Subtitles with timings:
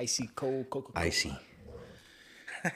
[0.00, 1.06] Icy, cold Coca Cola.
[1.06, 1.36] Icy.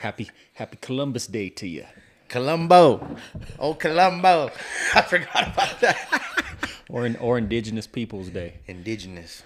[0.00, 1.84] Happy, happy Columbus Day to you.
[2.28, 3.16] Colombo.
[3.58, 4.50] Oh, Colombo.
[4.94, 6.24] I forgot about that.
[6.90, 8.54] Or in, or Indigenous Peoples Day.
[8.66, 9.42] Indigenous.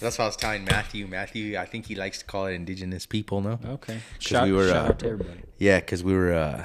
[0.00, 1.06] That's what I was telling Matthew.
[1.06, 3.58] Matthew, I think he likes to call it indigenous people, no?
[3.62, 4.00] Okay.
[4.18, 5.40] Shout, we were, shout uh, out to everybody.
[5.58, 6.64] Yeah, because we were uh,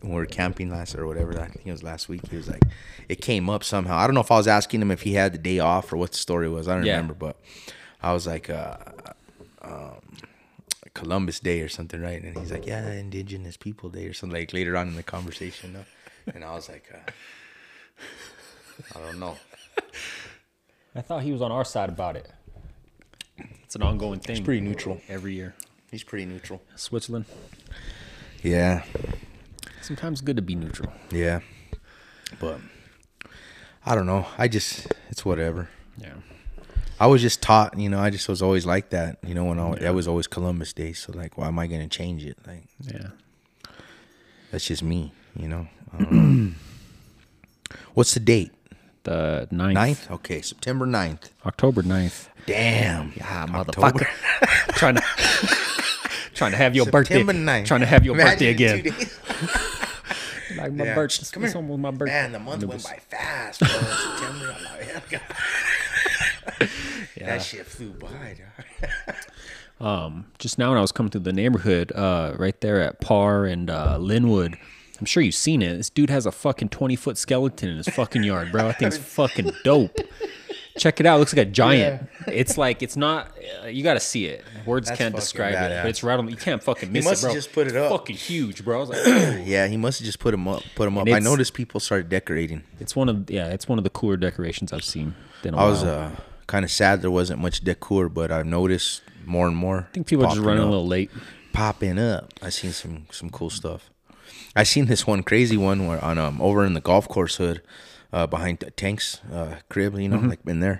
[0.00, 1.40] when we were camping last or whatever.
[1.40, 2.26] I think it was last week.
[2.28, 2.64] He was like,
[3.08, 3.98] it came up somehow.
[3.98, 5.96] I don't know if I was asking him if he had the day off or
[5.96, 6.66] what the story was.
[6.66, 6.94] I don't Yeah.
[6.96, 7.36] remember, but
[8.02, 8.76] I was like, uh,
[9.62, 10.00] um,
[10.94, 12.22] Columbus Day or something, right?
[12.22, 15.72] And he's like, yeah, Indigenous People Day or something like later on in the conversation.
[15.72, 15.84] No?
[16.34, 17.10] And I was like, uh,
[18.96, 19.36] I don't know.
[20.94, 22.30] I thought he was on our side about it.
[23.64, 24.36] It's an ongoing thing.
[24.36, 25.00] He's pretty neutral.
[25.08, 25.54] every year.
[25.90, 26.60] He's pretty neutral.
[26.76, 27.24] Switzerland.
[28.42, 28.82] Yeah,
[29.80, 30.92] Sometimes good to be neutral.
[31.10, 31.40] yeah,
[32.40, 32.58] but
[33.86, 34.26] I don't know.
[34.36, 35.68] I just it's whatever.
[35.96, 36.14] Yeah.
[37.02, 39.58] I was just taught, you know, I just was always like that, you know, when
[39.58, 40.92] I, that was always Columbus Day.
[40.92, 42.38] So like, why am I gonna change it?
[42.46, 43.08] Like, Yeah.
[44.52, 45.66] that's just me, you know.
[45.98, 46.52] I.
[47.94, 48.52] What's the date?
[49.02, 49.74] The 9th.
[49.74, 50.10] 9th?
[50.12, 51.30] Okay, September 9th.
[51.44, 52.28] October 9th.
[52.46, 53.12] Damn.
[53.20, 53.98] Ah, October.
[53.98, 54.06] motherfucker.
[54.76, 55.02] trying to
[56.34, 57.62] trying to have your September birthday.
[57.62, 57.66] 9th.
[57.66, 58.94] Trying to have your Imagine birthday again.
[60.54, 60.94] Like my Yeah.
[60.94, 61.24] birthday.
[61.32, 61.62] Come It's here.
[61.62, 62.12] almost my birthday.
[62.12, 63.68] Man, the month went by fast, bro.
[63.68, 64.54] September.
[67.14, 67.26] Yeah.
[67.26, 69.16] That shit flew by, dog.
[69.86, 73.44] um, just now when I was coming through the neighborhood, uh, right there at Parr
[73.44, 74.56] and uh, Linwood,
[74.98, 75.76] I'm sure you've seen it.
[75.76, 78.68] This dude has a fucking 20 foot skeleton in his fucking yard, bro.
[78.68, 79.96] I think it's fucking dope.
[80.78, 81.16] Check it out.
[81.16, 82.08] It looks like a giant.
[82.26, 83.30] It's like it's not.
[83.62, 84.44] Uh, you got to see it.
[84.64, 86.28] Words That's can't describe it, but it's right on.
[86.28, 87.08] You can't fucking miss it.
[87.08, 87.38] he must it, have bro.
[87.38, 87.90] just put it up.
[87.90, 88.76] Fucking huge, bro.
[88.76, 89.42] I was like, oh.
[89.44, 90.62] Yeah, he must have just put him up.
[90.74, 91.08] Put him up.
[91.08, 92.62] I noticed people started decorating.
[92.80, 95.14] it's one of yeah, it's one of the cooler decorations I've seen.
[95.44, 96.10] In a I was uh,
[96.52, 99.78] kind of sad there wasn't much decor, but I've noticed more and more.
[99.90, 100.68] I think people are just running up.
[100.68, 101.10] a little late.
[101.52, 102.24] popping up.
[102.46, 103.88] I seen some some cool stuff.
[104.54, 107.62] I seen this one crazy one where on um over in the golf course hood,
[108.12, 110.28] uh, behind the tanks uh crib, you know, Mm-hmm.
[110.32, 110.78] like in there,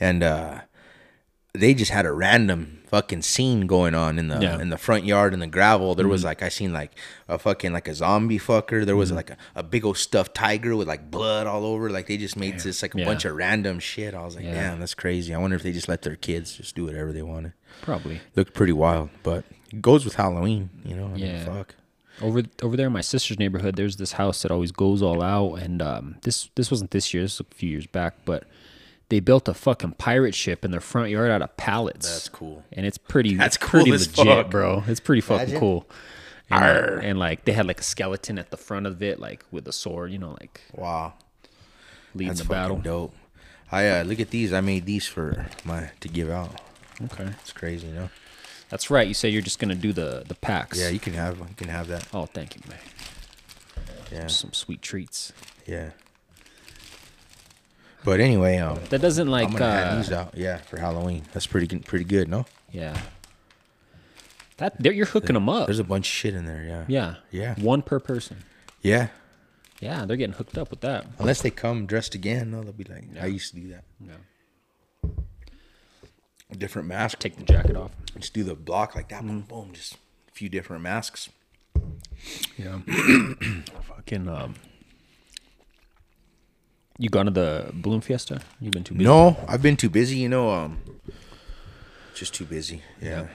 [0.00, 0.60] and uh
[1.56, 4.52] they just had a random fucking scene going on in the Yeah.
[4.52, 4.60] Mm-hmm.
[4.62, 5.94] in the front yard in the gravel.
[5.94, 6.92] There was like I seen like
[7.28, 8.84] a fucking like a zombie fucker.
[8.84, 9.16] There was Mm-hmm.
[9.16, 11.90] like a, a big old stuffed tiger with like blood all over.
[11.90, 13.04] Like they just made this like a Yeah.
[13.04, 14.14] bunch of random shit.
[14.14, 14.54] I was like, Yeah.
[14.70, 15.32] damn, that's crazy.
[15.34, 17.52] I wonder if they just let their kids just do whatever they wanted.
[17.82, 18.20] Probably.
[18.36, 21.06] Looked pretty wild, but it goes with Halloween, you know.
[21.06, 21.44] I mean, Yeah.
[21.44, 21.74] fuck.
[22.22, 25.54] over over there in my sister's neighborhood there's this house that always goes all out
[25.54, 28.44] and um, this this wasn't this year this was a few years back but
[29.14, 32.64] they built a fucking pirate ship in their front yard out of pallets That's cool.
[32.72, 34.50] and it's pretty That's it's pretty as legit fuck.
[34.50, 35.60] bro it's pretty fucking Imagine.
[35.60, 35.88] cool
[36.50, 36.96] and, Arr.
[36.96, 39.68] like, and like they had like a skeleton at the front of it like with
[39.68, 41.14] a sword you know like Wow,
[42.14, 43.14] leading that's the battle dope.
[43.72, 44.52] I uh, look at these.
[44.52, 46.60] I made these for my to give out.
[47.04, 48.10] okay It's crazy, you know.
[48.68, 51.38] that's right you say you're just gonna do the the packs Yeah, you can have
[51.38, 52.06] you can have that.
[52.12, 52.78] oh thank you man
[54.12, 55.32] Yeah, some sweet treats
[55.66, 55.90] yeah.
[58.04, 60.34] But anyway, um, that doesn't like I'm gonna uh, hand these out.
[60.36, 61.22] Yeah, for Halloween.
[61.32, 62.44] That's pretty good- pretty good, no?
[62.70, 63.00] Yeah.
[64.58, 65.66] That there you're hooking them up.
[65.66, 66.62] There's a bunch of shit in there.
[66.62, 66.84] Yeah.
[66.86, 67.14] yeah.
[67.56, 67.64] Yeah.
[67.64, 68.44] One per person.
[68.82, 69.08] Yeah.
[69.80, 71.06] Yeah, they're getting hooked up with that.
[71.18, 73.84] Unless they come dressed again, no, they'll be like, I used to do that.
[74.00, 75.10] Yeah.
[76.56, 77.18] Different mask.
[77.18, 77.90] Take the jacket off.
[78.18, 79.22] Just do the block like that.
[79.26, 79.72] Boom, boom.
[79.72, 81.30] Just a few different masks.
[82.56, 82.78] Yeah.
[83.88, 84.54] Fucking um.
[86.98, 88.40] You gone to the Balloon fiesta?
[88.60, 89.04] You've been too busy.
[89.04, 90.16] No, I've been too busy.
[90.18, 90.80] You know, um,
[92.14, 92.82] just too busy.
[93.00, 93.26] Yeah.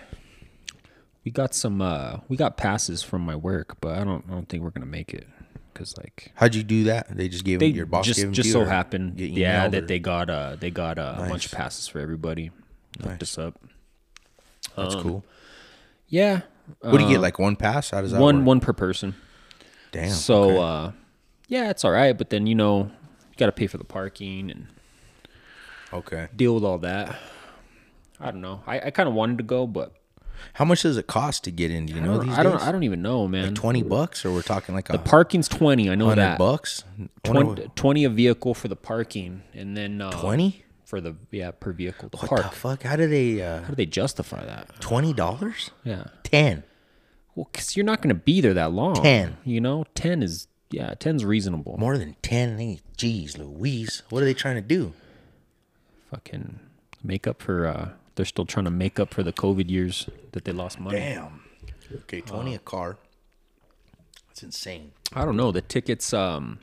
[1.26, 1.82] We got some.
[1.82, 4.24] uh We got passes from my work, but I don't.
[4.30, 5.28] I don't think we're gonna make it
[5.74, 7.16] because like How'd you do that?
[7.16, 8.66] They just gave they them, your boss just gave them just to you, so or
[8.66, 9.20] happened.
[9.20, 11.46] Yeah, emailed, that or- they got uh they got uh, a bunch Nice.
[11.48, 12.52] of passes for everybody.
[13.02, 13.22] Hooked Nice.
[13.22, 13.60] us up.
[14.78, 15.26] That's um, cool.
[16.08, 16.42] Yeah.
[16.82, 17.18] What do you get?
[17.18, 17.90] uh, Like one pass?
[17.90, 18.46] How does that one work?
[18.48, 19.16] one per person.
[19.92, 20.12] Damn.
[20.12, 20.58] So okay.
[20.60, 20.92] uh
[21.50, 22.92] yeah, it's all right, but then you know,
[23.40, 24.68] got to pay for the parking and
[25.94, 26.28] okay.
[26.36, 27.18] deal with all that.
[28.20, 28.62] I don't know.
[28.68, 29.94] I, I kind of wanted to go, but
[30.54, 31.86] How much does it cost to get in?
[31.86, 32.68] Do you I know these I don't days?
[32.68, 33.56] I don't even know, man.
[33.56, 36.38] Twenty bucks, or we're talking like a the parking's 20, I know that.
[36.38, 36.84] bucks.
[37.02, 40.66] I 20, 20 a vehicle for the parking and then uh, Twenty?
[40.84, 42.44] for the yeah, per vehicle to What park.
[42.50, 42.84] the fuck?
[42.84, 43.42] How do they?
[43.42, 44.68] Uh, How do they justify that?
[44.82, 45.72] Twenty dollars?
[45.86, 46.06] Yeah.
[46.24, 46.64] Ten.
[47.36, 48.96] Well, cuz you're not going to be there that long.
[48.96, 49.38] 10.
[49.46, 51.78] You know, 10 is yeah, 10's reasonable.
[51.78, 52.80] More than ten?
[52.98, 54.04] Geez, Louise.
[54.10, 54.94] What are they trying to do?
[56.12, 56.60] Fucking
[57.04, 60.44] make up for uh they're still trying to make up for the COVID years that
[60.46, 60.98] they lost money.
[61.00, 61.42] Damn.
[61.94, 62.98] Okay, twenty a car.
[64.28, 64.92] That's insane.
[65.14, 65.52] I don't know.
[65.52, 66.60] The tickets, um,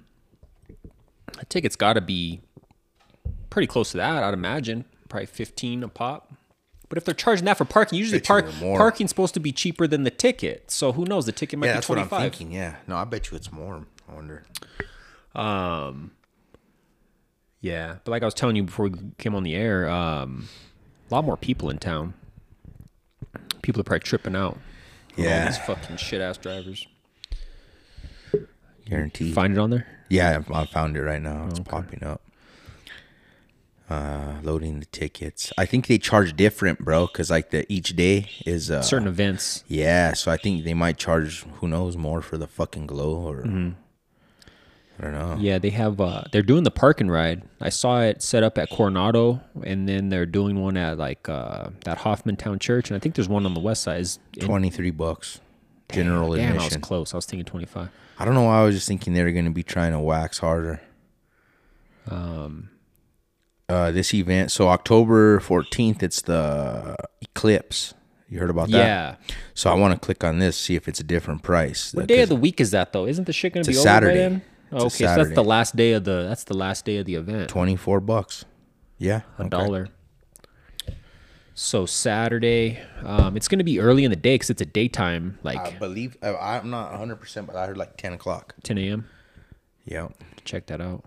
[1.38, 2.40] A ticket's got to be
[3.50, 4.84] pretty close to that, I'd imagine.
[5.08, 6.32] Probably 15 a pop.
[6.88, 8.78] But if they're charging that for parking, usually Bet you park they're more.
[8.78, 10.70] parking's supposed to be cheaper than the ticket.
[10.70, 11.26] So who knows?
[11.26, 12.20] The ticket might Yeah, be that's what 25.
[12.22, 12.52] I'm thinking.
[12.52, 12.76] Yeah.
[12.86, 13.84] No, I bet you it's more.
[14.08, 14.44] I wonder.
[17.60, 20.48] Yeah, but like I was telling you before we came on the air, um,
[21.10, 22.14] a lot more people in town.
[23.62, 24.58] People are probably tripping out.
[25.16, 25.46] Yeah.
[25.46, 26.86] these fucking shit ass drivers.
[28.88, 29.34] Guaranteed.
[29.34, 29.86] Find it on there.
[30.08, 31.46] Yeah, I found it right now.
[31.48, 32.20] It's popping up.
[33.90, 35.52] Uh, loading the tickets.
[35.56, 39.64] I think they charge different, bro, because like the each day is uh, Certain events.
[39.68, 43.42] Yeah, so I think they might charge who knows more for the fucking glow or
[43.42, 43.70] Mm-hmm.
[44.98, 45.36] I don't know.
[45.38, 46.00] Yeah, they have.
[46.00, 47.42] Uh, they're doing the park and ride.
[47.60, 51.68] I saw it set up at Coronado, and then they're doing one at like uh,
[51.84, 54.00] that Hoffmantown Church, and I think there's one on the west side.
[54.00, 55.40] Is Twenty three bucks.
[55.92, 57.14] General Damn, I was close.
[57.14, 57.88] I was thinking 25.
[58.18, 60.38] I don't know why I was just thinking they were gonna be trying to wax
[60.38, 60.80] harder.
[62.10, 62.70] Um
[63.68, 67.94] uh this event so October fourteenth it's the eclipse.
[68.28, 68.78] You heard about that?
[68.78, 69.14] Yeah.
[69.54, 71.94] So I want to click on this, see if it's a different price.
[71.94, 73.06] What day of the week is that though?
[73.06, 74.16] Isn't the shit gonna be a over by Saturday.
[74.18, 74.42] then?
[74.72, 76.24] Okay, so that's the last day of the.
[76.28, 77.48] That's the last day of the event.
[77.48, 78.44] twenty four bucks.
[78.98, 79.22] Yeah.
[79.38, 79.48] a okay.
[79.48, 79.88] dollar.
[81.54, 85.58] So Saturday, um, it's gonna be early in the day because it's a daytime, like
[85.58, 88.54] I believe I'm not 100, percent but I heard like 10 o'clock.
[88.62, 89.08] 10 a.m.
[89.86, 90.08] Yeah,
[90.44, 91.04] Check that out.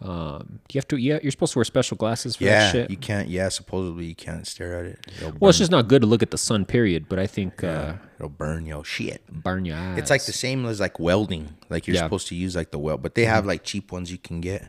[0.00, 0.96] Um, do you have to?
[0.96, 2.58] Yeah, you're supposed to wear special glasses for yeah.
[2.60, 2.90] that shit.
[2.90, 3.28] You can't.
[3.28, 4.98] Yeah, supposedly you can't stare at it.
[5.16, 6.64] It'll burn, well, it's just not good to look at the sun.
[6.64, 7.08] Period.
[7.08, 9.26] But I think uh, it'll burn your shit.
[9.28, 9.98] burn your eyes.
[9.98, 11.54] It's like the same as like welding.
[11.68, 12.02] Like you're Yeah.
[12.04, 14.68] supposed to use like the weld, but they have like cheap ones you can get.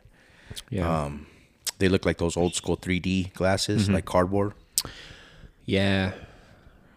[0.72, 1.28] yeah, Um,
[1.78, 3.94] they look like those old school 3D glasses, Mm-hmm.
[3.94, 4.54] like cardboard.
[5.66, 6.14] yeah.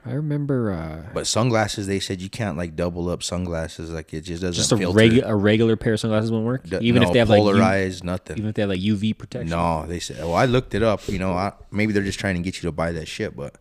[0.04, 3.90] I remember uh, But sunglasses, they said you can't like double up sunglasses.
[3.90, 6.78] Like it just doesn't just a regular a regular pair of sunglasses won't work, D-
[6.80, 8.36] even no, if they have like U- polarized, nothing.
[8.38, 9.50] even if they have like UV protection.
[9.50, 10.18] No, they said.
[10.18, 11.06] Well, I looked it up.
[11.08, 13.54] You know, I, maybe they're just trying to get you to buy that shit, but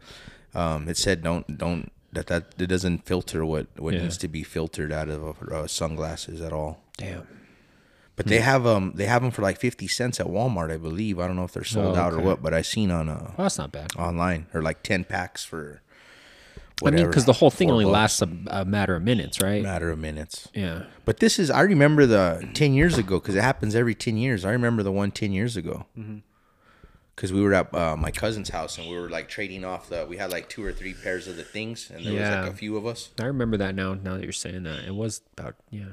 [0.55, 4.01] um, it said don't don't that that it doesn't filter what what Yeah.
[4.01, 6.81] needs to be filtered out of uh, sunglasses at all.
[6.97, 7.27] Damn.
[8.15, 8.29] But Hmm.
[8.31, 11.19] they have um they have them for like fifty cents at Walmart, I believe.
[11.19, 13.19] I don't know if they're sold Oh, out or what, but I seen on uh
[13.37, 13.95] Well, that's not bad.
[13.95, 15.81] online or like ten packs for.
[16.83, 17.93] I mean, because the whole thing only bucks.
[17.93, 19.61] lasts a, a matter of minutes, right?
[19.61, 20.47] matter of minutes.
[20.53, 20.83] Yeah.
[21.05, 24.45] But this is I remember the ten years ago because it happens every ten years.
[24.45, 25.85] I remember the one 10 years ago.
[25.97, 26.19] Mm-hmm.
[27.15, 30.05] Because we were at uh, my cousin's house and we were like trading off the.
[30.09, 32.55] We had like two or three pairs of the things, and there was like a
[32.55, 33.09] few of us.
[33.19, 33.93] I remember that now.
[33.93, 35.85] Now that you're saying that, it was about yeah.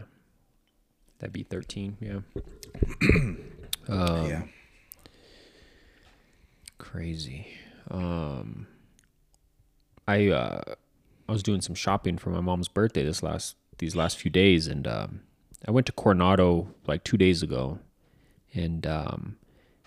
[1.19, 1.97] That'd be thirteen.
[2.01, 2.21] Yeah.
[3.91, 4.43] Um, yeah,
[6.77, 7.47] Crazy.
[7.91, 8.67] Um,
[10.09, 10.63] I uh,
[11.29, 14.67] I was doing some shopping for my mom's birthday this last these last few days,
[14.67, 15.21] and um,
[15.67, 17.79] I went to Coronado like two days ago,
[18.55, 19.37] and um,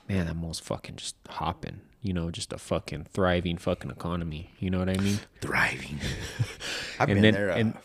[0.08, 1.82] man, that mall's fucking just hopping.
[2.04, 4.52] You know, just a fucking thriving fucking economy.
[4.60, 5.20] You know what I mean?
[5.42, 6.00] thriving.
[7.00, 7.78] I've And been then- there uh, and-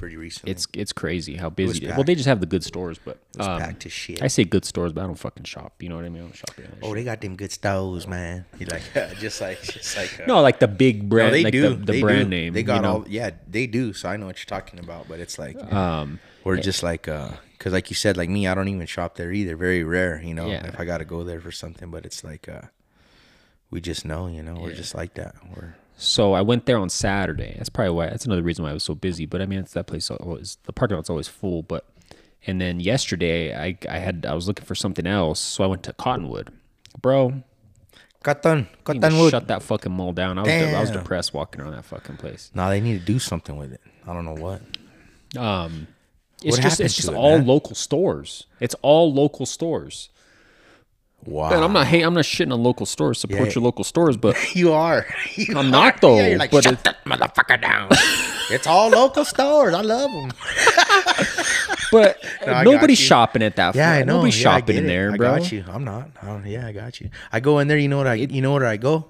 [0.00, 0.50] pretty recently.
[0.52, 1.84] It's it's crazy how busy.
[1.84, 1.94] It is.
[1.94, 4.22] Well, they just have the good stores, but It um, packed to shit.
[4.22, 5.74] I say good stores, but I don't fucking shop.
[5.82, 6.22] You know what I mean?
[6.22, 6.70] I don't shop there.
[6.82, 8.46] oh, they got them good stores, man.
[8.58, 8.82] You like
[9.18, 11.68] just like just like uh, no, like the big no, brand, they like do.
[11.68, 12.36] the, the They brand do.
[12.36, 12.54] name.
[12.54, 12.92] They got you know?
[12.92, 13.04] all.
[13.08, 13.92] Yeah, they do.
[13.92, 15.06] So I know what you're talking about.
[15.06, 18.54] But it's like Um, we're just like uh, cause like you said, like me, I
[18.54, 19.54] don't even shop there either.
[19.54, 20.46] Very rare, you know.
[20.48, 20.66] Yeah.
[20.66, 22.62] If I got to go there for something, but it's like uh,
[23.70, 25.34] we just know, you know, we're just like that.
[25.54, 27.54] We're So I went there on Saturday.
[27.58, 28.06] That's probably why.
[28.08, 29.26] That's another reason why I was so busy.
[29.26, 31.62] But I mean, it's that place always the parking lot's always full.
[31.62, 31.84] But
[32.46, 35.82] and then yesterday I I had I was looking for something else, so I went
[35.84, 36.50] to Cottonwood,
[37.02, 37.42] bro.
[38.22, 39.30] cotton, cottonwood.
[39.30, 40.38] Shut that fucking mall down.
[40.38, 42.50] I was de- I was depressed walking around that fucking place.
[42.54, 43.80] Nah, they need to do something with it.
[44.06, 44.62] I don't know what.
[45.36, 45.86] Um,
[46.42, 47.46] it's What just it's just it, all man?
[47.46, 48.46] local stores.
[48.58, 50.08] It's all local stores.
[51.26, 51.50] Wow.
[51.52, 53.20] And I'm not hey, I'm not shitting on local stores.
[53.20, 53.54] Support Yeah.
[53.56, 55.06] your local stores, but You are.
[55.36, 55.70] You I'm are.
[55.70, 57.88] not, though, Yeah, you're like, but shut that motherfucker down.
[58.50, 59.74] it's all local stores.
[59.74, 60.32] I love them.
[61.92, 63.74] but No, nobody's shopping at that.
[63.74, 64.14] Yeah, I know.
[64.16, 65.38] Nobody's Yeah, shopping in there, I bro.
[65.38, 65.64] got you.
[65.68, 66.10] I'm not.
[66.22, 67.10] I don't, yeah, I got you.
[67.32, 67.78] I go in there.
[67.78, 68.14] You know what I?
[68.14, 69.06] You know where I go?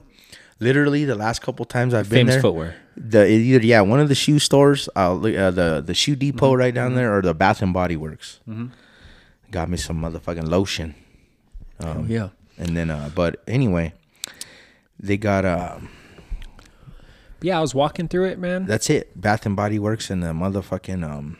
[0.58, 2.42] Literally, the last couple times I've been Famous there.
[2.42, 2.74] footwear.
[2.96, 6.58] The either yeah, one of the shoe stores, uh, uh the the shoe depot Mm-hmm.
[6.58, 8.40] right down there, or the Bath and Body Works.
[9.50, 10.94] Got me some motherfucking lotion,
[11.82, 12.28] Oh, yeah.
[12.58, 13.92] and then uh, but anyway,
[14.98, 15.78] they got uh,
[17.42, 18.66] Yeah, I was walking through it, man.
[18.66, 19.18] that's it.
[19.20, 21.38] Bath and Body Works and the motherfucking um,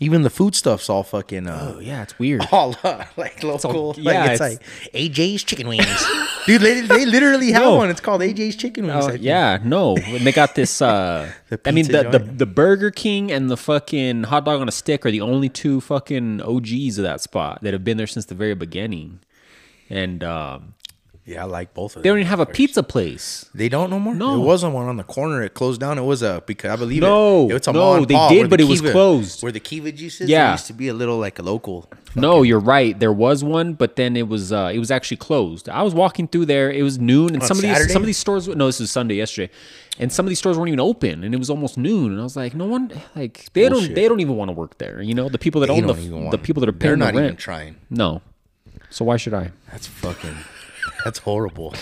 [0.00, 2.46] Even the food stuff's all fucking uh, Oh yeah, it's weird.
[2.52, 3.94] all uh, like local.
[3.96, 6.04] yeah, like it's, it's- like AJ's chicken wings,
[6.46, 6.60] dude.
[6.62, 7.76] They, they literally have No.
[7.76, 7.90] one.
[7.90, 9.04] It's called AJ's chicken wings.
[9.04, 9.22] Oh I think.
[9.22, 9.96] yeah, no.
[9.96, 10.82] And they got this.
[10.86, 14.68] Uh, The I mean, the, the the Burger King and the fucking hot dog on
[14.68, 18.08] a stick are the only two fucking OGs of that spot that have been there
[18.08, 19.20] since the very beginning.
[19.88, 20.74] And um,
[21.24, 22.02] yeah, I like both of them.
[22.02, 23.48] they don't even have a pizza place.
[23.54, 24.14] They don't no more.
[24.14, 24.36] No.
[24.36, 25.42] there wasn't one on the corner.
[25.42, 25.98] It closed down.
[25.98, 27.54] It was a because I believe No, it.
[27.56, 29.42] It's a no, mom they did, where the but it was Keva- closed.
[29.42, 30.28] Where the Keva juice is.
[30.28, 30.52] Yeah.
[30.52, 31.88] used to be a little like a local.
[32.14, 32.98] No, you're right.
[32.98, 35.68] There was one, but then it was uh, it was actually closed.
[35.68, 36.70] I was walking through there.
[36.70, 38.48] It was noon, and On some of these some of these stores.
[38.48, 39.52] No, this is Sunday yesterday,
[39.98, 42.12] and some of these stores weren't even open, and it was almost noon.
[42.12, 43.88] And I was like, no one like they Bullshit.
[43.88, 45.02] don't they don't even want to work there.
[45.02, 47.12] You know, the people that They own the the people that are They're paying not
[47.12, 47.38] the even rent.
[47.38, 47.76] trying.
[47.90, 48.22] No,
[48.96, 49.50] so why should I?
[49.70, 50.36] That's fucking.
[51.04, 51.74] That's horrible.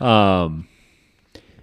[0.00, 0.68] Um,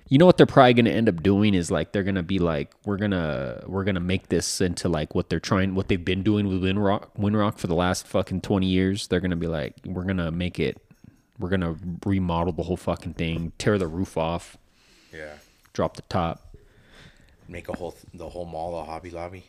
[0.09, 2.21] You know what they're probably going to end up doing is like they're going to
[2.35, 5.73] be like we're going to we're going to make this into like what they're trying
[5.73, 9.07] what they've been doing with Winrock Winrock for the last fucking 20 years.
[9.07, 10.77] They're going to be like we're going to make it
[11.39, 14.55] we're going to remodel the whole fucking thing, tear the roof off,
[15.11, 15.33] Yeah.
[15.73, 16.55] drop the top.
[17.47, 19.45] Make a whole the whole mall a Hobby Lobby.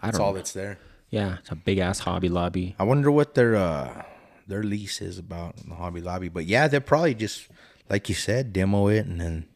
[0.00, 0.36] I don't all know.
[0.36, 0.78] that's there.
[1.10, 2.76] Yeah, it's a big ass Hobby Lobby.
[2.78, 4.04] I wonder what their uh
[4.46, 6.28] their lease is about the Hobby Lobby.
[6.28, 7.48] But yeah, they're probably just
[7.90, 9.46] like you said, demo it and then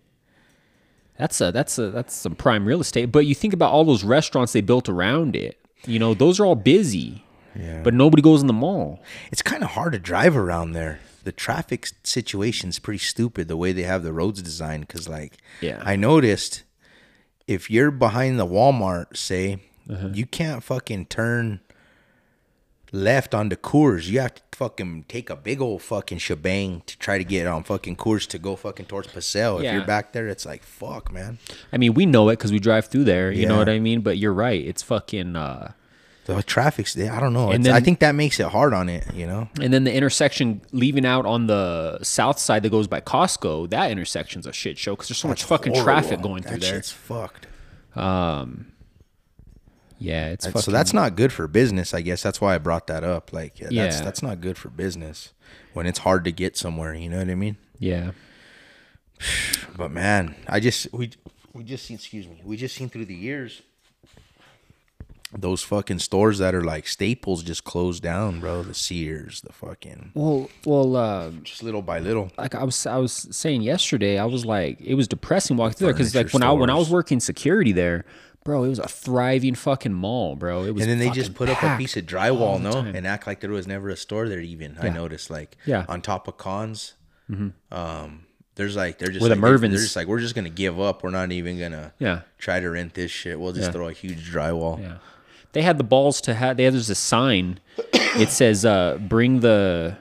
[1.19, 3.07] That's a that's a that's some prime real estate.
[3.07, 5.59] But you think about all those restaurants they built around it.
[5.87, 7.25] You know, those are all busy.
[7.55, 7.83] Yeah.
[7.83, 9.03] But nobody goes in the mall.
[9.33, 11.01] it's kind of hard to drive around there.
[11.25, 14.89] The traffic situation's pretty stupid the way they have the roads designed.
[14.89, 15.83] Cause like, Yeah.
[15.85, 16.63] I noticed
[17.47, 19.59] if you're behind the Walmart, say,
[19.91, 20.11] Uh-huh.
[20.13, 21.61] you can't fucking turn
[22.93, 24.09] left on the Coors.
[24.09, 27.63] You have to fucking take a big old fucking shebang to try to get on
[27.65, 29.59] fucking Coors to go fucking towards Paseo.
[29.59, 29.75] If Yeah.
[29.77, 31.39] you're back there, it's like fuck, man.
[31.73, 33.31] I mean, we know it because we drive through there.
[33.31, 33.59] You know Yeah.
[33.59, 34.01] what I mean?
[34.01, 34.65] But you're right.
[34.65, 35.37] It's fucking.
[35.37, 35.73] Uh,
[36.27, 37.11] The traffic's there.
[37.11, 37.51] I don't know.
[37.53, 39.05] And It's- I then- think that makes it hard on it.
[39.15, 39.49] You know.
[39.63, 43.71] and then the intersection leaving out on the south side that goes by Costco.
[43.71, 46.29] That intersection's a shit show because there's so much fucking traffic Horrible.
[46.29, 46.75] going through that there.
[46.75, 47.47] Shit's fucked.
[49.99, 50.61] Yeah, it's fucking.
[50.63, 52.23] so that's not good for business, I guess.
[52.23, 53.33] That's why I brought that up.
[53.33, 54.05] Like, yeah, that's Yeah.
[54.05, 55.33] that's not good for business
[55.73, 56.95] when it's hard to get somewhere.
[56.95, 57.57] You know what I mean?
[57.79, 58.13] yeah.
[59.77, 61.11] But man, I just we
[61.53, 61.97] we just seen.
[61.97, 62.41] Excuse me.
[62.45, 63.63] We just seen through the years
[65.37, 68.63] those fucking stores that are like staples just closed down, bro.
[68.63, 72.31] The Sears, the fucking Well, well, uh, just little by little.
[72.39, 75.89] like I was, I was saying yesterday, I was like, it was depressing walking through
[75.89, 78.05] there because like when I when I was working security there,
[78.49, 80.65] bro, it was a thriving fucking mall, bro.
[80.65, 80.83] It was.
[80.83, 82.95] And then they just put up a piece of drywall, no, time.
[82.97, 84.41] and act like there was never a store there.
[84.41, 85.85] Even I noticed, like, Yeah.
[85.89, 86.95] on top of cons,
[87.71, 88.25] um,
[88.55, 91.03] there's like they're just the like, they're- They're just like we're just gonna give up.
[91.05, 92.23] We're not even gonna Yeah.
[92.39, 93.39] try to rent this shit.
[93.39, 93.73] We'll just Yeah.
[93.73, 94.81] throw a huge drywall.
[94.81, 94.97] Yeah.
[95.53, 96.57] They had the balls to have.
[96.57, 97.61] They had there's a sign.
[98.17, 99.97] It says, uh, "Bring the,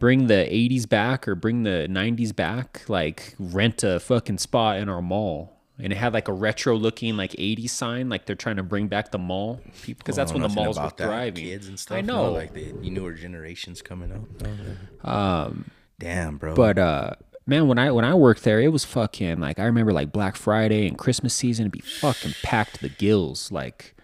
[0.00, 2.82] bring the '80s back or bring the '90s back.
[2.88, 7.16] Like rent a fucking spot in our mall." And it had like a retro looking
[7.16, 10.48] like '80s sign, like they're trying to bring back the mall because that's Well, when
[10.50, 11.44] the malls were thriving.
[11.44, 11.98] Kids and stuff.
[11.98, 15.08] I no, know, like the newer generations coming up.
[15.08, 16.54] Um, damn, bro.
[16.54, 17.10] but uh,
[17.46, 20.36] man, when I when I worked there, it was fucking like I remember like Black
[20.36, 23.94] Friday and Christmas season, it'd be fucking packed to the gills, like.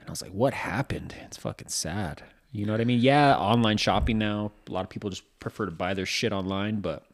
[0.00, 1.14] And I was like, what happened?
[1.24, 2.22] It's fucking sad.
[2.52, 3.00] You know what I mean?
[3.00, 4.50] Yeah, online shopping now.
[4.68, 7.04] A lot of people just prefer to buy their shit online, but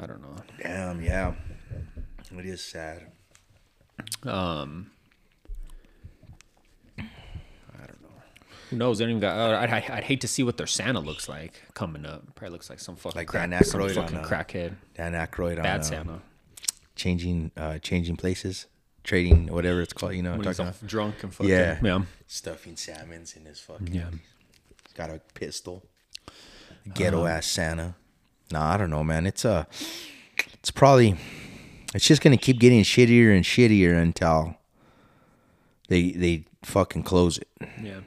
[0.00, 0.36] I don't know.
[0.62, 1.34] damn, yeah,
[2.38, 3.12] it is sad.
[4.24, 4.90] Um,
[6.98, 7.02] I
[7.86, 8.08] don't know.
[8.70, 8.98] Who knows?
[8.98, 9.36] They don't even got.
[9.36, 12.34] Uh, I'd, I'd, hate to see what their Santa looks like coming up.
[12.34, 14.74] Probably looks like some fucking Like crack, Dan some fucking on, uh, crackhead.
[14.96, 16.22] Dan Aykroyd on Bad uh, Santa.
[16.96, 18.66] changing, uh, changing places,
[19.04, 20.14] trading, whatever it's called.
[20.14, 20.86] You know, When talking about?
[20.86, 21.50] drunk and fucking.
[21.50, 21.78] Yeah.
[21.82, 22.02] Yeah.
[22.26, 23.92] stuffing salmons in his fucking.
[23.92, 24.10] Yeah.
[24.10, 25.84] He's got a pistol.
[26.94, 27.94] Ghetto ass Santa.
[28.52, 29.26] Nah, I don't know, man.
[29.26, 29.64] It's uh
[30.54, 31.16] it's probably
[31.94, 34.56] it's just gonna keep getting shittier and shittier until
[35.88, 37.48] they they fucking close it.
[37.82, 38.00] Yeah.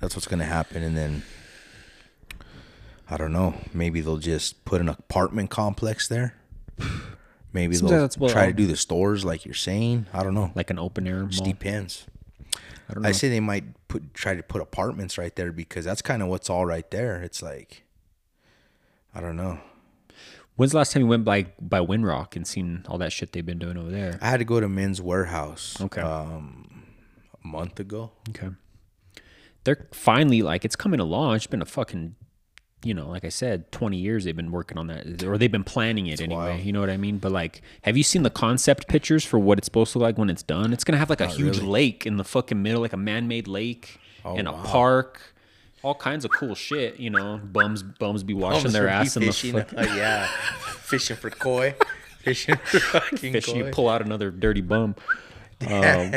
[0.00, 1.22] That's what's gonna happen, and then
[3.08, 3.54] I don't know.
[3.72, 6.34] Maybe they'll just put an apartment complex there.
[7.52, 10.06] Maybe like they'll try to do the stores like you're saying.
[10.12, 10.52] I don't know.
[10.54, 12.06] Like an open air Just depends.
[12.88, 13.08] I don't know.
[13.08, 16.28] I say they might put try to put apartments right there because that's kind of
[16.28, 17.22] what's all right there.
[17.22, 17.85] It's like
[19.16, 19.58] I don't know.
[20.56, 23.44] When's the last time you went by by Winrock and seen all that shit they've
[23.44, 24.18] been doing over there?
[24.20, 25.80] I had to go to Men's Wearhouse.
[25.80, 26.02] Okay.
[26.02, 26.84] Um,
[27.42, 28.12] a month ago.
[28.30, 28.48] Okay.
[29.64, 31.36] They're finally like it's coming along.
[31.36, 32.14] It's been a fucking
[32.84, 35.64] you know, like I said, 20 years they've been working on that, or they've been
[35.64, 36.36] planning it anyway.
[36.52, 36.60] wild.
[36.60, 37.18] You know what I mean?
[37.18, 40.18] But like, have you seen the concept pictures for what it's supposed to look like
[40.18, 40.72] when it's done?
[40.74, 41.68] It's gonna have like a huge really.
[41.68, 45.34] lake in the fucking middle, like a man-made lake, Oh, and a park.
[45.86, 47.38] All kinds of cool shit, you know.
[47.42, 49.52] Bums, bums be washing Bums their ass in the fishing.
[49.52, 50.26] fuck, Uh, yeah,
[50.80, 51.74] fishing for koi,
[52.22, 53.46] fishing for fucking fish.
[53.46, 53.54] koi.
[53.54, 54.96] You pull out another dirty bum,
[55.68, 56.12] um,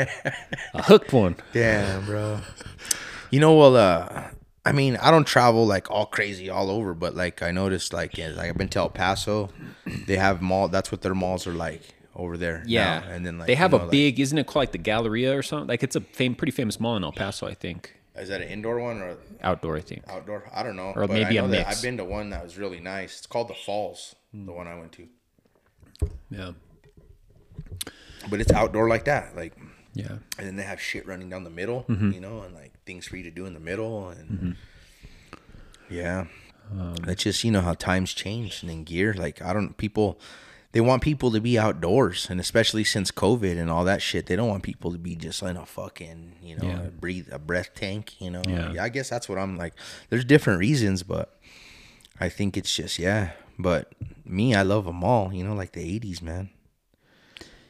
[0.74, 1.36] a hooked one.
[1.52, 2.40] Damn, bro.
[3.30, 4.24] You know, well, uh,
[4.64, 8.18] I mean, I don't travel like all crazy all over, but like I noticed, like,
[8.18, 9.50] yeah, like I've been to El Paso,
[10.08, 10.66] they have mall.
[10.66, 11.82] That's what their malls are like
[12.16, 12.64] over there.
[12.66, 13.08] Yeah, now.
[13.14, 14.78] and then like they you have know, a like- big, isn't it called like the
[14.78, 15.68] Galleria or something?
[15.68, 17.94] Like it's a fame, pretty famous mall in El Paso, I think.
[18.16, 20.02] Is that an indoor one or Outdoor, I think.
[20.08, 20.44] outdoor?
[20.52, 20.92] I don't know.
[20.96, 21.76] Or but maybe I a know that mix.
[21.78, 23.18] I've been to one that was really nice.
[23.18, 25.06] It's called the Falls, the one I went to,
[26.30, 26.52] Yeah,
[28.28, 29.54] but it's outdoor like that, like.
[29.94, 30.18] yeah.
[30.38, 32.10] and then they have shit running down the middle, Mm-hmm.
[32.12, 34.56] you know, and like things for you to do in the middle, and
[35.88, 36.26] yeah,
[36.72, 39.14] Um, that's just you know how times change and then gear.
[39.14, 40.18] Like I don't people,
[40.72, 44.36] they want people to be outdoors, and especially since COVID and all that shit, they
[44.36, 46.86] don't want people to be just in a fucking you know Yeah.
[46.98, 48.42] breathe a breath tank, you know.
[48.46, 48.74] Yeah.
[48.82, 49.74] I guess that's what I'm like.
[50.10, 51.38] There's different reasons, but
[52.20, 53.32] I think it's just yeah.
[53.58, 53.92] But
[54.24, 56.50] me, I love them all, you know, like the '80s, man.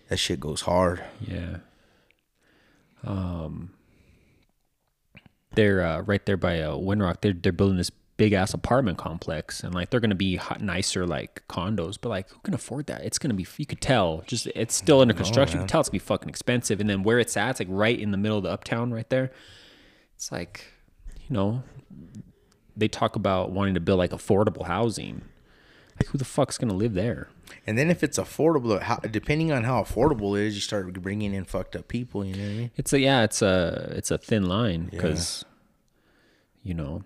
[0.08, 1.02] That shit goes hard.
[1.20, 1.58] Yeah.
[3.04, 3.70] Um,
[5.54, 7.22] they're uh, right there by uh, Winrock.
[7.22, 11.06] They're they're building this big ass apartment complex, and like they're gonna be hot, nicer
[11.06, 11.96] like condos.
[11.98, 13.02] But like, who can afford that?
[13.02, 13.46] It's gonna be.
[13.56, 14.22] You could tell.
[14.26, 15.56] Just it's still under oh, construction.
[15.56, 16.80] You can tell it's gonna be fucking expensive.
[16.80, 19.08] And then where it's at, it's like right in the middle of the uptown, right
[19.08, 19.32] there.
[20.16, 20.66] It's like,
[21.26, 21.62] you know,
[22.76, 25.22] they talk about wanting to build like affordable housing.
[25.98, 27.30] Like, who the fuck's gonna live there?
[27.66, 31.32] And then if it's affordable, how, depending on how affordable it is, you start bringing
[31.32, 32.22] in fucked up people.
[32.22, 32.70] You know what I mean?
[32.76, 35.46] It's a yeah, it's a it's a thin line because
[36.62, 37.02] you know,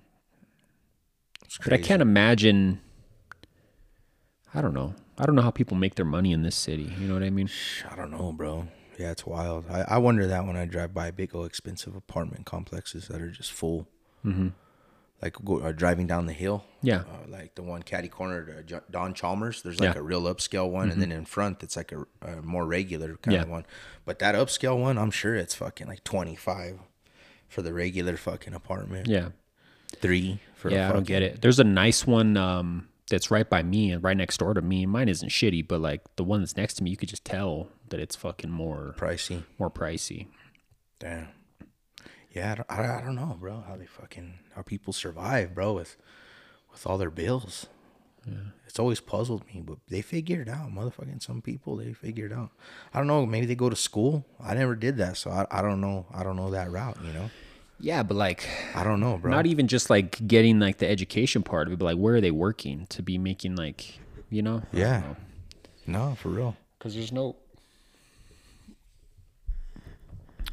[1.63, 2.81] but I can't imagine.
[4.55, 4.95] I don't know.
[5.19, 6.93] I don't know how people make their money in this city.
[6.99, 7.49] You know what I mean?
[7.91, 8.69] I don't know, bro.
[8.99, 9.65] Yeah, it's wild.
[9.71, 13.31] I, I wonder that when I drive by big old expensive apartment complexes that are
[13.31, 13.89] just full.
[14.25, 14.49] Mm-hmm.
[15.23, 16.65] Like go, uh, driving down the hill.
[16.83, 16.99] Yeah.
[17.01, 19.63] Uh, like the one catty corner to Don Chalmers.
[19.63, 20.01] There's like Yeah.
[20.01, 23.35] a real upscale one, and then in front it's like a, a more regular kind
[23.37, 23.43] Yeah.
[23.43, 23.65] of one.
[24.05, 26.79] But that upscale one, I'm sure it's fucking like 25
[27.49, 29.07] for the regular fucking apartment.
[29.09, 29.31] Yeah,
[29.97, 30.89] Three for yeah.
[30.89, 31.43] I don't get it.
[31.43, 34.87] There's a nice one um, that's right by me and right next door to me.
[34.87, 37.69] Mine isn't shitty, but like the one that's next to me, you could just tell
[37.91, 39.45] that it's fucking more pricey.
[39.59, 40.29] more pricey.
[40.99, 41.29] Damn.
[42.33, 43.63] Yeah, I don't, I, I don't know, bro.
[43.69, 45.97] How they fucking how people survive, bro, with
[46.73, 47.67] with all their bills.
[48.27, 48.53] Yeah.
[48.67, 51.23] It's always puzzled me, but they figure it out, motherfucking.
[51.23, 52.53] Some people they figure it out.
[52.95, 53.27] I don't know.
[53.27, 54.25] Maybe they go to school.
[54.43, 56.07] I never did that, so I, I don't know.
[56.13, 56.97] I don't know that route.
[57.05, 57.31] You know,
[57.81, 59.31] Yeah, but like I don't know, bro.
[59.31, 62.21] not even just like getting like the education part of it, but like where are
[62.21, 63.99] they working to be making like
[64.31, 64.63] you know?
[64.73, 65.01] Yeah.
[65.01, 65.17] know.
[65.87, 66.57] no, for real.
[66.79, 67.37] because there's no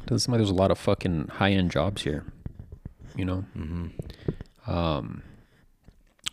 [0.06, 2.24] doesn't seem like there's a lot of fucking high end jobs here
[3.16, 4.70] you know mm-hmm.
[4.70, 5.22] um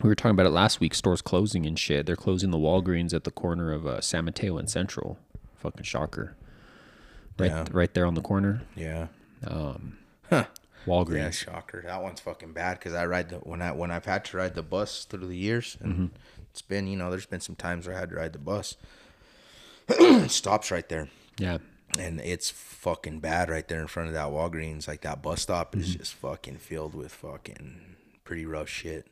[0.02, 3.14] we were talking about it last week stores closing and shit they're closing the walgreens
[3.14, 5.18] at the corner of uh, san mateo and central
[5.56, 6.36] fucking shocker
[7.38, 7.64] right Yeah.
[7.70, 9.06] right there on the corner Yeah.
[10.86, 11.82] Walgreens Yeah, shocker.
[11.86, 14.54] That one's fucking bad because I ride the when I when I've had to ride
[14.54, 16.06] the bus through the years, and mm-hmm.
[16.50, 18.76] it's been you know there's been some times where I had to ride the bus.
[19.88, 21.08] it stops right there.
[21.38, 21.58] yeah
[21.98, 24.86] and it's fucking bad right there in front of that Walgreens.
[24.86, 25.98] Like that bus stop is mm-hmm.
[25.98, 29.06] just fucking filled with fucking pretty rough shit.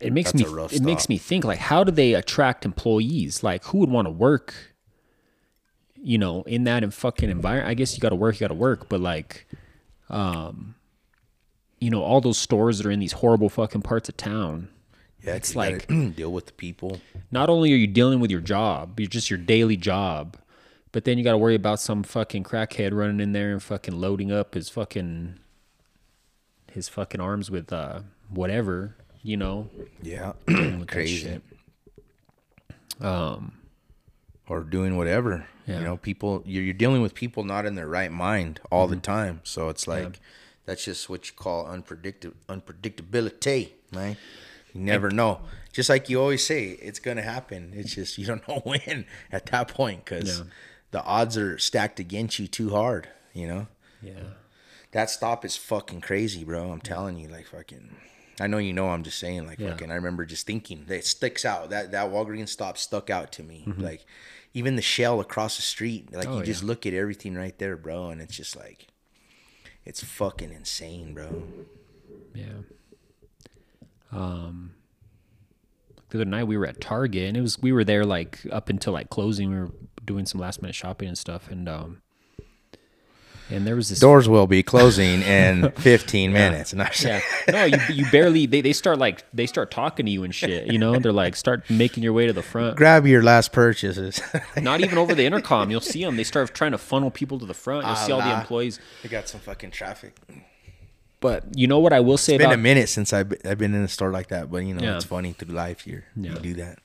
[0.00, 2.64] it makes That's me a rough it makes me think like how do they attract
[2.64, 4.54] employees like who would want to work
[6.00, 8.48] you know in that and fucking environment i guess you got to work you got
[8.48, 9.48] to work but like
[10.10, 10.74] um
[11.80, 14.68] you know all those stores that are in these horrible fucking parts of town
[15.22, 15.86] Yeah, It's like-
[16.16, 17.00] deal with the people.
[17.30, 20.36] not only are you dealing with your job you're just your daily job
[20.92, 23.98] but then you got to worry about some fucking crackhead running in there and fucking
[24.00, 25.38] loading up his fucking
[26.72, 29.68] his fucking arms with uh whatever you know
[30.02, 30.32] Yeah,
[30.86, 31.40] crazy.
[33.00, 33.52] um
[34.48, 35.46] Or doing whatever.
[35.66, 35.78] Yeah.
[35.78, 36.42] You know, people.
[36.44, 38.94] You're, you're dealing with people not in their right mind all Mm-hmm.
[38.96, 39.40] the time.
[39.44, 40.20] So it's like
[40.66, 44.16] that's just what you call unpredictable unpredictability, man.
[44.74, 45.40] You never know.
[45.72, 47.72] Just like you always say, it's gonna happen.
[47.74, 50.44] It's just you don't know when at that point because Yeah.
[50.90, 53.08] the odds are stacked against you too hard.
[53.32, 53.66] You know.
[54.02, 54.12] yeah
[54.92, 56.70] That stop is fucking crazy, bro.
[56.70, 57.96] I'm telling you, like fucking.
[58.40, 58.88] I know you know.
[58.88, 59.70] I'm just saying, like Yeah.
[59.70, 59.90] fucking.
[59.90, 61.70] I remember just thinking that it sticks out.
[61.70, 63.64] That that Walgreens stop stuck out to me.
[63.76, 64.04] Like
[64.54, 66.12] even the shell across the street.
[66.12, 66.32] Like Mm-hmm.
[66.34, 66.68] Oh, you just yeah.
[66.68, 68.88] look at everything right there, bro, and it's just like,
[69.84, 71.44] it's fucking insane, bro.
[72.34, 72.62] Yeah.
[74.12, 74.74] Um.
[76.10, 78.68] The other night we were at Target and it was we were there like up
[78.68, 79.50] until like closing.
[79.50, 79.72] We were
[80.04, 82.02] doing some last minute shopping and stuff, and um,
[83.50, 86.72] and there was this Doors will be closing in 15 minutes.
[86.72, 87.20] And I yeah.
[87.50, 90.66] No, you you barely they, they start like they start talking to you and shit.
[90.72, 92.76] You know, they're like start making your way to the front.
[92.76, 94.20] grab your last purchases.
[94.56, 95.70] Not even over the intercom.
[95.70, 96.16] You'll see them.
[96.16, 97.86] They start trying to funnel people to the front.
[97.86, 98.80] You'll see all the employees.
[99.02, 100.16] they got some fucking traffic.
[101.20, 103.38] But you know what I will say It's been about a minute since I've been,
[103.46, 104.96] I've been in a store like that, but you know, Yeah.
[104.96, 106.04] it's funny through life here.
[106.14, 106.32] Yeah.
[106.32, 106.80] You do that.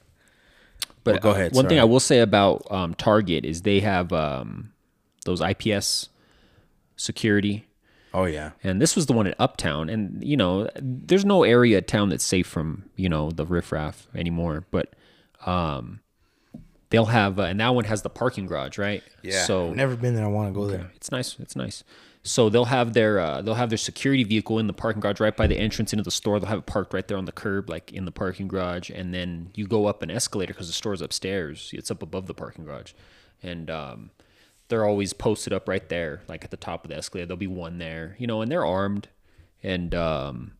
[1.03, 1.77] But Well, go uh, ahead, One thing.
[1.79, 4.71] I will say about um, Target is they have um,
[5.25, 6.07] those IPS
[6.99, 7.65] security,
[8.13, 8.51] Oh, yeah.
[8.63, 9.89] and this was the one at Uptown.
[9.89, 14.07] And you know, there's no area of town that's safe from you know the riffraff
[14.15, 14.65] anymore.
[14.71, 14.93] But
[15.45, 16.01] um,
[16.89, 19.03] they'll have, uh, and that one has the parking garage, right?
[19.23, 19.43] Yeah.
[19.45, 20.25] So I've never been there.
[20.25, 20.91] I want to go there.
[20.95, 21.37] it's nice.
[21.39, 21.83] It's nice.
[22.23, 25.35] So they'll have their uh, they'll have their security vehicle in the parking garage right
[25.35, 26.39] by the entrance into the store.
[26.39, 29.13] They'll have it parked right there on the curb, like in the parking garage, and
[29.13, 31.69] then you go up an escalator because the store's upstairs.
[31.73, 32.91] It's up above the parking garage,
[33.41, 34.09] and um,
[34.69, 37.25] they're always posted up right there, like at the top of the escalator.
[37.25, 39.09] There'll be one there, you know, and they're armed,
[39.61, 40.53] and um,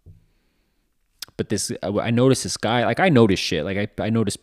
[1.37, 4.39] but this I, noticed this guy, like I noticed shit, like I I noticed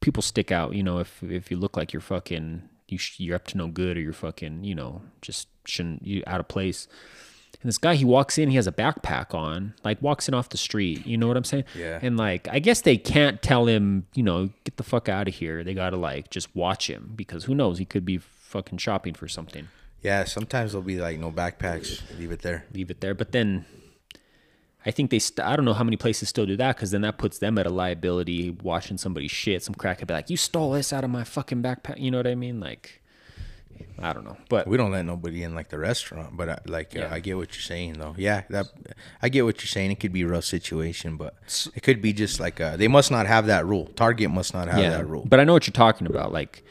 [0.00, 0.74] people stick out.
[0.74, 3.68] You know, if if you look like you're fucking you sh- you're up to no
[3.68, 6.88] good or you're fucking you know just shouldn't you out of place.
[7.62, 10.48] And this guy, he walks in, he has a backpack on, like walks in off
[10.48, 11.06] the street.
[11.06, 11.64] You know what I'm saying?
[11.76, 12.00] Yeah.
[12.02, 15.34] And like, I guess they can't tell him, you know, get the fuck out of
[15.34, 15.62] here.
[15.62, 17.78] They gotta like just watch him because who knows?
[17.78, 19.68] He could be fucking shopping for something.
[20.02, 20.24] Yeah.
[20.24, 22.02] Sometimes there'll be like no backpacks.
[22.18, 22.66] Leave it there.
[22.72, 23.14] Leave it there.
[23.14, 23.64] But then,
[24.84, 25.20] I think they.
[25.20, 27.56] St- I don't know how many places still do that because then that puts them
[27.58, 28.50] at a liability.
[28.50, 31.62] Watching somebody's shit, some crack could be like, "You stole this out of my fucking
[31.62, 32.58] backpack." You know what I mean?
[32.58, 33.00] Like,
[33.98, 36.92] I don't know, but We don't let nobody in like the restaurant, but I, like
[36.94, 37.04] Yeah.
[37.04, 38.14] uh, I get what you're saying though.
[38.18, 38.66] Yeah, that
[39.22, 39.92] I get what you're saying.
[39.92, 41.36] It could be a rough situation, but
[41.74, 43.86] it could be just like uh, they must not have that rule.
[43.94, 44.90] Target must not have yeah.
[44.90, 45.24] that rule.
[45.28, 46.32] But I know what you're talking about.
[46.32, 46.64] Like,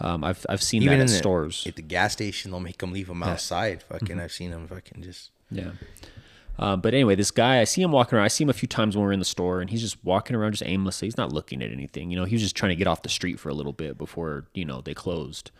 [0.00, 1.64] um, I've I've seen that Even at in the stores.
[1.66, 3.82] at the gas station, they'll make them leave them outside.
[3.84, 4.20] Fucking, Mm-hmm.
[4.20, 5.30] I've seen them fucking just.
[5.50, 5.70] Yeah.
[6.58, 8.24] Uh, but anyway, this guy, I see him walking around.
[8.24, 10.34] I see him a few times when we're in the store, and he's just walking
[10.34, 11.06] around just aimlessly.
[11.06, 12.10] He's not looking at anything.
[12.10, 13.96] You know, he was just trying to get off the street for a little bit
[13.96, 15.52] before, you know, they closed.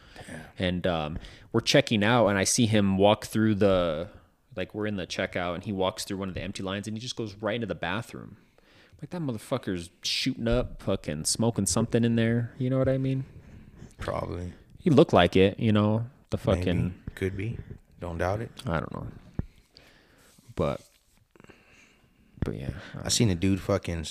[0.58, 1.18] And um,
[1.52, 4.08] we're checking out, and I see him walk through the,
[4.56, 6.96] like, we're in the checkout, and he walks through one of the empty lines, and
[6.96, 8.36] he just goes right into the bathroom.
[9.00, 12.50] Like, that motherfucker's shooting up, fucking smoking something in there.
[12.58, 13.24] You know what I mean?
[13.98, 14.52] Probably.
[14.78, 16.82] He looked like it, you know, the fucking.
[16.82, 16.94] Maybe.
[17.14, 17.58] Could be.
[18.00, 18.50] Don't doubt it.
[18.66, 19.06] I don't know.
[20.56, 20.80] But
[22.44, 22.70] but yeah.
[23.02, 24.06] I seen a dude fucking.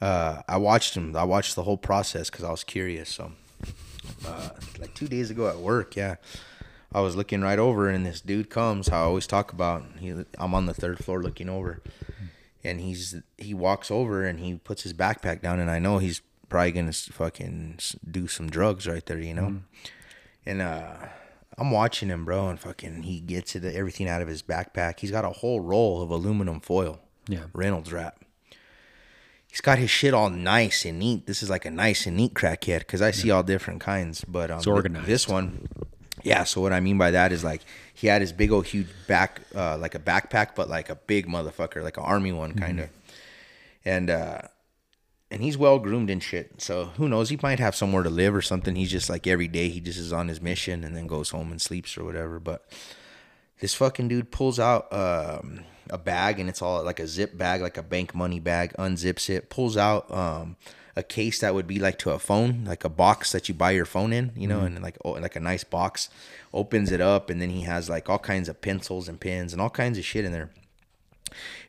[0.00, 1.16] Uh, I watched him.
[1.16, 3.08] I watched the whole process because I was curious.
[3.08, 3.32] So,
[4.26, 6.16] uh, like two days ago at work, yeah,
[6.92, 8.88] I was looking right over, and this dude comes.
[8.88, 9.84] How I always talk about.
[9.98, 11.82] He, I'm on the third floor looking over,
[12.62, 16.20] and he's he walks over and he puts his backpack down, and I know he's
[16.48, 17.78] probably gonna fucking
[18.10, 19.62] do some drugs right there, you know.
[20.46, 20.96] And uh,
[21.56, 25.00] I'm watching him, bro, and fucking he gets it everything out of his backpack.
[25.00, 27.00] He's got a whole roll of aluminum foil.
[27.28, 27.44] Yeah.
[27.52, 28.18] Reynolds Wrap.
[29.48, 31.26] He's got his shit all nice and neat.
[31.26, 34.24] This is like a nice and neat crackhead because I see all different kinds.
[34.24, 35.06] But um, th- organized.
[35.06, 35.68] This one,
[36.24, 36.42] yeah.
[36.42, 37.62] So what I mean by that is like
[37.94, 41.28] he had his big old huge back, uh, like a backpack, but like a big
[41.28, 42.90] motherfucker, like an army one kind of.
[43.84, 44.40] And uh,
[45.30, 46.60] and he's well groomed and shit.
[46.60, 47.28] So who knows?
[47.28, 48.76] He might have somewhere to live or something.
[48.76, 51.50] He's just like every day he just is on his mission and then goes home
[51.52, 52.40] and sleeps or whatever.
[52.40, 52.64] But
[53.60, 57.60] this fucking dude pulls out um, a bag and it's all like a zip bag,
[57.60, 60.56] like a bank money bag, unzips it, pulls out um,
[60.96, 63.72] a case that would be like to a phone, like a box that you buy
[63.72, 66.08] your phone in, you know, and like oh, like a nice box.
[66.52, 69.60] Opens it up and then he has like all kinds of pencils and pens and
[69.60, 70.50] all kinds of shit in there.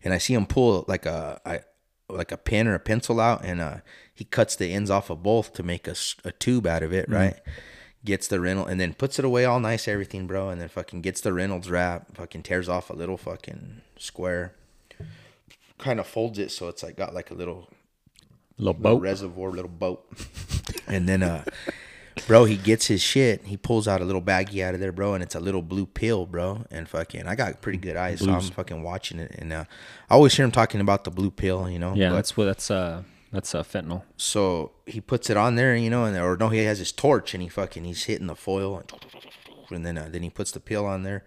[0.04, 1.62] And I see him pull like a I,
[2.08, 3.78] like a pen or a pencil out and uh,
[4.14, 7.10] he cuts the ends off of both to make a, a tube out of it,
[7.10, 7.36] right?
[8.06, 11.02] Gets the rental and then puts it away all nice, everything, bro, and then fucking
[11.02, 14.54] gets the Reynolds wrap, fucking tears off a little fucking square,
[15.78, 17.70] kind of folds it so it's like got like a little,
[18.58, 19.02] Little little boat.
[19.02, 20.06] reservoir, little boat,
[20.88, 21.44] and then uh,
[22.26, 25.14] bro, he gets his shit, he pulls out a little baggie out of there, bro,
[25.14, 28.32] and it's a little blue pill, bro, and fucking, I got pretty good eyes, so
[28.32, 29.66] I'm fucking watching it, and uh,
[30.10, 32.46] I always hear him talking about the blue pill, you know, yeah, but- that's what
[32.46, 33.04] that's uh
[33.36, 34.04] that's uh fentanyl.
[34.18, 37.34] so he puts it on there, you know, and or no, he has his torch
[37.34, 38.92] and he fucking he's hitting the foil, and,
[39.70, 41.24] and then uh, then he puts the pill on there,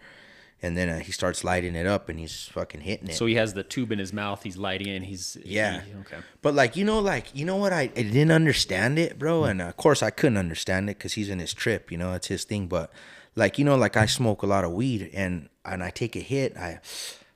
[0.62, 3.14] and then uh, he starts lighting it up and he's fucking hitting it.
[3.16, 5.94] So he has the tube in his mouth, he's lighting it, and he's yeah, he-
[6.00, 6.18] okay.
[6.42, 9.60] But like you know, like you know what I, I didn't understand it, bro, and
[9.62, 12.28] uh, of course I couldn't understand it because he's in his trip, you know, it's
[12.28, 12.66] his thing.
[12.68, 12.90] But
[13.36, 16.20] like you know, like I smoke a lot of weed and and I take a
[16.20, 16.80] hit, I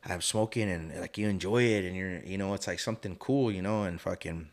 [0.04, 3.52] I'm smoking and like you enjoy it and you're you know it's like something cool
[3.52, 4.48] you know and fucking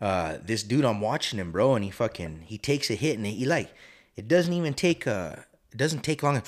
[0.00, 3.26] uh this dude I'm watching him bro and he fucking he takes a hit and
[3.26, 3.72] he like
[4.16, 5.36] it doesn't even take uh
[5.70, 6.42] it doesn't take long.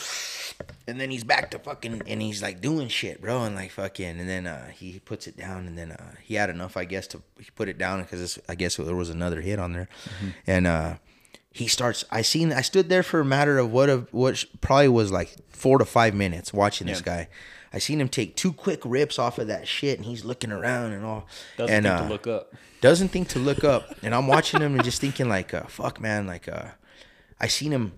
[0.87, 4.19] And then he's back to fucking and he's like doing shit bro and like fucking
[4.21, 7.07] and then uh he puts it down and then uh he had enough I guess
[7.09, 9.89] to he put it down because I guess there was another hit on there.
[10.47, 10.97] And uh
[11.53, 14.89] he starts I seen I stood there for a matter of what of what probably
[14.89, 17.29] was like four to five minutes watching this guy.
[17.73, 20.93] I seen him take two quick rips off of that shit and he's looking around
[20.93, 21.27] and all.
[21.57, 22.55] Doesn't and think uh, to look up.
[22.81, 23.95] doesn't think to look up.
[24.03, 26.71] And I'm watching him and just thinking like uh, fuck man like uh
[27.41, 27.93] I seen him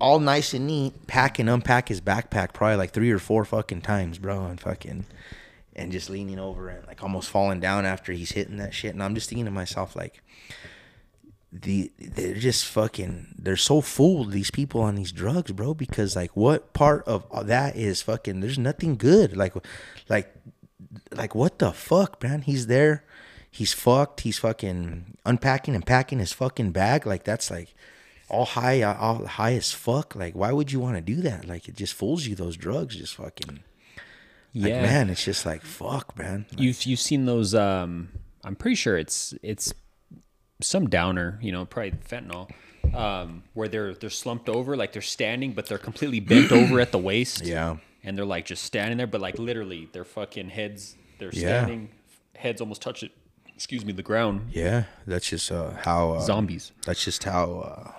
[0.00, 3.82] all nice and neat pack and unpack his backpack probably like three or four fucking
[3.82, 5.06] times bro and fucking
[5.74, 8.92] and just leaning over and like almost falling down after he's hitting that shit.
[8.92, 10.22] And I'm just thinking to myself like
[11.50, 16.36] the they're just fucking they're so fooled these people on these drugs bro because like
[16.36, 19.36] what part of that is fucking there's nothing good.
[19.36, 19.54] Like
[20.08, 20.34] like
[21.12, 22.42] like what the fuck man?
[22.42, 23.04] He's there.
[23.50, 24.20] He's fucked.
[24.20, 27.06] He's fucking unpacking and packing his fucking bag.
[27.06, 27.74] Like that's like
[28.28, 30.14] all high uh, all high as fuck.
[30.14, 31.46] Like why would you want to do that?
[31.48, 33.60] Like it just fools you those drugs just fucking
[34.54, 34.82] like Yeah.
[34.82, 36.44] man it's just like fuck man.
[36.56, 37.54] You've you've seen those.
[37.54, 38.10] Um,
[38.44, 39.72] I'm pretty sure it's it's
[40.60, 41.38] some downer.
[41.42, 42.50] You know, probably fentanyl.
[42.94, 46.90] Um, where they're they're slumped over, like they're standing, but they're completely bent over at
[46.92, 47.44] the waist.
[47.44, 47.76] Yeah.
[48.04, 51.40] and they're like just standing there, but like literally, their fucking heads, they're Yeah.
[51.64, 51.90] standing,
[52.36, 53.12] heads almost touch it.
[53.54, 54.50] Excuse me, the ground.
[54.52, 56.70] yeah that's just uh how uh, Zombies.
[56.86, 57.92] that's just how uh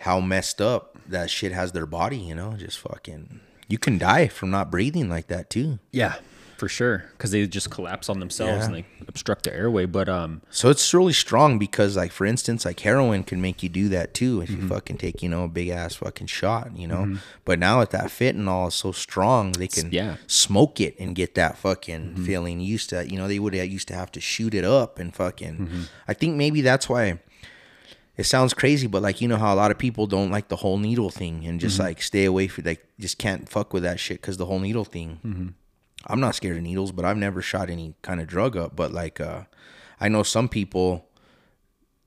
[0.00, 4.28] how messed up that shit has their body you know just fucking you can die
[4.28, 6.16] from not breathing like that too Yeah,
[6.60, 8.64] for sure, because they just collapse on themselves Yeah.
[8.66, 9.86] and they obstruct the airway.
[9.86, 13.68] But um, so it's really strong because like for instance like heroin can make you
[13.68, 14.62] do that too if Mm-hmm.
[14.62, 17.90] you fucking take you know a big ass fucking shot you know but now with
[17.90, 20.12] that fentanyl is so strong they can yeah.
[20.12, 20.22] Mm-hmm.
[20.28, 23.94] smoke it and get that fucking feeling used to you know they would used to
[23.94, 25.82] have to shoot it up and fucking Mm-hmm.
[26.06, 27.18] i think maybe that's why
[28.16, 30.56] it sounds crazy, but like you know how a lot of people don't like the
[30.56, 33.98] whole needle thing and just like stay away from like just can't fuck with that
[33.98, 35.54] shit because the whole needle thing.
[36.06, 38.74] I'm not scared of needles, but I've never shot any kind of drug up.
[38.74, 39.42] But like, uh,
[40.00, 41.08] I know some people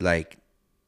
[0.00, 0.38] like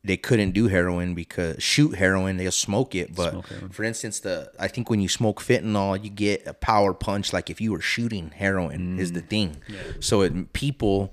[0.05, 3.15] they couldn't do heroin because shoot heroin they'll smoke it.
[3.15, 6.95] But Smoke for instance, the I think when you smoke fentanyl, you get a power
[6.95, 9.57] punch like if you were shooting heroin is the thing.
[10.01, 11.13] So it people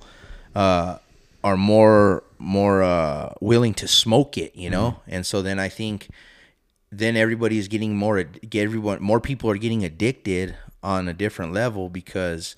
[0.56, 0.98] uh,
[1.44, 5.00] are more more uh, willing to smoke it, you know.
[5.08, 6.10] And so then I think
[6.92, 11.54] then everybody is getting more get everyone more people are getting addicted on a different
[11.54, 12.56] level because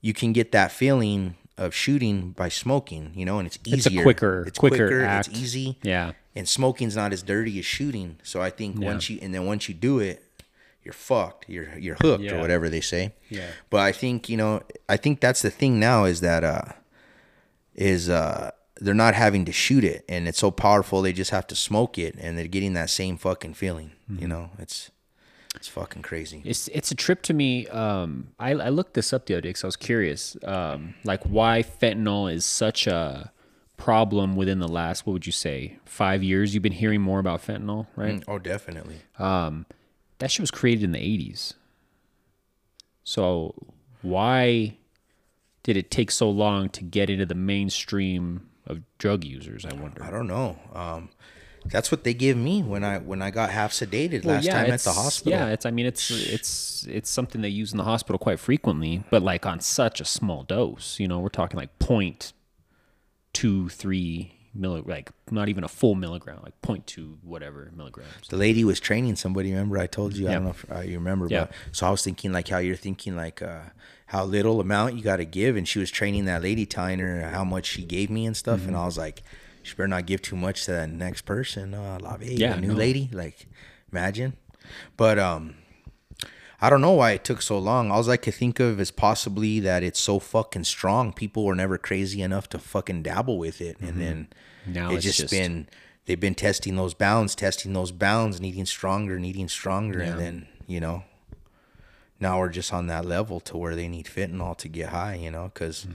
[0.00, 3.90] you can get that feeling of shooting by smoking, you know, and it's It's a
[3.90, 4.02] easier.
[4.02, 5.28] quicker- it's quicker quicker, act.
[5.28, 5.78] it's easy.
[5.82, 8.16] yeah, And smoking's not as dirty as shooting.
[8.22, 10.22] So I think once you and then once you do it,
[10.82, 11.48] you're fucked.
[11.48, 12.34] You're you're hooked Yeah.
[12.36, 13.14] or whatever they say.
[13.28, 13.48] Yeah.
[13.70, 16.62] But I think, you know, I think that's the thing now is that uh
[17.74, 21.46] is uh they're not having to shoot it and it's so powerful they just have
[21.46, 23.92] to smoke it and they're getting that same fucking feeling.
[24.10, 24.22] Mm-hmm.
[24.22, 24.90] You know, it's
[25.54, 26.42] it's fucking crazy.
[26.44, 27.66] It's it's a trip to me.
[27.68, 30.36] Um, I I looked this up the other day because I was curious.
[30.44, 33.32] Um, like why fentanyl is such a
[33.76, 36.54] problem within the last what would you say five years?
[36.54, 38.22] You've been hearing more about fentanyl, right?
[38.28, 39.00] Oh, definitely.
[39.18, 41.54] That shit was created in the eighties.
[43.04, 43.54] So
[44.02, 44.76] why
[45.64, 49.64] did it take so long to get into the mainstream of drug users?
[49.64, 50.02] I wonder.
[50.02, 50.58] I don't know.
[50.72, 51.10] Um
[51.66, 54.80] that's what they give me when I when I got half sedated last time at
[54.80, 55.32] the hospital.
[55.32, 55.64] Yeah, it's.
[55.66, 59.46] I mean, it's it's it's something they use in the hospital quite frequently, but like
[59.46, 60.98] on such a small dose.
[60.98, 62.32] You know, we're talking like point
[63.32, 68.28] two three milli, like not even a full milligram, like point two whatever milligrams.
[68.28, 69.50] the lady was training somebody.
[69.50, 70.28] Remember, I told you.
[70.28, 71.44] I don't know if uh, you remember, Yeah.
[71.46, 73.60] but so I was thinking like how you're thinking like uh,
[74.06, 77.30] how little amount you got to give, and she was training that lady, telling her
[77.30, 78.68] how much she gave me and stuff, Mm-hmm.
[78.68, 79.22] and I was like,
[79.62, 81.74] she better not give too much to that next person.
[81.74, 82.74] Uh, la vie, Yeah, new no.
[82.74, 83.46] lady, like
[83.90, 84.34] imagine.
[84.96, 85.54] But um,
[86.60, 87.90] I don't know why it took so long.
[87.90, 91.12] All I could think of is possibly that it's so fucking strong.
[91.12, 94.28] People were never crazy enough to fucking dabble with it, and then
[94.64, 94.72] Mm-hmm.
[94.74, 95.68] Now it's it's just, just- been
[96.06, 100.10] they've been testing those bounds, testing those bounds, needing stronger, needing stronger, Yeah.
[100.12, 101.02] and then you know
[102.20, 105.16] now we're just on that level to where they need fentanyl to get high.
[105.16, 105.92] You know, because Mm.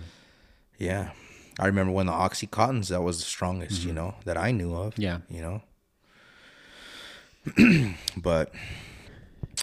[0.79, 1.11] yeah,
[1.59, 3.79] I remember when the oxycontins that was the strongest.
[3.79, 3.87] Mm-hmm.
[3.89, 4.97] You know that I knew of.
[4.97, 5.19] Yeah.
[5.29, 5.61] you know.
[8.17, 8.53] but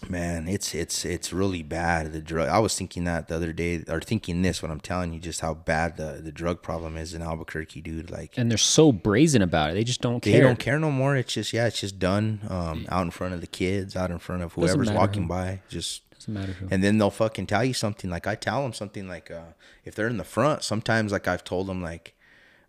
[0.08, 2.12] man, it's it's it's really bad.
[2.12, 2.48] The drug.
[2.48, 5.40] I was thinking that the other day, or thinking this when I'm telling you just
[5.40, 8.10] how bad the the drug problem is in Albuquerque, dude.
[8.10, 10.40] Like And they're so brazen about it; they just don't they care.
[10.40, 11.16] They don't care no more.
[11.16, 14.18] It's just yeah, it's just done um, out in front of the kids, out in
[14.18, 15.60] front of whoever's walking by.
[15.68, 16.68] Just Doesn't matter who.
[16.70, 18.08] And then they'll fucking tell you something.
[18.08, 19.52] Like I tell them something like, uh,
[19.84, 22.14] if they're in the front, sometimes like I've told them like,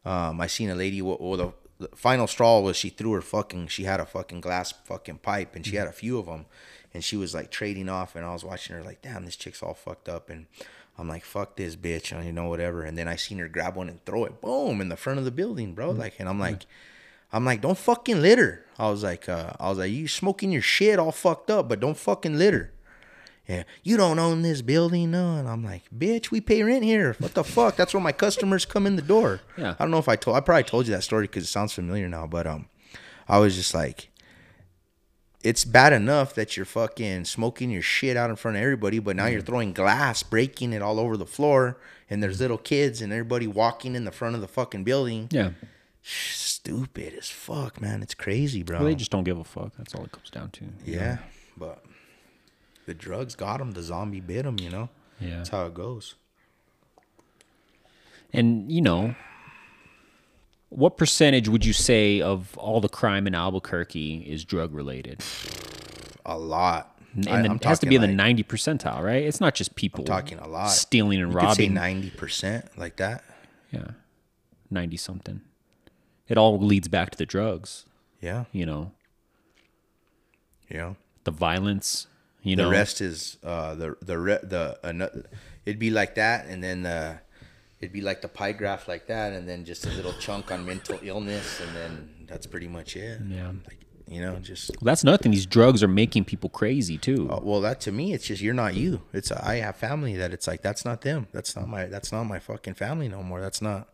[0.03, 1.01] um, I seen a lady.
[1.01, 3.67] Well, well the, the final straw was she threw her fucking.
[3.67, 6.45] She had a fucking glass fucking pipe, and she had a few of them,
[6.93, 8.15] and she was like trading off.
[8.15, 10.29] And I was watching her like, damn, this chick's all fucked up.
[10.29, 10.47] And
[10.97, 12.83] I'm like, fuck this bitch, and you know whatever.
[12.83, 15.25] And then I seen her grab one and throw it, boom, in the front of
[15.25, 15.91] the building, bro.
[15.91, 16.65] Like, and I'm like.
[17.33, 18.65] I'm like, don't fucking litter.
[18.79, 21.81] I was like, uh, I was like, you smoking your shit all fucked up, but
[21.81, 22.71] don't fucking litter.
[23.47, 25.35] Yeah, you don't own this building, no.
[25.35, 27.15] And I'm like, bitch, we pay rent here.
[27.19, 27.75] What the fuck?
[27.75, 29.41] That's where my customers come in the door.
[29.57, 29.75] Yeah.
[29.77, 30.35] I don't know if I told.
[30.35, 32.25] I probably told you that story because it sounds familiar now.
[32.25, 32.67] But um,
[33.27, 34.09] I was just like,
[35.43, 39.15] it's bad enough that you're fucking smoking your shit out in front of everybody, but
[39.15, 41.77] now you're throwing glass, breaking it all over the floor,
[42.09, 45.27] and there's little kids and everybody walking in the front of the fucking building.
[45.29, 45.51] Yeah.
[46.01, 48.01] Stupid as fuck, man.
[48.01, 48.77] It's crazy, bro.
[48.79, 49.73] Well, they just don't give a fuck.
[49.77, 50.65] That's all it comes down to.
[50.83, 51.17] yeah,
[51.57, 51.83] but
[52.85, 53.71] the drugs got him.
[53.71, 54.59] The zombie bit him.
[54.59, 54.89] You know.
[55.19, 55.37] Yeah.
[55.37, 56.15] That's how it goes.
[58.33, 59.15] And you know,
[60.69, 65.23] what percentage would you say of all the crime in Albuquerque is drug related?
[66.25, 66.91] A lot.
[67.15, 69.23] And I- I'm it has to be in talking the ninety percentile, right?
[69.23, 70.67] It's not just people talking a lot.
[70.67, 71.73] stealing and You robbing.
[71.73, 73.23] ninety percent like that.
[73.71, 73.91] Yeah,
[74.69, 75.41] ninety something.
[76.27, 77.85] It all leads back to the drugs.
[78.19, 78.45] Yeah.
[78.51, 78.91] You know,
[80.69, 80.95] Yeah.
[81.23, 82.07] the violence.
[82.45, 85.23] You the rest is uh the the re- the ano-
[85.65, 87.17] it'd be like that and then uh
[87.81, 90.65] it'd be like the pie graph like that and then just a little chunk on
[90.65, 91.91] mental illness and then
[92.27, 93.51] that's pretty much it Yeah.
[93.67, 95.31] like you know just Well, that's nothing.
[95.31, 97.27] These drugs are making people crazy too.
[97.31, 100.31] uh, well that to me it's just you're not you it's i have family that
[100.31, 103.41] it's like that's not them that's not my that's not my fucking family no more
[103.41, 103.89] that's not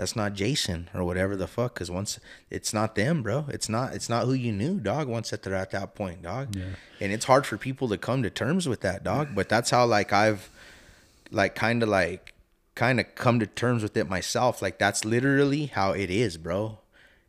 [0.00, 3.44] that's not jason or whatever the fuck because once it's not them bro.
[3.48, 6.56] It's not it's not who you knew dog once that they're at that point dog.
[7.00, 9.84] And it's hard for people to come to terms with that dog but that's how
[9.84, 10.48] like i've
[11.30, 12.32] like kind of like
[12.74, 14.62] kind of come to terms with it myself.
[14.62, 16.78] Like that's literally how it is bro.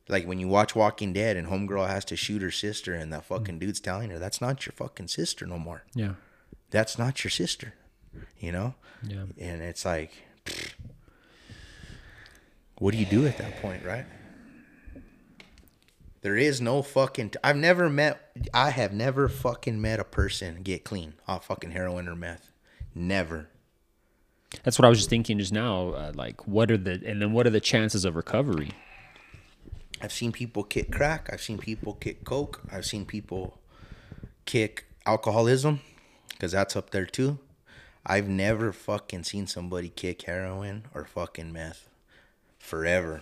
[0.07, 3.25] Like when you watch walking dead and homegirl has to shoot her sister and that
[3.25, 5.83] fucking dude's telling her that's not your fucking sister no more.
[5.93, 6.13] Yeah.
[6.69, 7.73] that's not your sister
[8.39, 8.75] you know?
[9.03, 9.25] Yeah.
[9.37, 10.11] and it's like
[12.81, 14.05] what do you do at that point right
[16.21, 20.61] there is no fucking t- i've never met i have never fucking met a person
[20.63, 22.51] get clean off fucking heroin or meth
[22.95, 23.47] never
[24.63, 25.91] That's what I was just thinking just now.
[25.91, 28.71] Uh, like, what are the and then what are the chances of recovery?
[30.01, 31.29] I've seen people kick crack.
[31.31, 32.59] I've seen people kick coke.
[32.71, 33.59] I've seen people
[34.45, 35.79] kick alcoholism
[36.31, 37.39] because that's up there too.
[38.05, 41.87] I've never fucking seen somebody kick heroin or fucking meth
[42.61, 43.21] forever.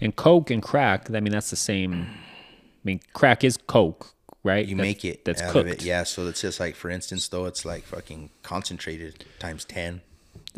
[0.00, 1.10] And coke and crack.
[1.12, 1.92] I mean, that's the same.
[2.02, 4.66] I mean, crack is coke, right?
[4.66, 5.66] You That's- make it That's out cooked.
[5.68, 5.82] of it.
[5.84, 10.02] Yeah, so it's just like for instance though, it's like fucking concentrated times ten.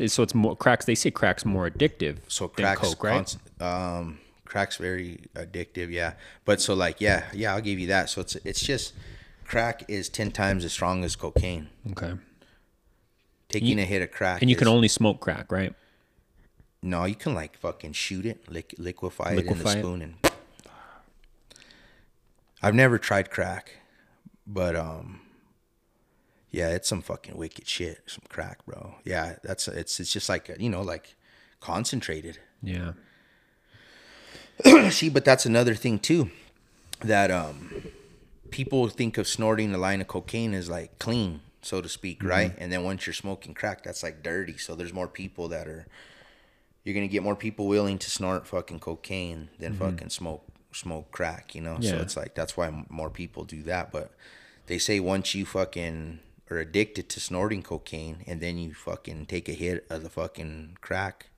[0.07, 0.85] So it's more cracks.
[0.87, 2.17] They say crack's more addictive.
[2.29, 3.15] So than crack's coke, right?
[3.15, 6.15] cons- um crack's very addictive, yeah.
[6.45, 8.11] But so like yeah, yeah, I'll give you that.
[8.11, 8.93] So it's it's just
[9.45, 11.69] crack is ten times as strong as cocaine.
[11.93, 12.15] okay.
[13.49, 15.75] Taking a hit of crack, And you can only smoke crack, right?
[16.85, 19.79] No, you can like fucking shoot it, lick, liquefy, it in Liquefy it?
[19.79, 20.15] spoon, and
[22.63, 23.77] I've never tried crack,
[24.47, 25.21] but um,
[26.51, 28.97] yeah, it's some fucking wicked shit, some crack, bro.
[29.03, 31.17] Yeah, that's it's it's just like you know like
[31.61, 32.39] concentrated.
[32.63, 32.93] Yeah.
[34.91, 36.31] See, but that's another thing too,
[37.01, 37.71] that um,
[38.51, 42.53] people think of snorting a line of cocaine as like clean, so to speak, right?
[42.59, 44.59] And then once you're smoking crack, that's like dirty.
[44.59, 45.87] So there's more people that are.
[46.85, 49.91] You're gonna get more people willing to snort fucking cocaine than mm-hmm.
[49.91, 51.81] fucking smoke smoke crack, you know.
[51.81, 53.91] So it's like that's why more people do that.
[53.91, 54.13] But
[54.67, 56.19] they say once you fucking
[56.51, 60.77] are addicted to snorting cocaine and then you fucking take a hit of the fucking
[60.83, 61.31] crack,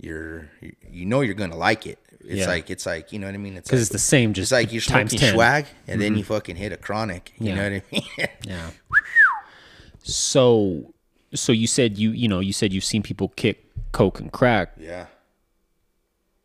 [0.00, 0.50] you're
[0.90, 1.98] you- know you're gonna like it.
[2.20, 2.46] It's Yeah.
[2.46, 3.56] like it's like you know what I mean.
[3.56, 5.34] It's Because like, it's the same, just it's like you're times smoking 10.
[5.34, 6.32] swag and then you mm-hmm.
[6.32, 7.32] fucking hit a chronic.
[7.38, 7.54] You Yeah.
[7.56, 8.28] know what I mean?
[8.46, 8.70] Yeah.
[10.04, 10.91] So,
[11.34, 14.72] so you said you you know you said you've seen people kick coke and crack.
[14.78, 15.06] yeah.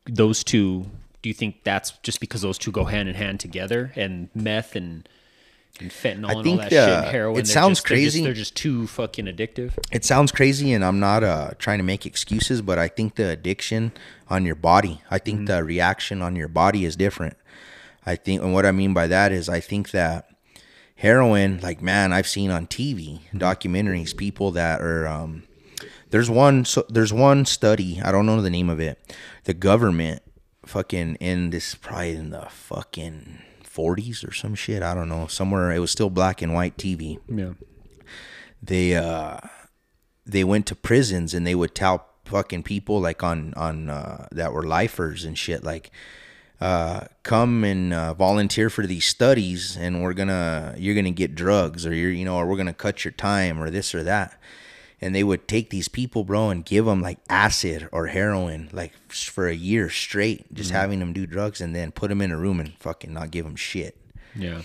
[0.06, 0.86] Those two.
[1.22, 4.76] Do you think that's just because those two go hand in hand together, and meth
[4.76, 5.08] and
[5.80, 7.40] and fentanyl and all think, that shit, and uh, heroin?
[7.42, 8.24] it sounds just- they're just- crazy.
[8.24, 9.74] They're just, too fucking addictive.
[9.92, 13.28] It sounds crazy, and I'm not uh, trying to make excuses, but I think the
[13.30, 13.92] addiction
[14.30, 17.36] on your body, I think the reaction on your body is different.
[18.06, 20.27] I think, and what I mean by that is, I think that
[20.98, 25.08] heroin, like man, I've seen on TV documentaries, people that are.
[25.08, 25.44] Um,
[26.10, 26.64] there's one.
[26.66, 28.02] So there's one study.
[28.04, 28.98] I don't know the name of it.
[29.46, 30.22] The government,
[30.66, 34.82] fucking in this probably in the fucking 40s or some shit.
[34.84, 35.28] I don't know.
[35.28, 37.54] Somewhere it was still black and white TV Yeah.
[38.64, 39.38] they uh
[40.26, 44.52] they went to prisons and they would tell fucking people like on on uh, that
[44.52, 45.92] were lifers and shit like
[46.60, 51.86] uh, come and uh, volunteer for these studies and we're gonna you're gonna get drugs
[51.86, 54.40] or you're you know or we're gonna cut your time or this or that
[55.00, 58.92] and they would take these people bro and give them like acid or heroin like
[59.08, 62.38] for a year straight just having them do drugs and then put them in a
[62.38, 63.96] room and fucking not give them shit
[64.36, 64.64] Yeah.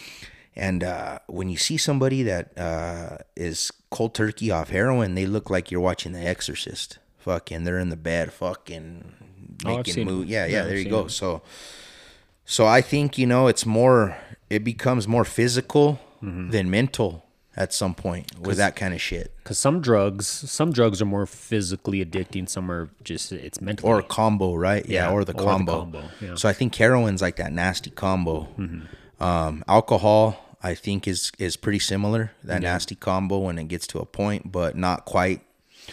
[0.57, 5.51] and uh, when you see somebody that uh, is cold turkey off heroin, they look
[5.51, 6.99] like you're watching The Exorcist.
[7.19, 9.13] Fucking, they're in the bed, fucking
[9.67, 10.29] Oh, making seen moves.
[10.31, 11.05] Yeah, yeah, Yeah, there I've you go.
[11.07, 11.11] it.
[11.11, 11.43] So,
[12.45, 14.17] so I think you know it's more.
[14.51, 16.51] It becomes more physical Mm-hmm.
[16.51, 17.25] than mental
[17.57, 21.27] at some point with that kind of shit, Because some drugs, some drugs are more
[21.27, 22.49] physically addicting.
[22.49, 23.89] Some are just it's mental.
[23.89, 24.87] or a combo, right?
[24.89, 25.79] Yeah, Yeah, or the or the combo.
[25.81, 26.07] combo, yeah.
[26.29, 26.37] Mm-hmm.
[26.37, 28.47] So I think heroin's like that nasty combo.
[29.21, 32.31] Um, alcohol, I think, is is pretty similar.
[32.45, 35.41] That nasty combo when it gets to a point, but not quite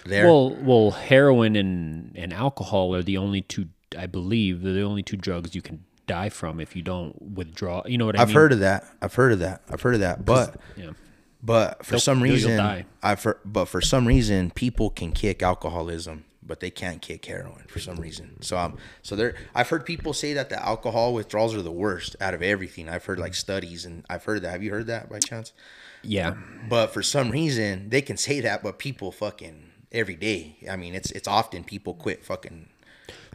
[0.06, 0.26] there.
[0.28, 3.70] well, well, heroin and and alcohol are the only two.
[3.98, 7.82] I believe they're the only two drugs you can die from if you don't withdraw.
[7.86, 8.36] You know what I I've mean?
[8.36, 8.86] heard of that.
[9.02, 9.62] I've heard of that.
[9.70, 10.26] I've heard of that.
[10.26, 10.92] But Yeah.
[11.42, 12.86] but for They'll- some reason, die.
[13.02, 17.64] I for but for some reason, people can kick alcoholism, but they can't kick heroin
[17.70, 18.42] for some reason.
[18.42, 22.16] So um, so there, I've heard people say that the alcohol withdrawals are the worst
[22.20, 22.90] out of everything.
[22.90, 24.52] I've heard like studies, and I've heard that.
[24.52, 25.54] Have you heard that by chance?
[26.02, 26.36] Yeah.
[26.68, 30.56] But for some reason, they can say that, but people fucking every day.
[30.70, 32.68] I mean, it's it's often people quit fucking.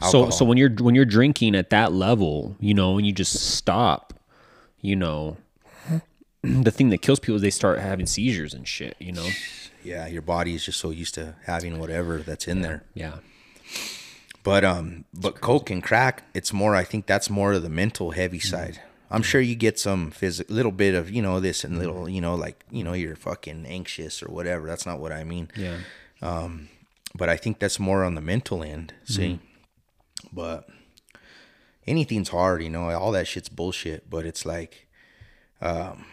[0.00, 0.30] Alcohol.
[0.30, 3.32] So so when you're when you're drinking at that level, you know, and you just
[3.56, 4.12] stop,
[4.80, 5.36] you know,
[6.42, 8.96] the thing that kills people is they start having seizures and shit.
[8.98, 9.28] You know.
[9.84, 12.82] yeah, your body is just so used to having whatever that's in there.
[12.94, 13.18] Yeah.
[14.42, 16.74] But um, but coke and crack, it's more.
[16.76, 18.48] I think that's more of the mental heavy Mm-hmm.
[18.56, 18.80] side.
[19.10, 22.20] I'm sure you get some physical, little bit of you know this and little you
[22.20, 24.66] know like you know you're fucking anxious or whatever.
[24.66, 25.48] That's not what I mean.
[25.56, 25.78] Yeah.
[26.20, 26.68] Um
[27.14, 28.92] But I think that's more on the mental end.
[29.04, 29.53] See, Mm-hmm.
[30.34, 30.68] But
[31.86, 32.62] anything's hard.
[32.62, 34.08] You know, all that shit's bullshit.
[34.10, 34.88] But it's like,
[35.60, 36.04] um,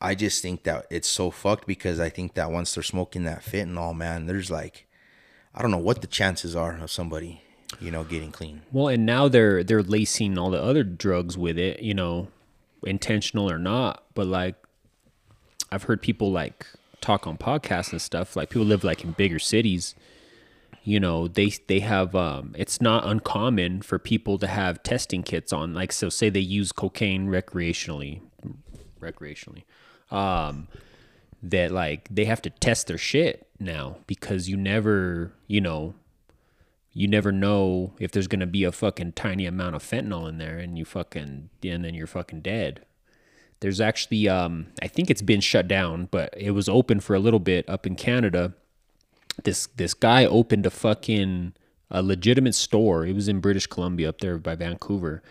[0.00, 3.42] I just think that it's so fucked because I think that once they're smoking that
[3.42, 4.86] fentanyl, man, there's like,
[5.54, 7.42] I don't know what the chances are of somebody,
[7.80, 8.62] you know, getting clean.
[8.72, 12.28] Well, and now they're they're lacing all the other drugs with it, you know,
[12.82, 14.04] intentional or not.
[14.14, 14.56] But like,
[15.72, 16.66] I've heard people like
[17.00, 18.36] talk on podcasts and stuff.
[18.36, 19.94] Like people live like in bigger cities.
[20.86, 22.14] You know, they they have.
[22.14, 25.74] Um, it's not uncommon for people to have testing kits on.
[25.74, 28.20] Like, so say they use cocaine recreationally,
[29.00, 29.64] recreationally.
[30.12, 30.68] Um,
[31.42, 35.94] that like they have to test their shit now because you never, you know,
[36.92, 40.58] you never know if there's gonna be a fucking tiny amount of fentanyl in there
[40.58, 42.86] and you fucking and then you're fucking dead.
[43.58, 47.20] There's actually um I think it's been shut down, but it was open for a
[47.20, 48.54] little bit up in Canada.
[49.44, 51.54] This this guy opened a fucking
[51.90, 53.06] a legitimate store.
[53.06, 55.22] It was in British Columbia up there by Vancouver.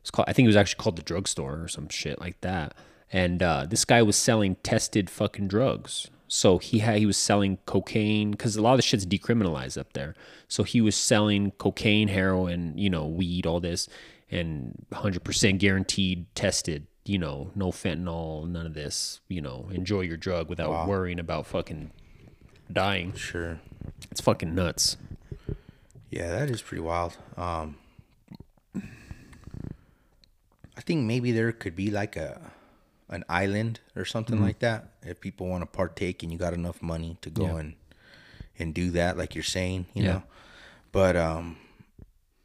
[0.00, 2.74] It's called I think it was actually called the drugstore or some shit like that.
[3.12, 6.08] And uh, this guy was selling tested fucking drugs.
[6.28, 9.92] So he had he was selling cocaine because a lot of the shit's decriminalized up
[9.92, 10.14] there.
[10.48, 13.86] So he was selling cocaine, heroin, you know, weed, all this,
[14.30, 16.86] and 100% guaranteed tested.
[17.04, 19.20] You know, no fentanyl, none of this.
[19.28, 21.90] You know, enjoy your drug without worrying about fucking
[22.72, 23.12] dying.
[23.14, 23.60] Sure.
[24.10, 24.96] It's fucking nuts.
[26.10, 27.16] Yeah, that is pretty wild.
[27.36, 27.76] Um,
[30.76, 32.50] I think maybe there could be like a
[33.08, 34.44] an island or something Mm-hmm.
[34.46, 37.56] like that if people want to partake and you got enough money to go Yeah.
[37.58, 37.74] and
[38.58, 40.12] and do that, like you're saying, you Yeah.
[40.12, 40.22] know.
[40.92, 41.56] But um,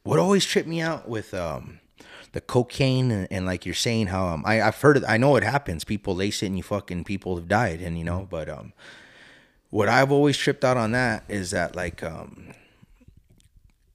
[0.03, 1.79] what always tripped me out with um
[2.33, 5.35] the cocaine and, and like you're saying how um I I've heard it, I know
[5.37, 5.83] it happens.
[5.83, 8.29] People lace it and you fucking people have died and you know, Mm-hmm.
[8.29, 8.73] but um
[9.69, 12.53] what I've always tripped out on that is that like um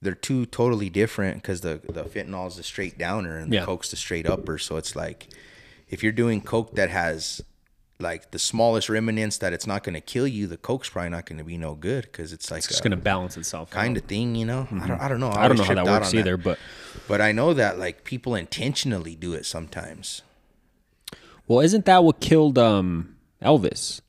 [0.01, 3.65] they're two totally different because the the fentanyl is the straight downer and the Yeah.
[3.65, 4.57] coke's the straight upper.
[4.57, 5.27] So it's like
[5.89, 7.41] if you're doing coke that has
[7.99, 11.25] like the smallest remnants that it's not going to kill you, the coke's probably not
[11.25, 13.69] going to be no good because it's like It's just gonna balance itself.
[13.69, 14.03] kind out.
[14.03, 14.67] of thing, you know.
[14.71, 15.31] I don't I don't know.
[15.31, 16.59] I don't know how that works either, but
[17.07, 20.21] but I know that like people intentionally do it sometimes.
[21.47, 24.01] Well, isn't that what killed um, Elvis?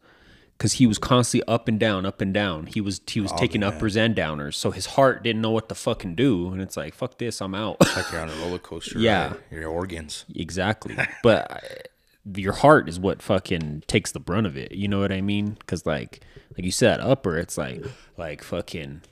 [0.57, 2.67] Because he was constantly up and down, up and down.
[2.67, 5.69] He was he was oh, taking uppers and downers, so his heart didn't know what
[5.69, 7.81] to fucking do, and it's like fuck this, I'm out.
[7.81, 8.99] Like you're on a roller coaster.
[8.99, 9.33] Yeah.
[9.33, 10.25] ride, your organs.
[10.35, 11.61] exactly, but I,
[12.37, 14.73] your heart is what fucking takes the brunt of it.
[14.73, 15.57] You know what I mean?
[15.59, 16.21] Because like
[16.57, 17.85] like you said, upper, it's like
[18.17, 19.03] like fucking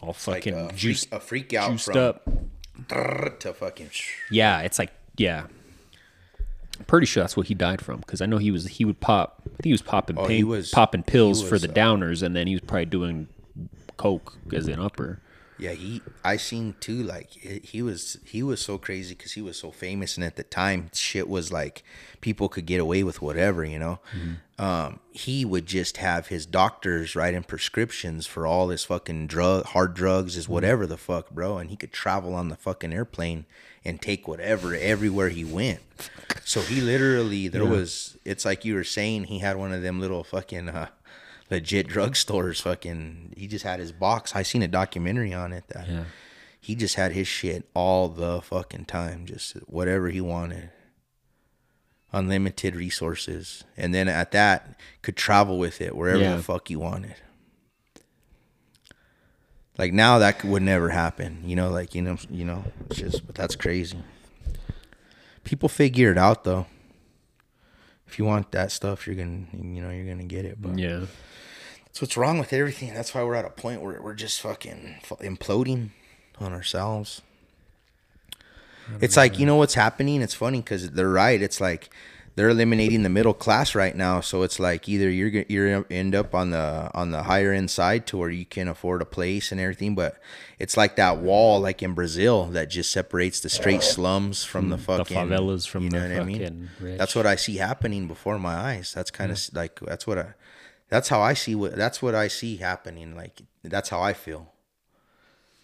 [0.00, 2.28] all Like fucking a freak, a freak out juiced from up.
[3.40, 3.90] to fucking.
[4.30, 5.46] Yeah, it's like yeah.
[6.78, 9.00] I'm pretty sure that's what he died from because I know he was he would
[9.00, 11.62] pop I think he was popping Oh, pain, he was- popping pills he for was,
[11.62, 13.28] the uh, downers, and then he was probably doing
[13.96, 15.20] coke as an upper.
[15.60, 16.00] Yeah, he.
[16.24, 17.02] I seen too.
[17.02, 18.18] Like he was.
[18.24, 21.50] He was so crazy because he was so famous, and at the time, shit was
[21.50, 21.82] like
[22.20, 23.64] people could get away with whatever.
[23.64, 23.98] You know.
[24.56, 29.94] Um, he would just have his doctors writing prescriptions for all his fucking drug, hard
[29.94, 31.58] drugs, is whatever the fuck, bro.
[31.58, 33.44] And he could travel on the fucking airplane
[33.84, 35.80] and take whatever everywhere he went.
[36.44, 38.16] So he literally, there was.
[38.24, 40.68] It's like you were saying, he had one of them little fucking.
[40.68, 40.88] Uh,
[41.50, 45.88] legit drugstores fucking he just had his box i seen a documentary on it that
[45.88, 46.04] Yeah.
[46.60, 50.68] he just had his shit all the fucking time just whatever he wanted
[52.12, 56.36] unlimited resources and then at that could travel with it wherever Yeah.
[56.36, 57.14] the fuck you wanted
[59.78, 63.26] like now that would never happen you know like you know you know it's just
[63.26, 63.98] but that's crazy
[65.44, 66.66] people figure it out though
[68.06, 71.06] if you want that stuff you're gonna you know you're gonna get it but Yeah.
[71.86, 72.92] that's what's wrong with everything.
[72.94, 75.90] That's why we're at a point where we're just fucking imploding
[76.38, 77.22] on ourselves.
[79.00, 80.22] It's like you know what's happening.
[80.22, 81.40] It's funny because they're right.
[81.42, 81.90] It's like
[82.38, 84.20] they're eliminating the middle class right now.
[84.20, 88.06] So it's like either you're you're end up on the on the higher end side
[88.06, 90.20] to where you can afford a place and everything, but
[90.60, 94.76] it's like that wall like in Brazil that just separates the straight slums from the
[94.76, 96.70] mm, the fucking favelas from you know the what I mean?
[96.78, 96.96] rich.
[96.96, 98.94] That's what I see happening before my eyes.
[98.94, 100.34] That's kind of like that's what I
[100.90, 103.16] that's how I see what that's what I see happening.
[103.16, 104.52] Like that's how I feel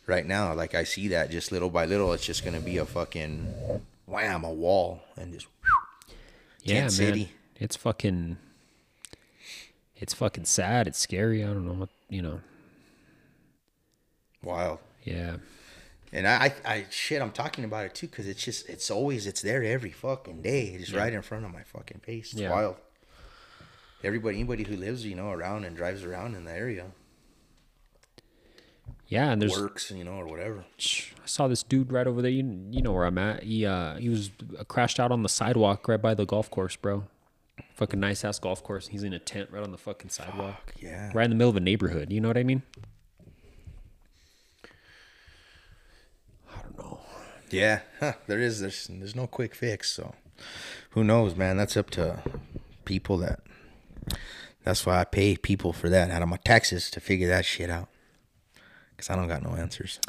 [0.08, 0.52] right now.
[0.54, 4.42] Like I see that just little by little, it's just gonna be a fucking wham,
[4.42, 5.46] a wall, and just
[6.64, 6.90] yeah, Tent man.
[6.90, 7.32] City.
[7.56, 8.36] It's fucking.
[9.96, 10.86] It's fucking sad.
[10.88, 11.44] It's scary.
[11.44, 12.40] I don't know what you know.
[14.42, 14.78] wild.
[15.04, 15.36] Yeah.
[16.12, 19.26] And I, I, I shit, I'm talking about it too because it's just, it's always,
[19.26, 20.66] it's there every fucking day.
[20.78, 22.32] It's right in front of my fucking face.
[22.32, 22.50] It's Yeah.
[22.50, 22.76] wild.
[24.04, 26.86] Everybody, anybody who lives, you know, around and drives around in the area,
[29.08, 30.64] Yeah, and there's works, you know, or whatever.
[30.78, 32.30] I saw this dude right over there.
[32.30, 33.42] You you know where I'm at.
[33.42, 36.74] He uh he was uh, crashed out on the sidewalk right by the golf course,
[36.76, 37.04] bro.
[37.74, 38.88] Fucking nice ass golf course.
[38.88, 41.10] He's in a tent right on the fucking sidewalk, Yeah.
[41.14, 42.10] right in the middle of a neighborhood.
[42.12, 42.62] You know what I mean?
[46.52, 47.00] I don't know.
[47.50, 48.60] Yeah, huh, there is.
[48.60, 49.90] There's there's no quick fix.
[49.90, 50.14] So,
[50.90, 51.56] who knows, man?
[51.56, 52.22] That's up to
[52.84, 53.18] people.
[53.18, 53.40] That
[54.64, 57.70] that's why I pay people for that out of my taxes to figure that shit
[57.70, 57.88] out.
[59.04, 60.00] Cause I don't got no answers.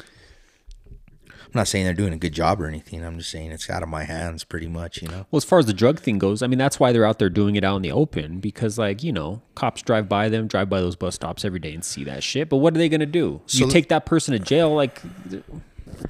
[1.46, 3.04] I'm not saying they're doing a good job or anything.
[3.04, 5.02] I'm just saying it's out of my hands, pretty much.
[5.02, 5.26] You know.
[5.30, 7.28] Well, as far as the drug thing goes, I mean that's why they're out there
[7.28, 10.70] doing it out in the open because, like, you know, cops drive by them, drive
[10.70, 12.48] by those bus stops every day and see that shit.
[12.48, 13.42] But what are they gonna do?
[13.48, 15.02] you take that person to jail, like,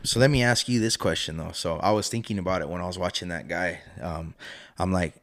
[0.04, 1.52] So let me ask you this question though.
[1.52, 3.80] So I was thinking about it when I was watching that guy.
[4.00, 4.34] Um,
[4.78, 5.14] I'm like,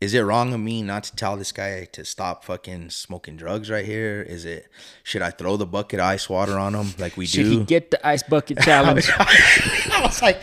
[0.00, 3.68] is it wrong of me not to tell this guy to stop fucking smoking drugs
[3.68, 4.22] right here?
[4.22, 4.68] Is it
[5.02, 7.50] should I throw the bucket of ice water on him like we should do?
[7.50, 9.10] Should he get the ice bucket challenge?
[9.18, 10.40] I was like,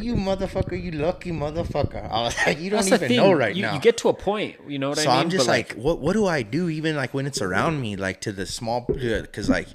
[0.00, 2.10] you motherfucker, you lucky motherfucker.
[2.10, 3.74] I was like, you don't That's even know right you, now.
[3.74, 5.16] You get to a point, you know what so I mean?
[5.16, 7.80] So I'm just But, like, what what do I do even like when it's around
[7.80, 9.68] me, like to the small, because like,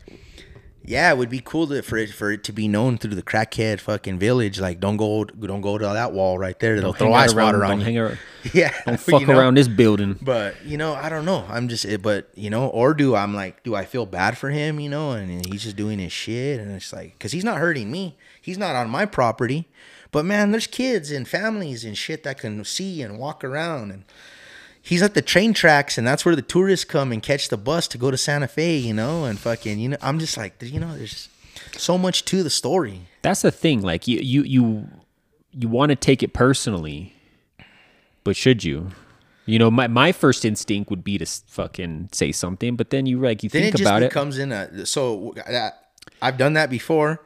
[0.87, 3.21] yeah, it would be cool to, for it for it to be known through the
[3.21, 4.59] crackhead fucking village.
[4.59, 6.79] Like, don't go don't go to that wall right there.
[6.79, 7.85] They'll throw ice around- water on you.
[7.85, 8.17] hang ar-
[8.53, 9.37] yeah, don't fuck you know?
[9.37, 10.17] around this building.
[10.21, 11.45] But you know, I don't know.
[11.49, 14.79] I'm just, but you know, or do I'm like, do I feel bad for him?
[14.79, 17.91] You know, and he's just doing his shit, and it's like, cause he's not hurting
[17.91, 18.15] me.
[18.41, 19.67] He's not on my property.
[20.11, 24.05] But man, there's kids and families and shit that can see and walk around, and
[24.87, 27.87] he's at the train tracks, and that's where the tourists come and catch the bus
[27.89, 28.77] to go to Santa Fe.
[28.77, 31.29] You know, and fucking, you know, I'm just like, you know, there's
[31.75, 33.01] so much to the story.
[33.21, 33.81] That's the thing.
[33.81, 34.87] Like you, you, you,
[35.51, 37.13] you want to take it personally,
[38.23, 38.91] but should you?
[39.45, 43.19] You know, my, my first instinct would be to fucking say something, but then you
[43.19, 44.11] like you then think it just about it.
[44.11, 45.87] Comes in a so that
[46.21, 47.21] I've done that before,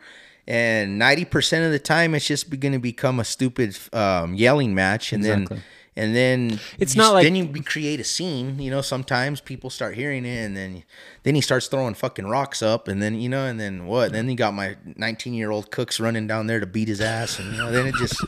[0.47, 4.75] and ninety percent of the time it's just going to become a stupid um, yelling
[4.75, 5.57] match, and Exactly.
[5.57, 5.63] then
[5.95, 8.59] and then It's you not like- then you create a scene.
[8.59, 10.83] You know, sometimes people start hearing it, and then
[11.23, 14.11] then he starts throwing fucking rocks up, and then you know, and then what?
[14.13, 17.39] Then you got my nineteen year old cooks running down there to beat his ass,
[17.39, 18.15] and you know, then it just.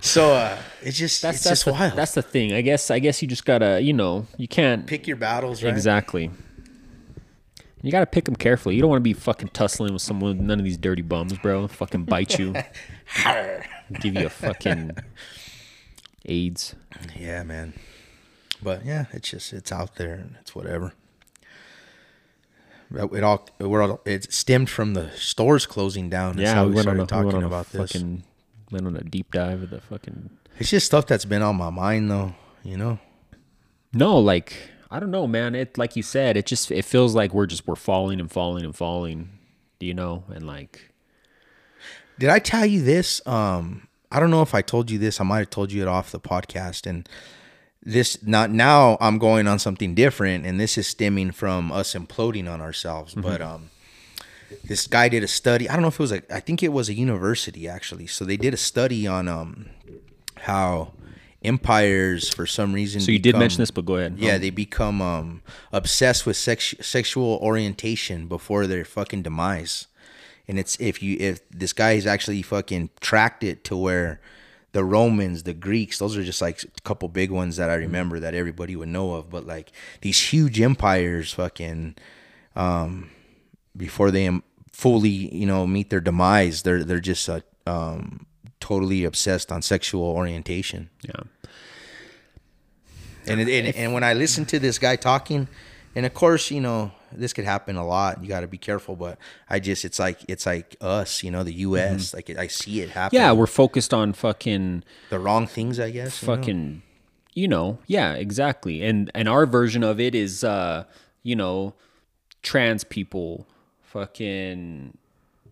[0.00, 1.96] So uh, it's just that's it's that's just the, wild.
[1.96, 2.52] that's the thing.
[2.52, 5.72] I guess I guess you just gotta you know you can't Pick your battles, right?
[5.72, 6.30] exactly.
[7.82, 8.76] You gotta pick them carefully.
[8.76, 10.46] You don't want to be fucking tussling with someone.
[10.46, 11.66] None of these dirty bums, bro.
[11.66, 12.54] Fucking bite you,
[14.00, 14.92] give you a fucking
[16.28, 16.74] AIDS.
[17.16, 17.74] Yeah, man.
[18.62, 20.92] But yeah, it's just it's out there and it's whatever.
[22.94, 26.36] It all we're all, it stemmed from the stores closing down.
[26.36, 27.92] That's Yeah, how we, we, started a, talking a about this.
[27.92, 28.22] fucking
[28.70, 31.70] went on a deep dive of the fucking It's just stuff that's been on my
[31.70, 32.98] mind though, you know.
[33.92, 34.54] No, like
[34.90, 35.54] I don't know, man.
[35.54, 38.64] It like you said, it just it feels like we're just we're falling and falling
[38.64, 39.30] and falling,
[39.78, 40.92] Do you know, and like
[42.18, 43.20] Did I tell you this?
[43.26, 45.20] Um, I don't know if I told you this.
[45.20, 46.86] I might have told you it off the podcast.
[46.86, 47.08] And
[47.82, 52.50] this not now I'm going on something different, and this is stemming from us imploding
[52.50, 53.14] on ourselves.
[53.14, 53.70] But um,
[54.64, 55.68] this guy did a study.
[55.68, 56.22] I don't know if it was a.
[56.34, 58.06] I think it was a university actually.
[58.06, 59.66] So they did a study on um
[60.42, 60.92] how
[61.44, 63.00] empires for some reason.
[63.00, 64.18] so you did mention this, but go ahead.
[64.18, 65.42] Yeah, they become um
[65.72, 69.86] obsessed with sex- sexual orientation before their fucking demise.
[70.48, 74.20] And it's if you if this guy has actually fucking tracked it to where
[74.72, 78.18] the Romans, the Greeks, those are just like a couple big ones that I remember
[78.20, 81.96] that everybody would know of, but like these huge empires fucking
[82.56, 83.10] um
[83.76, 84.30] before they
[84.72, 88.26] fully, you know, meet their demise, they're they're just uh, um
[88.60, 90.90] totally obsessed on sexual orientation.
[91.02, 91.22] yeah.
[93.26, 95.48] And, it, and and when I listen to this guy talking,
[95.94, 98.22] and of course, you know, this could happen a lot.
[98.22, 101.42] You got to be careful, but I just it's like it's like us, you know,
[101.42, 102.14] the U.S.
[102.14, 103.16] Like I see it happen.
[103.16, 106.22] Yeah, we're focused on fucking the wrong things, I guess.
[106.22, 106.36] you know?
[106.36, 106.82] fucking
[107.34, 110.82] you know yeah exactly and and our version of it is uh
[111.22, 111.72] you know
[112.42, 113.46] trans people
[113.80, 114.96] fucking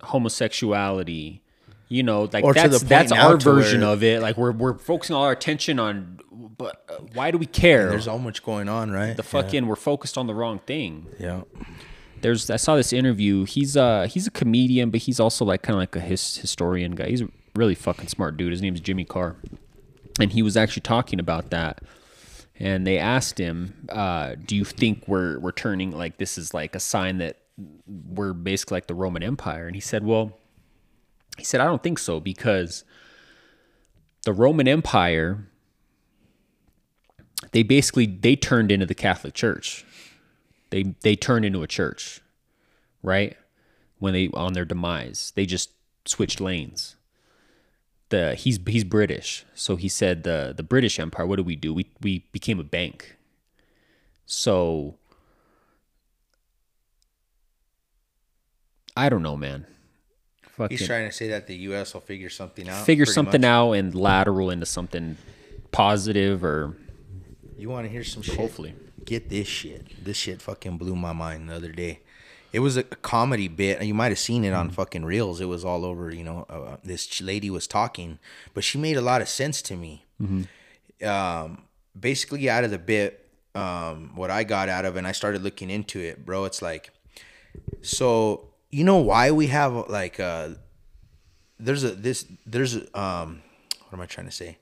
[0.03, 1.43] homosexuality
[1.89, 5.15] you know like Or that's that's our version where- of it like we're we're focusing
[5.17, 6.19] all our attention on
[6.59, 9.17] but uh, why do we care There's so much going on, right?
[9.17, 11.43] the fucking we're focused on the wrong thing yeah.
[12.23, 13.45] there's I saw this interview.
[13.45, 16.93] He's uh he's a comedian, but he's also like kind of like a his, historian
[16.95, 17.09] guy.
[17.09, 18.53] He's a really fucking smart dude.
[18.53, 19.37] His name's Jimmy Carr,
[20.19, 21.83] and he was actually talking about that.
[22.59, 26.75] And they asked him, uh, "Do you think we're we're turning like this is like
[26.75, 27.37] a sign that
[27.87, 30.33] we're basically like the Roman Empire?" And he said, "Well,
[31.39, 32.85] he said I don't think so because
[34.25, 35.49] the Roman Empire."
[37.53, 39.85] They basically they turned into the Catholic Church.
[40.71, 42.21] They they turned into a church
[43.07, 43.37] right?
[43.99, 45.33] When they on their demise.
[45.35, 45.71] They just
[46.05, 46.97] switched lanes.
[48.11, 49.45] The he's he's british.
[49.55, 51.73] So he said the the british empire what did we do?
[51.73, 53.17] We we became a bank.
[54.27, 54.97] So
[58.97, 59.67] i don't know man
[60.57, 61.93] Fucking He's trying to say that the U.S.
[61.95, 62.87] will figure something out.
[62.87, 63.49] figure something much.
[63.49, 65.17] out and lateral into something
[65.71, 66.77] positive or
[67.59, 68.37] You want to hear some shit?
[68.37, 70.05] hopefully Get this shit.
[70.05, 72.01] This shit fucking blew my mind the other day.
[72.53, 73.83] It was a comedy bit.
[73.85, 74.59] You might have seen it Mm.
[74.59, 75.41] on fucking reels.
[75.41, 76.11] It was all over.
[76.13, 78.19] You know, uh, this lady was talking,
[78.55, 80.05] but she made a lot of sense to me.
[80.21, 81.07] Mm-hmm.
[81.07, 81.63] Um,
[81.99, 85.43] basically, out of the bit, um, what I got out of, it, and I started
[85.43, 86.45] looking into it, bro.
[86.47, 86.91] It's like,
[87.83, 90.51] so you know why we have like uh,
[91.59, 93.43] there's a this there's a, um,
[93.89, 94.59] what am I trying to say?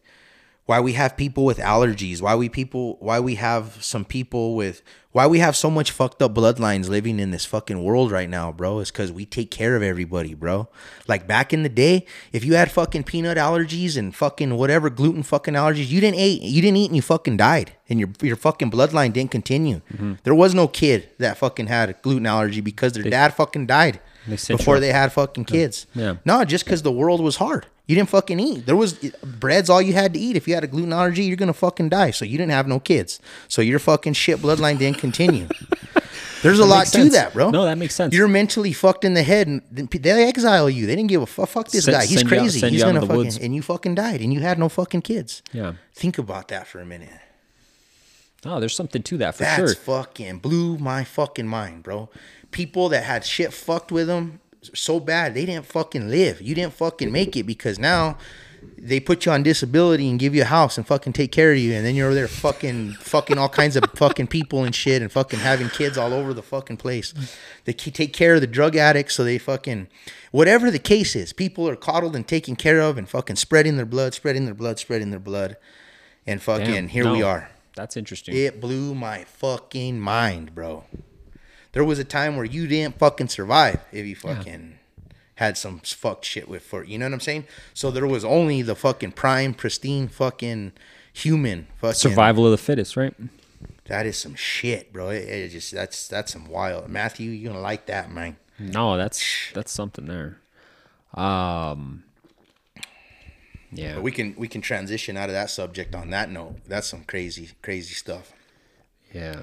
[0.66, 4.82] Why we have people with allergies why we people why we have some people with
[5.12, 8.50] why we have so much fucked up bloodlines living in this fucking world right now
[8.50, 10.68] bro is because we take care of everybody bro.
[11.06, 15.22] Like back in the day if you had fucking peanut allergies and fucking whatever gluten
[15.22, 18.36] fucking allergies you didn't eat you didn't eat and you fucking died and your your
[18.36, 19.82] fucking bloodline didn't continue.
[19.92, 20.14] Mm-hmm.
[20.24, 24.00] There was no kid that fucking had a gluten allergy because their dad fucking died
[24.26, 26.16] They before they had fucking kids Yeah.
[26.24, 27.66] no, just because the world was hard.
[27.86, 28.64] You didn't fucking eat.
[28.64, 30.36] There was bread's all you had to eat.
[30.36, 32.12] If you had a gluten allergy, you're gonna fucking die.
[32.12, 33.20] So you didn't have no kids.
[33.48, 35.48] So your fucking shit bloodline didn't continue.
[36.42, 37.50] There's a lot to that, bro.
[37.50, 38.14] No, that makes sense.
[38.14, 40.86] You're mentally fucked in the head, and they exile you.
[40.86, 41.48] They didn't give a fuck.
[41.48, 42.04] Fuck this Send- guy.
[42.04, 42.68] He's send you out- crazy.
[42.68, 43.38] He's out in gonna fucking woods.
[43.38, 45.42] and you fucking died, and you had no fucking kids.
[45.52, 47.08] yeah Think about that for a minute.
[48.46, 52.08] Oh there's something to that for That's sure fucking blew my fucking mind, bro.
[52.50, 54.40] People that had shit fucked with them
[54.72, 56.40] so bad they didn't fucking live.
[56.40, 58.16] You didn't fucking make it because now
[58.78, 61.58] they put you on disability and give you a house and fucking take care of
[61.58, 65.02] you, and then you're over there fucking fucking all kinds of fucking people and shit
[65.02, 67.14] and fucking having kids all over the fucking place.
[67.64, 69.88] They take care of the drug addicts, so they fucking
[70.30, 73.86] whatever the case is, people are coddled and taken care of and fucking spreading their
[73.86, 75.56] blood, spreading their blood, spreading their blood,
[76.26, 77.50] and fucking Damn, here we are.
[77.76, 80.84] That's interesting It blew my fucking mind, bro.
[81.72, 84.78] There was a time where you didn't fucking survive if you fucking
[85.36, 87.46] had some fucked shit with for you know what I'm saying?
[87.72, 90.72] So there was only the fucking prime, pristine fucking
[91.12, 93.14] human fucking survival of the fittest right
[93.86, 95.10] That is some shit, bro.
[95.10, 96.88] It, it just that's that's some wild.
[96.88, 98.36] Matthew, you gonna like that, man.
[98.58, 100.38] No, that's that's something there.
[101.14, 102.04] Um,
[103.74, 106.56] yeah, But we can we can transition out of that subject on that note.
[106.66, 108.32] That's some crazy crazy stuff.
[109.12, 109.42] yeah.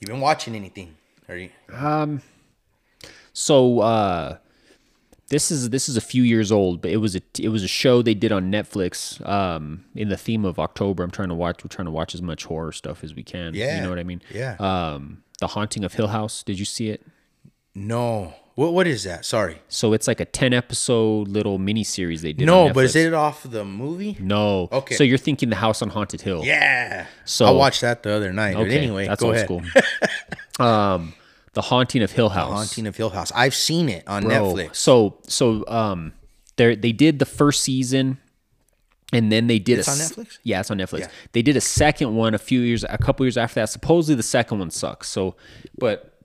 [0.00, 0.96] You been watching anything?
[1.28, 1.48] Are you?
[3.32, 4.38] So, uh,
[5.28, 7.68] this is this is a few years old, but it was a it was a
[7.68, 9.26] show they did on Netflix.
[9.26, 11.64] Um, in the theme of October, I'm trying to watch.
[11.64, 13.54] We're trying to watch as much horror stuff as we can.
[13.54, 13.76] Yeah.
[13.76, 14.22] you know what I mean.
[14.32, 14.56] Yeah.
[14.58, 16.42] Um, The Haunting of Hill House.
[16.42, 17.04] Did you see it?
[17.74, 18.34] No.
[18.56, 19.24] What what is that?
[19.26, 19.60] Sorry.
[19.68, 22.46] So it's like a 10 episode little mini series they did.
[22.46, 24.16] No, but is it off the movie?
[24.18, 24.68] No.
[24.72, 24.94] Okay.
[24.94, 26.42] So you're thinking the House on Haunted Hill.
[26.42, 27.06] Yeah.
[27.26, 28.54] So- I watched that the other night.
[28.54, 29.46] But Okay, anyway, that's go old ahead.
[29.46, 29.62] school.
[30.66, 31.12] um,
[31.52, 32.50] The Haunting of Hill House.
[32.50, 33.30] Haunting of Hill House.
[33.34, 34.76] I've seen it on Bro, Netflix.
[34.76, 36.14] So so um,
[36.56, 38.16] they they did the first season,
[39.12, 40.38] and then they did It's a on Netflix?
[40.44, 41.00] Yeah, it's on Netflix.
[41.00, 41.08] Yeah.
[41.32, 43.68] They did a second one a few years, a couple years after that.
[43.68, 45.10] Supposedly the second one sucks.
[45.10, 45.36] So,
[45.76, 46.15] but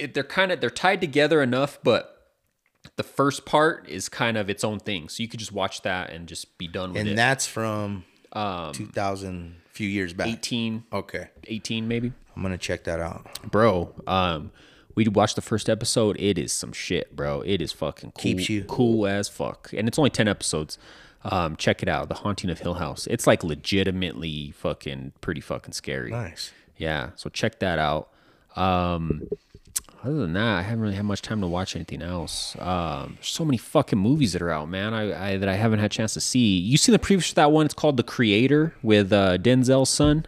[0.00, 2.16] it, they're kind of they're tied together enough, but.
[2.96, 6.10] The first part is kind of its own thing, so you could just watch that
[6.10, 7.10] and just be done with And it.
[7.12, 10.28] And that's from Um, 2000, few years back.
[10.28, 11.28] 18, Okay.
[11.46, 12.12] 18 maybe.
[12.34, 13.26] I'm going to check that out.
[13.50, 14.50] bro um
[14.94, 18.48] we watched the first episode it is some shit bro it is fucking cool, Keeps
[18.48, 20.78] you- cool as fuck and it's only 10 episodes
[21.24, 25.72] um check it out the haunting of hill house it's like legitimately fucking pretty fucking
[25.72, 26.52] scary Nice.
[26.78, 28.08] yeah so check that out
[28.56, 29.28] um
[30.02, 33.28] other than that i haven't really had much time to watch anything else um there's
[33.28, 35.94] so many fucking movies that are out man i, I that i haven't had a
[35.94, 39.12] chance to see you seen the preview for that one it's called the creator with
[39.12, 40.26] uh denzel's son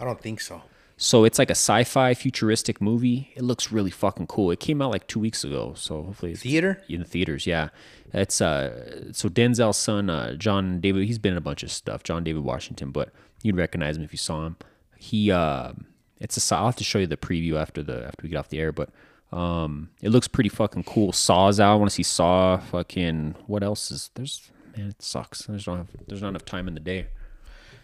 [0.00, 0.62] I don't think so.
[0.96, 3.30] so it's like a sci-fi futuristic movie.
[3.36, 4.50] It looks really fucking cool.
[4.50, 6.82] It came out like two weeks ago, so hopefully it's Theater?
[6.88, 7.46] in the theaters.
[7.46, 7.68] Yeah,
[8.12, 11.06] it's uh, so Denzel's son, uh, John David.
[11.06, 12.02] He's been in a bunch of stuff.
[12.02, 13.10] John David Washington, but
[13.44, 14.56] you'd recognize him if you saw him.
[14.96, 15.74] He, uh,
[16.18, 16.56] it's a.
[16.56, 18.72] I'll have to show you the preview after the after we get off the air,
[18.72, 18.90] but
[19.32, 21.12] um, it looks pretty fucking cool.
[21.12, 21.72] Saw's out.
[21.72, 22.58] I want to see Saw.
[22.58, 24.50] Fucking what else is there's?
[24.76, 25.46] Man, it sucks.
[25.46, 27.06] There's not there's not enough time in the day.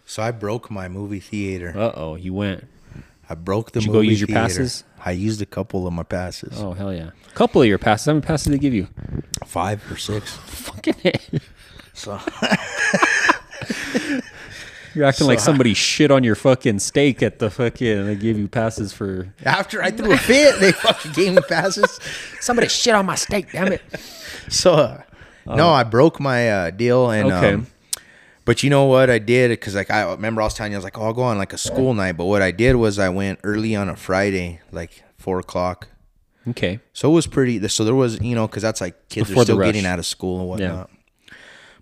[0.04, 1.72] So I broke my movie theater.
[1.76, 2.64] Uh oh, you went.
[3.30, 3.92] I broke the movie theater.
[3.92, 4.40] Did you go use your theater.
[4.40, 4.84] passes?
[5.04, 6.54] I used a couple of my passes.
[6.56, 7.10] Oh hell yeah!
[7.28, 8.06] A couple of your passes.
[8.06, 8.88] How many passes did they give you?
[9.44, 10.32] Five or six.
[10.36, 11.40] Fucking
[11.92, 12.18] So
[14.94, 18.06] You're acting like somebody shit on your fucking steak at the fucking.
[18.06, 19.32] They gave you passes for.
[19.44, 22.00] after I threw a fit, they fucking gave me passes.
[22.40, 23.52] Somebody shit on my steak.
[23.52, 23.82] Damn it.
[24.48, 25.02] So uh,
[25.46, 27.54] no, I broke my uh, deal and Okay.
[27.54, 27.66] um,
[28.44, 30.78] but you know what I did because like I remember I was telling you I
[30.78, 32.98] was like oh I'll go on like a school night but what I did was
[32.98, 35.88] I went early on a Friday like four o'clock
[36.48, 36.80] Okay.
[36.94, 39.44] so it was pretty so there was you know because that's like kids Before are
[39.44, 41.34] still getting out of school and whatnot Yeah.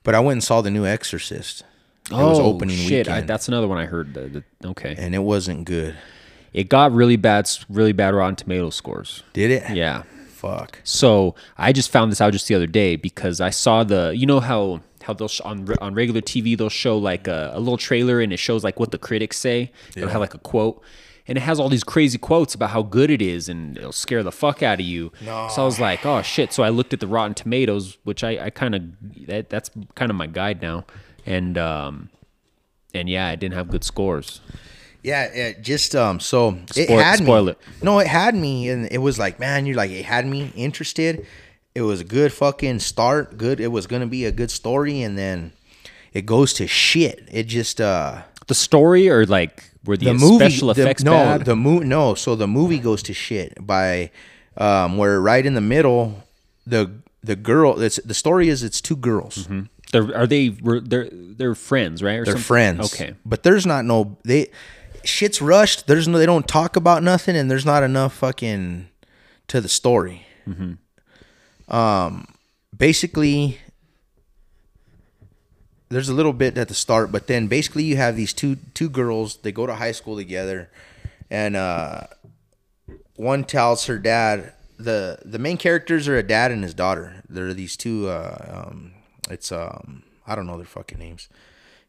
[0.03, 1.63] but I went and saw the new Exorcist
[2.07, 3.09] it oh was opening shit!
[3.09, 4.15] I, that's another one I heard.
[4.15, 4.95] The, the, okay.
[4.97, 5.97] and it wasn't good
[6.53, 7.51] It got really bad.
[7.69, 9.23] Really bad Rotten Tomato scores.
[9.33, 10.03] did it Yeah.
[10.29, 14.13] fuck So I just found this out just the other day because I saw the.
[14.17, 17.53] You know how how they'll sh- on re- on regular TV they'll show like a,
[17.55, 19.71] a little trailer and it shows like what the critics say.
[19.95, 20.03] Yeah.
[20.03, 20.83] It'll have like a quote.
[21.29, 24.23] And it has all these crazy quotes about how good it is, and it'll scare
[24.23, 25.11] the fuck out of you.
[25.25, 25.49] No.
[25.51, 28.39] So I was like, "Oh shit!" So I looked at the Rotten Tomatoes, which I,
[28.47, 28.83] I kind of
[29.27, 30.85] that, that's kind of my guide now,
[31.27, 32.09] and um,
[32.95, 34.41] and yeah, it didn't have good scores.
[35.03, 37.51] Yeah, it just um so it Spoil- had spoil me.
[37.53, 37.59] it.
[37.83, 41.25] No, it had me and it was like, man, you're like it had me interested.
[41.75, 43.37] It was a good fucking start.
[43.39, 45.53] Good it was gonna be a good story and then
[46.13, 47.29] it goes to shit.
[47.31, 51.13] It just uh The story or like were the, the movie special the- effects no,
[51.13, 51.45] bad?
[51.45, 54.11] the mo- no, so the movie goes to shit by
[54.57, 56.25] um where right in the middle
[56.67, 56.91] the
[57.23, 59.47] the girl it's the story is it's two girls.
[59.93, 60.51] They're, are they?
[60.51, 62.19] Were they're they're friends, right?
[62.19, 62.43] Or They're something?
[62.43, 62.93] friends.
[62.95, 63.15] Okay.
[63.25, 64.49] But there's not no they
[65.05, 65.87] shit's rushed.
[65.87, 68.89] There's no they don't talk about nothing and there's not enough fucking
[69.49, 70.27] to the story.
[71.69, 72.27] Um
[72.77, 73.59] basically
[75.89, 78.89] there's a little bit at the start, but then basically you have these two two
[78.89, 80.69] girls, they go to high school together
[81.31, 82.03] and uh
[83.17, 87.23] one tells her dad the the main characters are a dad and his daughter.
[87.29, 88.93] They're these two uh um
[89.31, 91.29] it's um I don't know their fucking names.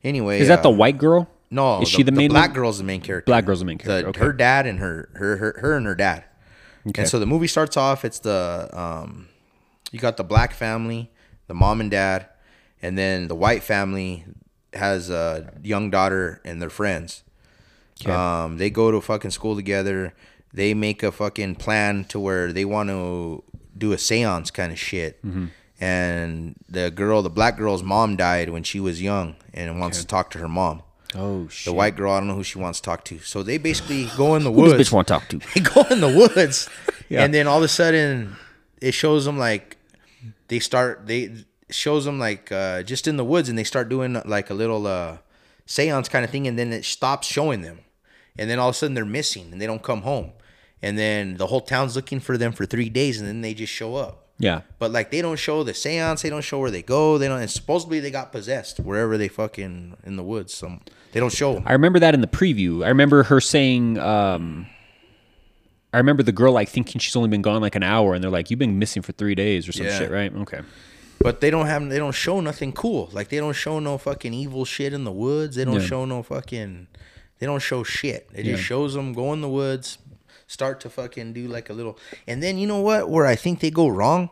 [0.03, 1.27] Anyway, Is that the uh, white girl?
[1.49, 2.55] no, Is she the main black one?
[2.55, 3.29] girl's the main character.
[3.29, 4.19] Black girl's the main character, The, okay.
[4.19, 6.23] Her dad and her, her her her and her dad.
[6.87, 7.01] Okay.
[7.01, 8.05] And so the movie starts off.
[8.05, 9.27] It's the um,
[9.91, 11.11] you got the black family,
[11.47, 12.27] the mom and dad,
[12.81, 14.25] and then the white family
[14.73, 17.23] has a young daughter and their friends.
[18.01, 18.11] Okay.
[18.11, 20.13] Um, they go to fucking school together.
[20.53, 23.43] They make a fucking plan to where they want to
[23.77, 25.23] do a séance kind of shit.
[25.25, 25.47] Mm-hmm.
[25.79, 30.07] And the girl, the black girl's mom died when she was young and wants to
[30.07, 30.81] talk to her mom.
[31.15, 31.65] oh shit.
[31.65, 33.19] The white girl, I don't know who she wants to talk to.
[33.19, 34.71] So they basically go in the woods.
[34.73, 35.39] Who does bitch want to talk to?
[35.53, 36.67] They go in the woods,
[37.09, 37.23] Yeah.
[37.23, 38.35] and then all of a sudden,
[38.81, 39.77] it shows them like
[40.47, 41.05] they start.
[41.07, 44.53] They shows them like uh, just in the woods, and they start doing like a
[44.55, 45.17] little uh,
[45.67, 47.79] seance kind of thing, and then it stops showing them,
[48.37, 50.31] and then all of a sudden they're missing, and they don't come home,
[50.81, 53.71] and then the whole town's looking for them for three days, and then they just
[53.71, 54.26] show up.
[54.39, 54.61] Yeah.
[54.79, 57.17] But like they don't show the seance, they don't show where they go.
[57.17, 57.41] They don't.
[57.41, 60.53] And supposedly they got possessed wherever they fucking in the woods.
[60.53, 60.81] Some
[61.11, 61.63] they don't show.
[61.65, 62.85] I remember that in the preview.
[62.85, 64.67] I remember her saying, um,
[65.93, 68.29] I remember the girl like thinking she's only been gone like an hour, and they're
[68.29, 69.97] like, "You've been missing for three days or some Yeah.
[69.97, 70.59] shit, right?" Okay.
[71.19, 71.89] But they don't have.
[71.89, 73.09] They don't show nothing cool.
[73.13, 75.55] Like they don't show no fucking evil shit in the woods.
[75.55, 75.87] They don't Yeah.
[75.87, 76.87] show no fucking.
[77.39, 78.29] They don't show shit.
[78.35, 78.53] It Yeah.
[78.53, 79.97] just shows them go in the woods,
[80.47, 81.97] start to fucking do like a little.
[82.25, 83.09] And then you know what?
[83.09, 84.29] Where I think they go wrong,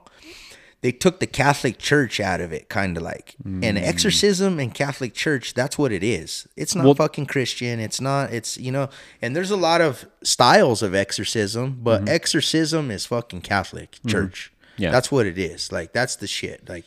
[0.82, 3.36] they took the Catholic Church out of it, kind of like.
[3.44, 6.48] And exorcism and Catholic Church, that's what it is.
[6.56, 7.80] It's not Well- fucking Christian.
[7.80, 8.34] It's not.
[8.34, 8.90] It's you know.
[9.22, 14.52] And there's a lot of styles of exorcism, but exorcism is fucking Catholic Church.
[14.78, 14.92] Yeah.
[14.92, 15.72] that's what it is.
[15.72, 16.68] Like that's the shit.
[16.68, 16.86] Like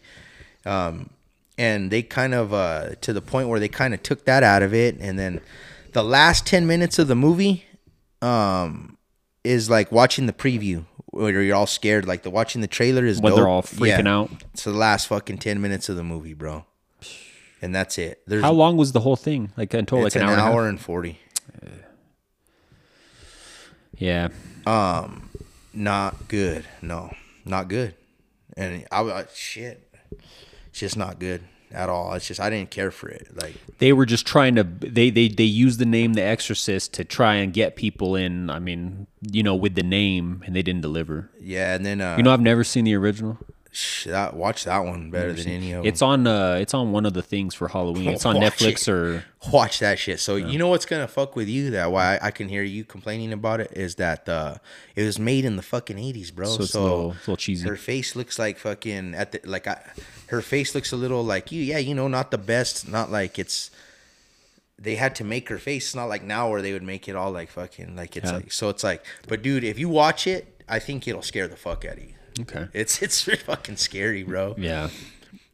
[0.67, 1.11] um,
[1.57, 4.63] and they kind of uh, to the point where they kind of took that out
[4.63, 5.41] of it, and then
[5.93, 7.65] the last ten minutes of the movie
[8.21, 8.98] um,
[9.49, 12.07] is like watching the preview where you're all scared.
[12.07, 14.15] Like the watching the trailer is When they're all freaking Yeah.
[14.15, 14.31] out.
[14.53, 16.67] It's the last fucking ten minutes of the movie, bro,
[17.63, 18.21] and that's it.
[18.27, 19.53] There's How long was the whole thing?
[19.57, 20.33] Like until like an, an, hour.
[20.35, 21.19] and hour and forty.
[23.97, 24.29] Yeah.
[24.67, 25.31] Um,
[25.73, 26.65] not good.
[26.83, 27.13] No,
[27.45, 27.95] not good.
[28.57, 29.91] And I, I shit,
[30.69, 31.43] it's just not good
[31.73, 32.13] at all.
[32.15, 33.29] It's just I didn't care for it.
[33.41, 37.05] Like They were just trying to they they they used the name The Exorcist to
[37.05, 38.51] try and get people in.
[38.51, 41.31] I mean, you know, with the name, and they didn't deliver.
[41.41, 43.39] yeah, and then uh, You know, I've never seen the original.
[44.07, 45.87] That watch that one better than any of them.
[45.87, 48.09] It's on uh it's on one of the things for Halloween.
[48.11, 48.89] It's on Watch Netflix it.
[48.89, 50.21] or watch that shit.
[50.21, 51.71] So you know what's gonna fuck with you?
[51.71, 54.57] That why I, can hear you complaining about it is that uh,
[54.97, 56.47] it was made in the fucking eighties, bro.
[56.47, 57.69] so So, a little, it's a little cheesy.
[57.69, 59.81] her face looks like fucking at the like I,
[60.29, 61.63] her face looks a little like you.
[61.63, 62.89] Yeah, you know, not the best.
[62.89, 63.71] Not like it's.
[64.81, 65.87] They had to make her face.
[65.87, 68.37] It's not like now where they would make it all like fucking like it's Yeah.
[68.37, 68.69] like so.
[68.69, 71.95] It's like, but dude, if you watch it, I think it'll scare the fuck out
[71.97, 72.15] of you.
[72.41, 72.67] Okay.
[72.73, 74.55] It's it's fucking scary, bro.
[74.59, 74.91] Yeah.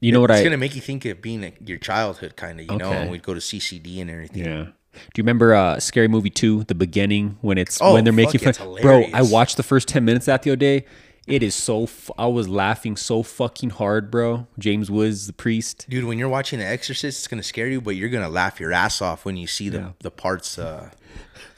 [0.00, 2.60] You know what it's I gonna make you think of being a, your childhood, kind
[2.60, 2.88] of, you know.
[2.90, 3.02] Okay.
[3.02, 4.44] And we'd go to CCD and everything.
[4.44, 4.64] Yeah.
[4.94, 8.40] Do you remember uh Scary Movie 2, the beginning when it's Oh, when they're making
[8.40, 8.50] fun?
[8.50, 10.84] it's Bro, I watched the first 10 minutes of that the other day.
[11.26, 14.46] It is so f- I was laughing so fucking hard, bro.
[14.58, 15.86] James Woods, the priest.
[15.88, 18.72] Dude, when you're watching The Exorcist, it's gonna scare you, but you're gonna laugh your
[18.74, 19.90] ass off when you see the Yeah.
[20.00, 20.58] the parts.
[20.58, 20.90] Uh,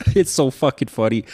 [0.14, 1.24] It's so fucking funny.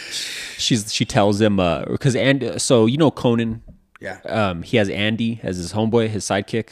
[0.57, 3.63] She's she tells him uh cuz and so you know Conan
[4.03, 6.69] yeah, um he has Andy as his homeboy, his sidekick,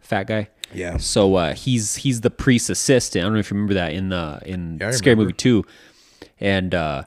[0.00, 0.48] fat guy.
[0.72, 0.96] yeah.
[0.98, 3.22] So uh, he's he's the priest's assistant.
[3.22, 5.16] I don't know if you remember that in the in Yeah, Scary.
[5.16, 5.64] Movie Two,
[6.40, 7.02] and uh,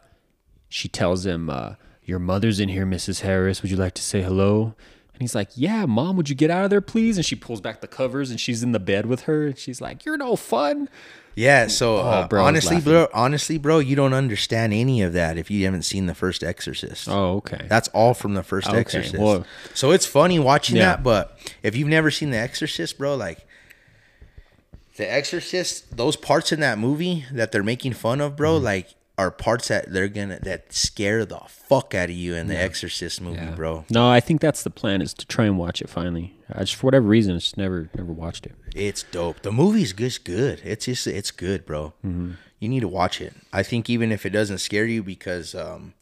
[0.69, 3.21] she tells him, uh, "Your mother's in here, Mrs.
[3.21, 3.61] Harris.
[3.61, 4.73] Would you like to say hello?"
[5.13, 6.15] And he's like, "Yeah, mom.
[6.17, 8.63] Would you get out of there, please?" And she pulls back the covers, and she's
[8.63, 9.47] in the bed with her.
[9.47, 10.89] And she's like, "You're no fun."
[11.37, 15.13] Yeah, so uh, Oh, bro, I honestly, bro, honestly, bro, you don't understand any of
[15.13, 17.07] that if you haven't seen the first Exorcist.
[17.07, 17.67] Oh, okay.
[17.69, 19.19] That's all from the first Okay, Exorcist.
[19.19, 20.87] well- so it's funny watching Yeah.
[20.95, 23.45] that, but if you've never seen the Exorcist, bro, like
[24.97, 28.37] the Exorcist, those parts in that movie that they're making fun of, Mm-hmm.
[28.37, 32.47] bro, like are parts that they're gonna that scare the fuck out of you in
[32.47, 33.51] the Exorcist movie, Yeah.
[33.51, 33.85] bro.
[33.91, 36.33] No, I think that's the plan is to try and watch it finally.
[36.53, 38.55] I just for whatever reason, just never never watched it.
[38.75, 39.41] It's dope.
[39.41, 40.61] The movie's just good.
[40.63, 41.93] It's just it's good, bro.
[42.05, 42.31] Mm-hmm.
[42.59, 43.33] You need to watch it.
[43.53, 45.93] I think even if it doesn't scare you, because um,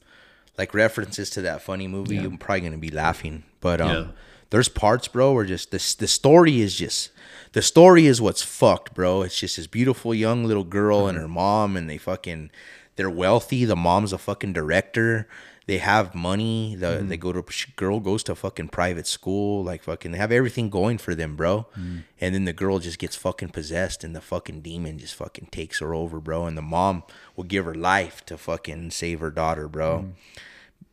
[0.57, 3.43] like references to that funny movie, you're probably gonna be laughing.
[3.59, 4.07] But um, Yeah.
[4.51, 7.09] there's parts, bro, where just this the story is just
[7.53, 9.21] the story is what's fucked, bro.
[9.23, 12.51] It's just this beautiful young little girl and her mom, and they fucking
[12.97, 13.65] they're wealthy.
[13.65, 15.27] The mom's a fucking director.
[15.67, 16.75] They have money.
[16.75, 17.09] The mm.
[17.09, 17.43] they go to
[17.75, 19.63] girl goes to fucking private school.
[19.63, 21.67] Like fucking they have everything going for them, bro.
[21.77, 22.03] Mm.
[22.21, 25.79] And then the girl just gets fucking possessed, and the fucking demon just fucking takes
[25.79, 26.45] her over, bro.
[26.45, 27.03] And the mom
[27.35, 29.99] will give her life to fucking save her daughter, bro.
[29.99, 30.11] Mm.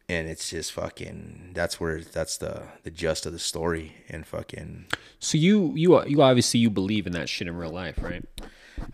[0.09, 1.51] And it's just fucking.
[1.53, 3.97] That's where that's the the gist of the story.
[4.09, 4.87] And fucking,
[5.19, 8.25] So you you you obviously you believe in that shit in real life, right?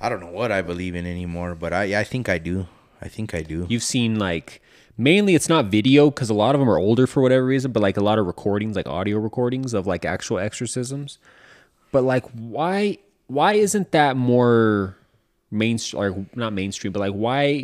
[0.00, 2.66] I don't know what I believe in anymore, but I I think I do.
[3.00, 3.64] I think I do.
[3.68, 4.60] You've seen like
[4.98, 7.80] mainly it's not video because a lot of them are older for whatever reason, but
[7.82, 11.18] like a lot of recordings, like audio recordings of like actual exorcisms.
[11.92, 14.96] But like, why why isn't that more
[15.50, 16.92] mainstream or not mainstream?
[16.92, 17.62] But like, why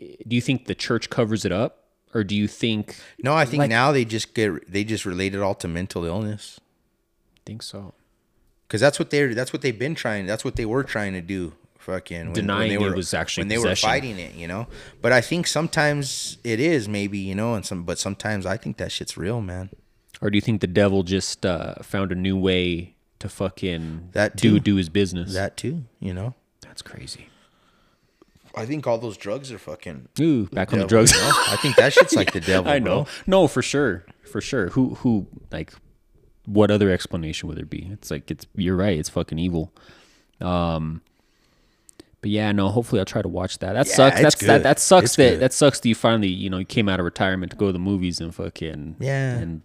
[0.00, 3.60] do you think the church covers it up, or do you think No, I think
[3.60, 6.58] Like- now they just get they just relate it all to mental illness
[7.44, 7.94] think so?
[8.66, 10.24] because that's what they're that's what they've been trying.
[10.26, 11.52] That's what they were trying to do.
[11.82, 13.88] Fucking when, Denying when it they were, was actually when they possession.
[13.88, 14.68] were fighting it, you know.
[15.00, 18.76] But I think sometimes it is maybe you know, and some but sometimes I think
[18.76, 19.70] that shit's real, man.
[20.20, 24.36] Or do you think the devil just uh, found a new way to fucking That
[24.36, 24.60] do too.
[24.60, 25.34] do his business?
[25.34, 26.34] That too, you know.
[26.60, 27.26] That's crazy.
[28.54, 30.08] I think all those drugs are fucking.
[30.20, 31.12] Ooh, back on the drugs.
[31.12, 31.30] you know?
[31.48, 32.70] I think that shit's like the devil.
[32.70, 33.04] I know.
[33.04, 33.06] Bro.
[33.26, 34.68] No, for sure, for sure.
[34.68, 35.72] Who who like
[36.46, 37.88] what other explanation would there be?
[37.92, 38.96] It's like it's you're right.
[38.98, 39.72] It's fucking evil.
[40.40, 41.02] Um,
[42.22, 42.68] but yeah, no.
[42.68, 43.74] Hopefully, I'll try to watch that.
[43.74, 44.20] That Yeah, sucks.
[44.22, 44.46] That's that.
[44.46, 44.62] good.
[44.62, 45.04] That sucks.
[45.04, 45.40] It's that good.
[45.40, 45.80] that sucks.
[45.80, 48.20] That you finally you know you came out of retirement to go to the movies
[48.20, 49.34] and fucking Yeah.
[49.38, 49.62] And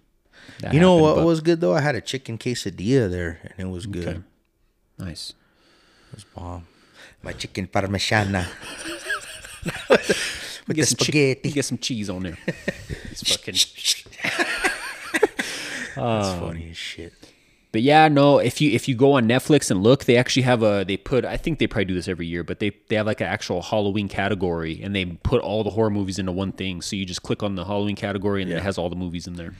[0.60, 1.74] that You know what but- was good though?
[1.74, 4.08] I had a chicken quesadilla there, and it was good.
[4.08, 4.20] Okay.
[5.00, 5.34] nice.
[6.12, 6.68] It was bomb.
[7.24, 8.48] My chicken parmigiana
[9.90, 11.52] with the Get some, che- spaghetti.
[11.52, 12.38] get some cheese on there.
[13.12, 13.56] It's fucking.
[15.96, 17.14] That's funny as shit.
[17.78, 18.40] But yeah, no.
[18.40, 21.24] If you if you go on Netflix and look, they actually have a they put.
[21.24, 23.62] I think they probably do this every year, but they they have like an actual
[23.62, 26.82] Halloween category, and they put all the horror movies into one thing.
[26.82, 29.28] So you just click on the Halloween category, and then it has all the movies
[29.28, 29.54] in there.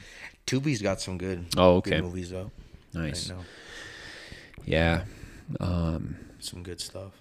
[0.48, 1.46] Tubi's got some good.
[1.56, 1.90] Oh, okay.
[1.90, 2.50] Good movies though.
[2.92, 3.28] Nice.
[3.28, 3.44] Know
[4.64, 5.04] Yeah.
[5.60, 7.12] Um, some good stuff.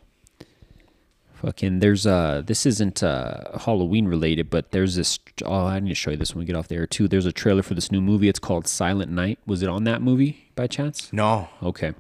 [1.42, 5.96] Fucking there's uh this isn't uh Halloween related, but there's this oh I need to
[5.96, 7.08] show you this when we get off the air too.
[7.08, 8.28] There's a trailer for this new movie.
[8.28, 9.38] It's called Silent Night.
[9.46, 11.12] Was it on that movie by chance?
[11.14, 11.94] No, Okay.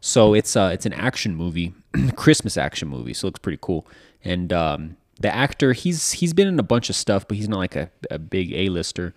[0.00, 1.74] So it's uh it's an action movie,
[2.16, 3.12] Christmas action movie.
[3.14, 3.84] So it looks pretty cool.
[4.24, 7.58] And um the actor, he's he's been in a bunch of stuff, but he's not
[7.58, 9.12] like a, a big A-lister.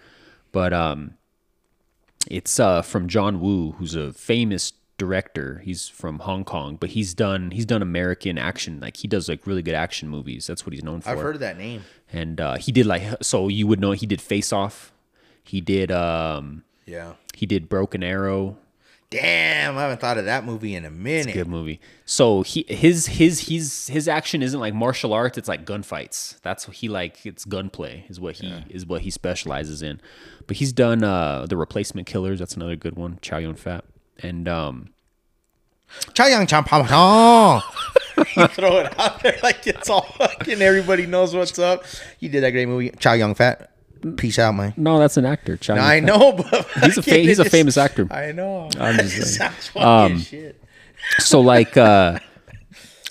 [0.51, 1.13] But um
[2.29, 4.73] it's uh from John Woo, who's a famous
[5.05, 5.61] director.
[5.65, 8.79] He's from Hong Kong, but he's done he's done American action.
[8.79, 10.45] Like he does like really good action movies.
[10.47, 11.09] That's what he's known for.
[11.09, 11.81] I've heard of that name.
[12.13, 14.93] and uh he did like so you would know he did Face Off.
[15.43, 17.13] He did um Yeah.
[17.33, 18.57] he did Broken Arrow.
[19.09, 21.33] Damn, I haven't thought of that movie in a minute.
[21.33, 21.81] good movie.
[22.05, 25.37] So he his his he's his action isn't like martial arts.
[25.37, 26.39] It's like gunfights.
[26.43, 27.25] That's what he like.
[27.25, 29.99] It's gunplay is what he is what he specializes in.
[30.47, 32.39] But he's done uh the Replacement Killers.
[32.39, 33.19] That's another good one.
[33.21, 33.83] Chow Yun Fat
[34.23, 34.89] and um
[36.13, 37.61] Chow Yang Chang Pao
[38.35, 41.83] You throw it out there like it's all fucking everybody knows what's up.
[42.19, 43.69] You did that great movie, Chow Young Fat.
[44.17, 44.73] Peace out, man.
[44.77, 45.57] no, that's an actor.
[45.57, 46.05] Chow Yun I Fat.
[46.05, 48.07] know, but He's a fa- he's a famous actor.
[48.11, 48.69] I know.
[48.79, 49.51] I'm just It saying.
[49.73, 50.63] sounds shit.
[51.19, 52.17] So like uh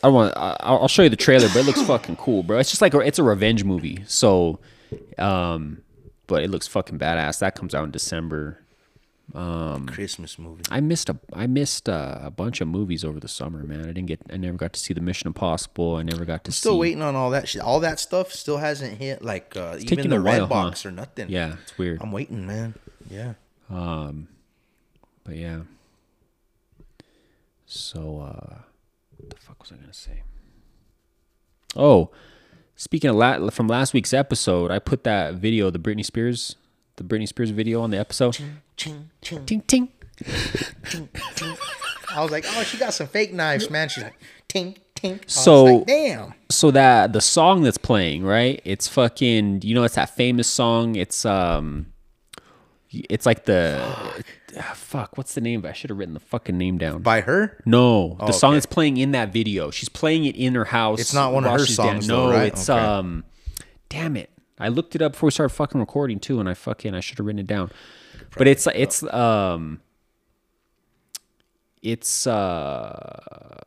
[0.03, 2.59] I want I- I'll I'll show you the trailer, but it looks fucking cool, bro.
[2.59, 4.03] It's just like a, it's a revenge movie.
[4.07, 4.59] So
[5.19, 5.83] um
[6.27, 7.41] but it looks fucking badass.
[7.41, 8.59] That comes out in December.
[9.33, 10.62] Christmas movie.
[10.70, 13.83] I missed a I missed uh, a bunch of movies over the summer, man.
[13.83, 15.97] I didn't get I never got to see the Mission Impossible.
[15.97, 17.62] I never got to see Still see waiting on all that shit.
[17.62, 20.89] All that stuff still hasn't hit like uh, even the a red while, box huh?
[20.89, 21.28] or nothing.
[21.31, 22.01] Yeah, it's weird.
[22.03, 22.74] I'm waiting, man.
[23.09, 23.35] Yeah.
[23.68, 24.28] Um,
[25.24, 25.61] but yeah.
[27.66, 28.59] So uh
[29.16, 30.22] what the fuck was I gonna say?
[31.76, 32.11] Oh,
[32.74, 36.57] speaking of la- from last week's episode, I put that video, the Britney Spears,
[37.01, 38.32] the Britney Spears video on the episode.
[38.76, 39.88] Ching, ching, Ting ting.
[40.84, 41.57] ting, ting.
[42.14, 43.88] I was like, oh, she got some fake knives, man.
[43.88, 45.20] She's like, ting, ting.
[45.26, 46.34] So- like, damn.
[46.51, 48.61] so that the song that's playing, right?
[48.66, 50.94] It's fucking you know it's that famous song.
[50.96, 51.86] It's um
[52.90, 53.80] it's like the
[54.59, 55.68] ah, fuck, what's the name of it?
[55.68, 57.01] I should have written the fucking name down.
[57.01, 57.57] By her?
[57.64, 58.57] No, the song okay.
[58.57, 59.70] that's playing in that video.
[59.70, 61.01] She's playing it in her house.
[61.01, 62.48] It's not one of her songs, though, No, right?
[62.53, 62.78] it's Okay.
[62.78, 63.24] um
[63.88, 64.28] damn it.
[64.61, 67.19] I looked it up before we started fucking recording too, and I fucking I should
[67.19, 67.71] have written it down.
[68.37, 69.81] But it's it's um
[71.83, 73.59] it's uh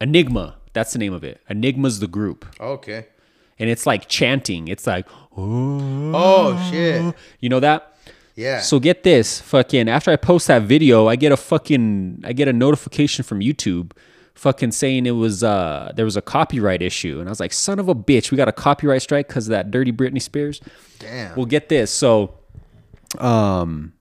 [0.00, 0.56] Enigma.
[0.72, 1.40] That's the name of it.
[1.48, 2.44] Enigma's the group.
[2.60, 3.06] Okay.
[3.58, 4.68] And it's like chanting.
[4.68, 5.06] It's like
[5.36, 7.14] Oh, shit.
[7.40, 7.96] you know that?
[8.34, 8.60] Yeah.
[8.60, 12.48] So get this, fucking after I post that video, I get a fucking I get
[12.48, 13.92] a notification from YouTube
[14.36, 17.78] fucking saying it was uh there was a copyright issue and I was like, "Son
[17.80, 20.60] of a bitch, we got a copyright strike cuz of that dirty Britney Spears."
[21.00, 21.34] Damn.
[21.36, 21.90] Well, get this.
[21.90, 22.34] So
[23.18, 23.92] um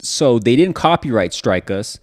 [0.00, 1.98] so they didn't copyright strike us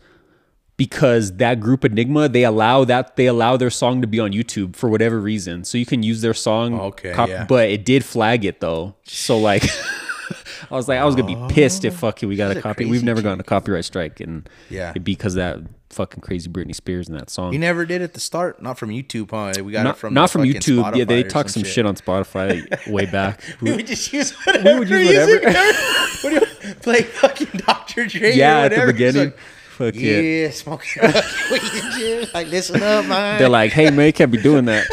[0.75, 4.75] because that group Enigma, they allow that they allow their song to be on YouTube
[4.75, 5.63] for whatever reason.
[5.63, 7.45] So you can use their song Okay, cop- yeah.
[7.45, 8.95] but it did flag it though.
[9.05, 9.63] So like
[10.71, 12.85] I was like, I was gonna be pissed if fucking we got a copy.
[12.85, 14.93] We've never gotten a copyright strike, and Yeah.
[14.93, 15.59] because that
[15.93, 17.53] fucking crazy Britney Spears in that song.
[17.53, 18.61] you never did at the start?
[18.61, 19.63] Not from YouTube, huh?
[19.63, 20.95] We got not it from not from YouTube.
[20.95, 21.85] yeah, they talked some shit.
[21.85, 23.41] on Spotify way back.
[23.61, 24.73] We would just use whatever.
[24.73, 25.73] We would use whatever.
[26.21, 27.01] what do you play?
[27.03, 28.05] Fucking Dr.
[28.07, 28.35] Dre.
[28.35, 29.33] yeah, at the beginning.
[29.69, 30.19] Fuck yeah.
[30.19, 32.29] yeah, smoking weed.
[32.31, 33.39] Like, listen up, man.
[33.39, 34.85] They're like, hey man, you can't be doing that.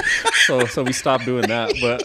[0.47, 1.75] So so we stopped doing that.
[1.83, 2.03] But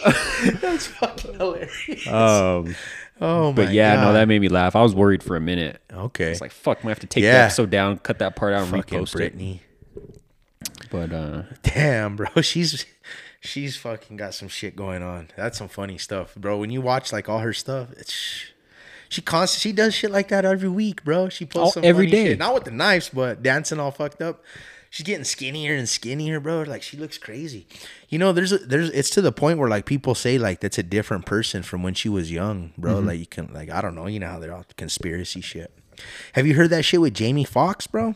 [0.60, 2.06] That's fucking hilarious.
[2.06, 2.74] um,
[3.20, 4.02] oh my but yeah, God.
[4.04, 4.74] no, that made me laugh.
[4.76, 5.80] I was worried for a minute.
[5.92, 6.30] Okay.
[6.32, 7.44] It's like fuck, I'm have to take the Yeah.
[7.44, 9.60] episode down, cut that part out, and fucking repost it.
[10.90, 12.28] But uh, Damn, bro.
[12.42, 12.84] She's
[13.40, 15.28] she's fucking got some shit going on.
[15.36, 16.58] That's some funny stuff, bro.
[16.58, 18.44] When you watch like all her stuff, it's
[19.08, 21.28] she const she does shit like that every week, bro.
[21.28, 22.26] She posts Oh, some every day.
[22.30, 22.38] shit.
[22.38, 24.42] Not with the knives, but dancing all fucked up.
[24.90, 26.62] She's getting skinnier and skinnier, bro.
[26.62, 27.66] Like she looks crazy.
[28.08, 30.78] You know, there's a, there's it's to the point where like people say like that's
[30.78, 32.96] a different person from when she was young, bro.
[32.96, 33.06] Mm-hmm.
[33.06, 35.72] Like you can like I don't know, you know how they're all conspiracy shit.
[36.34, 38.14] Have you heard that shit with Jamie Foxx, bro?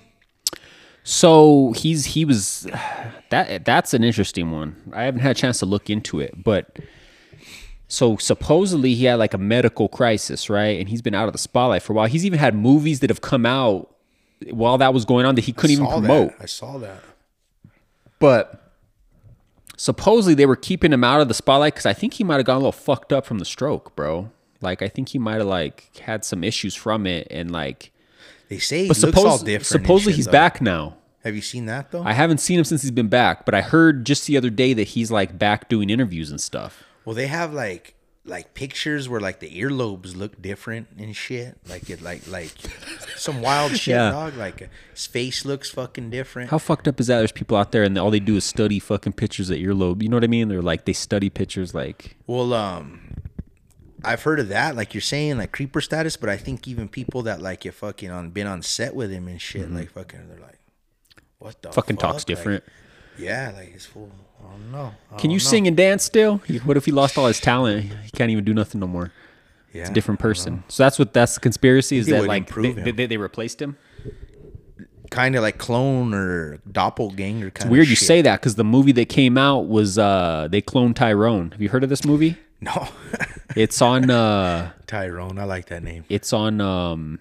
[1.02, 2.66] So he's he was
[3.30, 4.76] that that's an interesting one.
[4.92, 6.78] I haven't had a chance to look into it, but
[7.88, 10.78] so supposedly he had like a medical crisis, right?
[10.78, 12.06] And he's been out of the spotlight for a while.
[12.06, 13.90] He's even had movies that have come out
[14.50, 16.30] while that was going on that he couldn't even promote.
[16.38, 16.42] That.
[16.42, 17.02] I saw that.
[18.18, 18.72] But
[19.76, 22.44] supposedly they were keeping him out of the spotlight because I think he might have
[22.46, 24.30] gotten a little fucked up from the stroke, bro.
[24.60, 27.92] Like I think he might have like had some issues from it, and like
[28.48, 29.66] They say but looks all suppose, different.
[29.66, 30.32] supposedly shit, he's though.
[30.32, 30.96] back now.
[31.24, 32.02] Have you seen that though?
[32.02, 34.72] I haven't seen him since he's been back, but I heard just the other day
[34.74, 36.84] that he's like back doing interviews and stuff.
[37.04, 41.58] Well, they have like like pictures where like the earlobes look different and shit.
[41.68, 42.52] Like it like like
[43.16, 44.10] some wild shit, Yeah.
[44.10, 44.36] dog.
[44.36, 46.50] Like his face looks fucking different.
[46.50, 47.18] How fucked up is that?
[47.18, 50.02] There's people out there and all they do is study fucking pictures of earlobe.
[50.02, 50.48] You know what I mean?
[50.48, 53.00] They're like they study pictures like Well, um,
[54.04, 54.76] I've heard of that.
[54.76, 56.16] Like you're saying, like creeper status.
[56.16, 59.28] But I think even people that like you fucking on been on set with him
[59.28, 60.58] and shit, like fucking, they're like,
[61.38, 62.02] what the fucking fuck?
[62.12, 62.64] talks Like, different.
[63.18, 64.10] yeah, like it's full.
[64.42, 64.94] I don't.
[65.12, 65.42] I Can you know.
[65.42, 66.38] sing and dance still?
[66.64, 67.84] What if he lost all his talent?
[68.04, 69.12] He can't even do nothing no more.
[69.72, 70.64] Yeah, It's a different person.
[70.68, 73.76] So that's what that's the conspiracy is that like they, improve they, they replaced him.
[75.10, 77.50] Kind of like clone or doppelganger.
[77.50, 80.94] Kind Weird you say that because the movie that came out was uh they cloned
[80.94, 81.50] Tyrone.
[81.52, 82.36] Have you heard of this movie?
[82.60, 82.88] No,
[83.56, 85.38] It's on uh Tyrone.
[85.38, 86.04] I like that name.
[86.08, 87.18] it's on um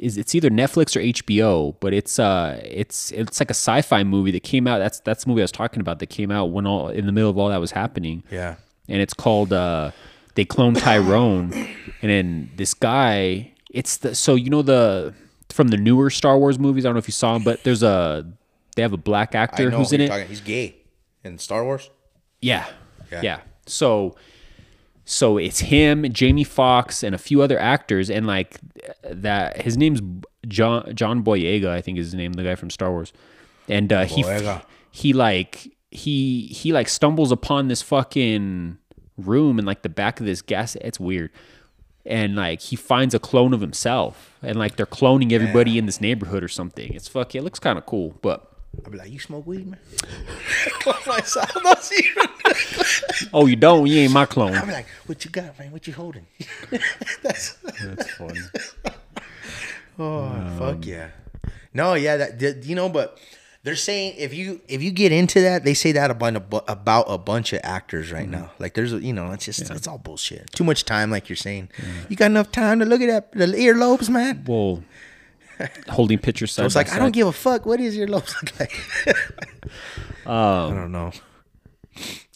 [0.00, 4.30] is it's either Netflix or HBO, but it's uh it's it's like a sci-fi movie
[4.32, 4.78] that came out.
[4.78, 7.12] That's that's the movie I was talking about that came out when all in the
[7.12, 8.22] middle of all that was happening.
[8.30, 8.56] Yeah.
[8.88, 9.92] And it's called uh
[10.34, 11.52] they clone Tyrone
[12.02, 15.14] and then this guy it's the so you know the
[15.50, 17.82] from the newer Star Wars movies, I don't know if you saw him, but there's
[17.82, 18.26] a
[18.76, 20.08] they have a black actor who's who in it.
[20.08, 20.76] talking- He's gay
[21.24, 21.90] in Star Wars.
[22.40, 22.66] Yeah.
[23.12, 23.20] Yeah.
[23.22, 23.40] yeah.
[23.66, 24.16] So
[25.10, 28.60] so it's him, Jamie Foxx, and a few other actors, and like
[29.02, 29.60] that.
[29.62, 30.00] His name's
[30.46, 33.12] John John Boyega, I think is his name, the guy from Star Wars,
[33.68, 34.22] and uh, he
[34.92, 38.78] he like he he like stumbles upon this fucking
[39.18, 40.76] room in like the back of this gas.
[40.76, 41.32] It's weird.
[42.06, 46.00] And like he finds a clone of himself, and like they're cloning everybody in this
[46.00, 46.94] neighborhood or something.
[46.94, 47.34] It's fuck.
[47.34, 49.80] It looks kind of cool, but I'd be like, you smoke weed, man?
[50.80, 51.50] Clone myself.
[51.62, 53.28] No, seriously.
[53.32, 53.86] oh, you don't?
[53.86, 54.54] You ain't my clone.
[54.54, 55.72] I'd be like, what you got, man?
[55.72, 56.26] What you holding?
[57.22, 58.40] That's That's funny.
[59.98, 61.10] oh fuck yeah.
[61.74, 63.18] No, yeah, that that- you know, but
[63.62, 67.06] they're saying if you if you get into that, they say that about a, about
[67.08, 68.42] a bunch of actors right mm-hmm.
[68.42, 68.52] now.
[68.58, 70.50] Like there's you know, it's just it's all bullshit.
[70.52, 71.68] Too much time, like you're saying.
[72.08, 74.44] You got enough time to look at that the earlobes, man.
[74.46, 74.82] Well,
[75.88, 77.66] holding pictures side I was like, I don't give a fuck.
[77.66, 78.72] What is your lobes look like?
[80.26, 81.12] I don't know.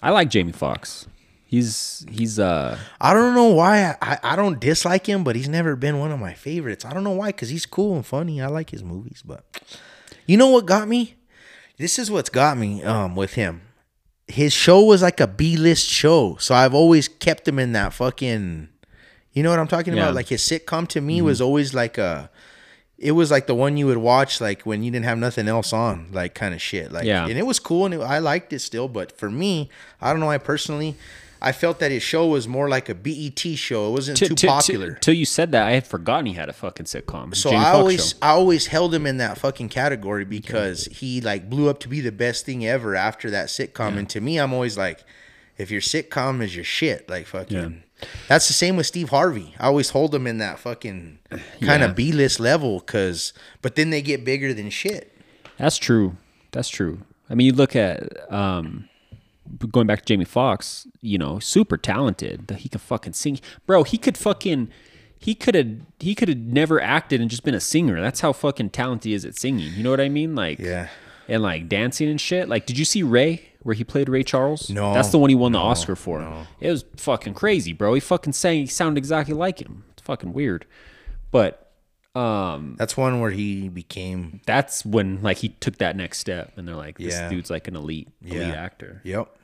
[0.02, 1.06] I like Jamie Foxx.
[1.46, 5.76] He's he's uh I don't know why I, I, don't dislike him, but he's never
[5.76, 6.84] been one of my favorites.
[6.84, 8.42] I don't know why, because he's cool and funny.
[8.42, 9.44] I like his movies, but
[10.26, 11.14] you know what got me?
[11.78, 13.62] This is what's got me um with him.
[14.26, 17.92] His show was like a B list show, so I've always kept him in that
[17.92, 18.68] fucking.
[19.32, 20.04] You know what I'm talking Yeah.
[20.04, 20.14] about?
[20.16, 22.30] Like his sitcom to me was always like a.
[22.98, 25.72] It was like the one you would watch like when you didn't have nothing else
[25.72, 26.92] on, like kind of shit.
[26.92, 27.26] Like, Yeah.
[27.26, 28.88] and it was cool and it, I liked it still.
[28.88, 29.68] But for me,
[30.00, 30.30] I don't know.
[30.30, 30.96] I personally,
[31.42, 33.88] I felt that his show was more like a BET show.
[33.88, 34.94] It wasn't t- too t- popular.
[35.00, 37.34] till you said that, I had forgotten he had a fucking sitcom.
[37.34, 38.16] so Jamie I Foxx always, show.
[38.22, 42.00] I always held him in that fucking category because he like blew up to be
[42.00, 43.98] the best thing ever after that sitcom.
[43.98, 45.04] And to me, I'm always like,
[45.58, 47.82] if your sitcom is your shit, like fucking.
[48.28, 49.54] That's the same with Steve Harvey.
[49.58, 51.84] I always hold them in that fucking kind Yeah.
[51.84, 53.32] of B list level, cause
[53.62, 55.12] but then they get bigger than shit.
[55.58, 56.16] That's true.
[56.52, 57.00] That's true.
[57.30, 58.88] I mean, you look at um,
[59.72, 60.86] going back to Jamie Foxx.
[61.00, 62.46] You know, super talented.
[62.48, 63.82] That he could fucking sing, bro.
[63.82, 64.70] He could fucking.
[65.18, 65.68] He could have.
[66.00, 68.00] He could have never acted and just been a singer.
[68.00, 69.72] That's how fucking talented he is at singing.
[69.74, 70.34] You know what I mean?
[70.34, 70.88] Like, Yeah.
[71.28, 72.48] and like dancing and shit.
[72.48, 74.70] Like, did you see Ray where he played Ray Charles?
[74.70, 76.46] No, that's the one he won the Oscar for.
[76.60, 77.94] It was fucking crazy, bro.
[77.94, 78.60] He fucking sang.
[78.60, 79.82] He sounded exactly like him.
[79.90, 80.64] It's fucking weird,
[81.32, 81.72] but
[82.14, 84.40] um, That's one where he became.
[84.46, 87.28] that's when like he took that next step, and they're like, this Yeah.
[87.28, 88.52] dude's like an elite, elite Yeah.
[88.52, 89.00] actor.
[89.02, 89.36] Yep.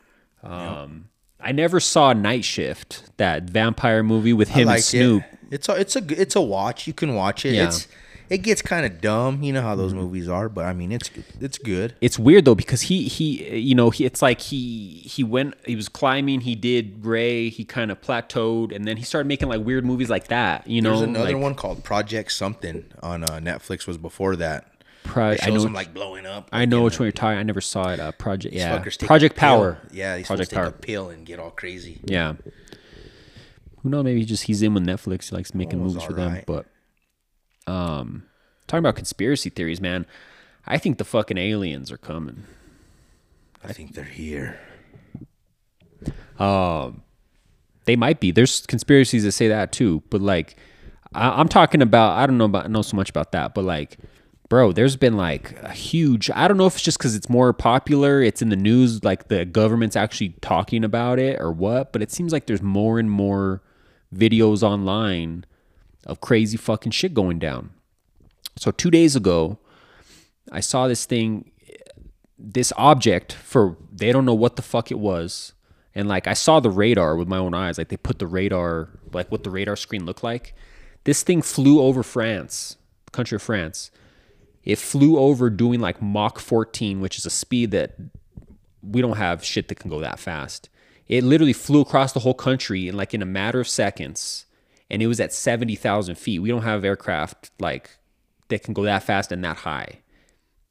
[0.45, 1.07] Um
[1.43, 5.23] I never saw Night Shift, that vampire movie with him and Snoop.
[5.25, 5.39] It.
[5.53, 6.87] It's a it's a it's a watch.
[6.87, 7.55] You can watch it.
[7.55, 7.69] Yeah.
[7.69, 7.89] It's
[8.31, 9.43] it gets kind of dumb.
[9.43, 9.81] You know how Mm-hmm.
[9.82, 11.24] those movies are, but I mean it's good.
[11.40, 11.94] it's good.
[12.01, 15.77] It's weird though because he he you know he, it's like he he went he
[15.77, 19.62] was climbing he did Ray he kind of plateaued and then he started making like
[19.65, 23.40] weird movies like that you know There's another like- one called Project Something on uh,
[23.40, 23.86] Netflix.
[23.86, 24.66] Was before that.
[25.02, 25.59] Pro- I know.
[25.61, 26.51] them like blowing up.
[26.52, 27.39] I know which one you're talking.
[27.39, 27.98] I never saw it.
[27.98, 28.55] Uh, Project.
[28.55, 28.78] Yeah.
[28.78, 29.35] take Project.
[29.35, 29.78] Power.
[29.90, 30.66] Yeah, these Project take Power.
[30.66, 32.01] a pill and get all crazy.
[32.05, 32.35] Yeah.
[33.82, 34.05] Who knows?
[34.05, 35.31] Maybe just he's in with Netflix.
[35.31, 36.43] He likes making it's movies for them.
[36.47, 36.66] But
[37.71, 38.25] um,
[38.67, 40.07] talking about conspiracy theories, man.
[40.67, 42.45] I think the fucking aliens are coming.
[43.65, 44.61] I think they're here.
[46.39, 47.03] Um,
[47.85, 48.31] they might be.
[48.31, 50.03] There's conspiracies that say that too.
[50.11, 50.57] But like,
[51.15, 52.19] I, I'm talking about.
[52.19, 53.55] I don't know about know so much about that.
[53.55, 53.99] But like,
[54.49, 56.31] bro, there's been like a huge.
[56.35, 58.23] I don't know if it's just because it's more popular.
[58.23, 59.05] It's in the news.
[59.05, 61.93] Like the government's actually talking about it or what.
[61.93, 63.63] But it seems like there's more and more
[64.15, 65.45] videos online
[66.07, 67.71] of crazy fucking shit going down.
[68.57, 69.59] So two days ago,
[70.51, 71.51] I saw this thing,
[72.39, 75.53] this object for they don't know what the fuck it was,
[75.95, 77.79] and like I saw the radar with my own eyes.
[77.79, 80.55] Like they put the radar, like what the radar screen looked like.
[81.05, 83.91] This thing flew over France, the country of France.
[84.63, 87.95] It flew over doing like Mach 14, which is a speed that
[88.83, 90.69] we don't have shit that can go that fast.
[91.09, 94.47] It literally flew across the whole country in like in a matter of seconds,
[94.91, 96.41] and it was at seventy thousand feet.
[96.41, 97.91] We don't have aircraft like
[98.49, 100.01] that can go that fast and that high.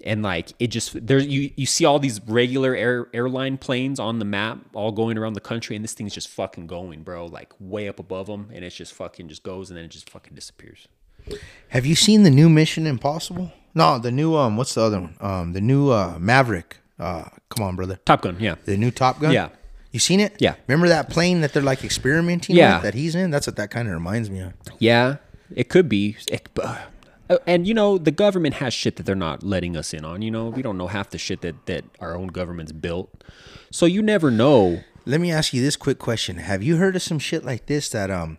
[0.03, 4.19] And like it just there's you you see all these regular air airline planes on
[4.19, 7.53] the map all going around the country, and this thing's just fucking going, bro, like
[7.59, 10.35] way up above them, and it's just fucking just goes and then it just fucking
[10.35, 10.87] disappears.
[11.69, 13.51] Have you seen the new Mission Impossible?
[13.75, 15.17] No, the new um, what's the other one?
[15.19, 16.77] Um, the new uh Maverick.
[16.97, 17.97] Uh, come on, brother.
[18.05, 19.31] Top Gun, yeah, The new Top Gun.
[19.31, 19.49] Yeah.
[19.91, 20.35] You seen it?
[20.39, 20.55] Yeah.
[20.67, 22.75] Remember that plane that they're like experimenting Yeah.
[22.75, 23.31] with that he's in?
[23.31, 24.53] That's what that kind of reminds me of.
[24.77, 25.15] Yeah,
[25.55, 26.15] it could be.
[26.31, 26.77] It, uh,
[27.47, 30.21] and you know, the government has shit that they're not letting us in on.
[30.21, 33.23] You know, we don't know half the shit that that our own government's built.
[33.71, 34.83] So you never know.
[35.05, 37.89] Let me ask you this quick question: Have you heard of some shit like this
[37.89, 38.37] that um,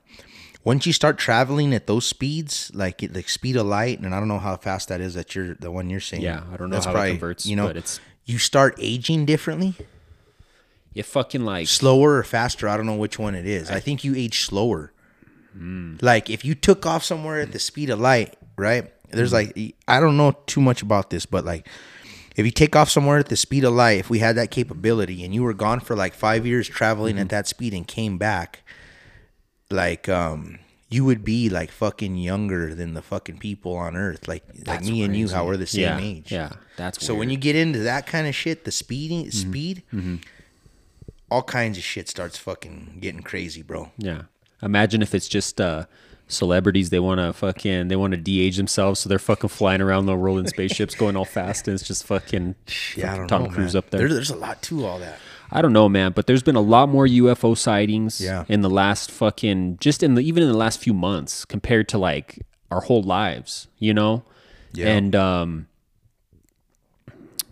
[0.62, 4.18] once you start traveling at those speeds, like at the speed of light, and I
[4.20, 6.22] don't know how fast that is that you're the one you're seeing.
[6.22, 9.74] Yeah, I don't know how it converts, You know, but it's- you start aging differently,
[10.94, 12.68] It fucking like slower or faster.
[12.68, 13.70] I don't know which one it is.
[13.70, 14.92] I think you age slower.
[15.52, 15.96] Hmm.
[16.00, 18.92] Like if you took off somewhere at the speed of light, right?
[19.10, 19.56] There's like
[19.88, 21.66] I don't know too much about this, but like
[22.36, 25.24] if you take off somewhere at the speed of light, if we had that capability
[25.24, 27.22] and you were gone for like five years traveling Mm-hmm.
[27.22, 28.62] at that speed and came back,
[29.70, 30.58] like um
[30.88, 34.26] you would be like fucking younger than the fucking people on earth.
[34.26, 36.32] Like like That's me and you, how we're the same yeah, age.
[36.32, 39.50] Yeah, that's So when you get into that kind of shit, the speeding Mm-hmm.
[39.50, 39.82] speed,
[41.30, 43.90] all kinds of shit starts fucking getting crazy, bro.
[43.98, 44.22] yeah,
[44.62, 45.86] imagine if it's just uh
[46.26, 50.06] celebrities they want to fucking they want to de-age themselves so they're fucking flying around
[50.06, 52.54] the world in spaceships going all fast and it's just fucking,
[52.96, 53.78] Yeah, I fucking don't Tom know, Cruise man.
[53.78, 54.08] up there.
[54.08, 55.18] there's a lot to all that.
[55.50, 58.44] I don't know, man, but there's been a lot more UFO sightings Yeah.
[58.48, 61.98] in the last fucking just in the even in the last few months compared to
[61.98, 62.38] like
[62.70, 64.22] our whole lives, you know?
[64.72, 64.86] Yeah.
[64.86, 65.66] And um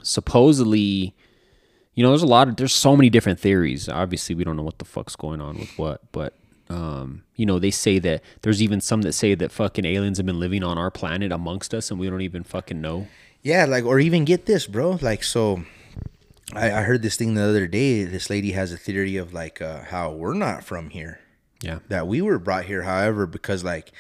[0.02, 1.14] supposedly
[1.98, 3.88] you know, there's a lot of there's so many different theories.
[3.88, 6.32] Obviously, we don't know what the fuck's going on with what, but
[6.70, 10.24] um, you know, they say that there's even some that say that fucking aliens have
[10.24, 13.08] been living on our planet amongst us and we don't even fucking know.
[13.42, 15.00] Yeah, like or even get this, bro.
[15.02, 15.64] Like so,
[16.54, 18.04] I, I heard this thing the other day.
[18.04, 21.18] This lady has a theory of like uh, how we're not from here.
[21.60, 21.80] Yeah.
[21.88, 23.90] that we were brought here however because like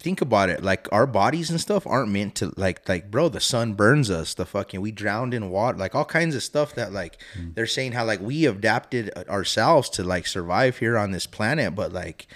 [0.00, 3.40] think about it like our bodies and stuff aren't meant to like like bro the
[3.40, 6.90] sun burns us the fucking we drowned in water like all kinds of stuff that
[6.92, 7.22] like
[7.54, 11.92] they're saying how like we adapted ourselves to like survive here on this planet but
[11.92, 12.26] like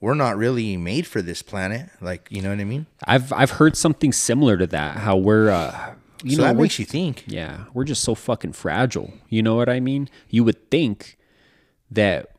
[0.00, 3.52] we're not really made for this planet like you know what i mean I've I've
[3.52, 4.98] heard something similar to that.
[4.98, 8.52] How we're uh, you so know that makes you think Yeah, we're just so fucking
[8.52, 9.12] fragile.
[9.28, 10.08] You know what I mean?
[10.28, 11.18] You would think
[11.90, 12.30] that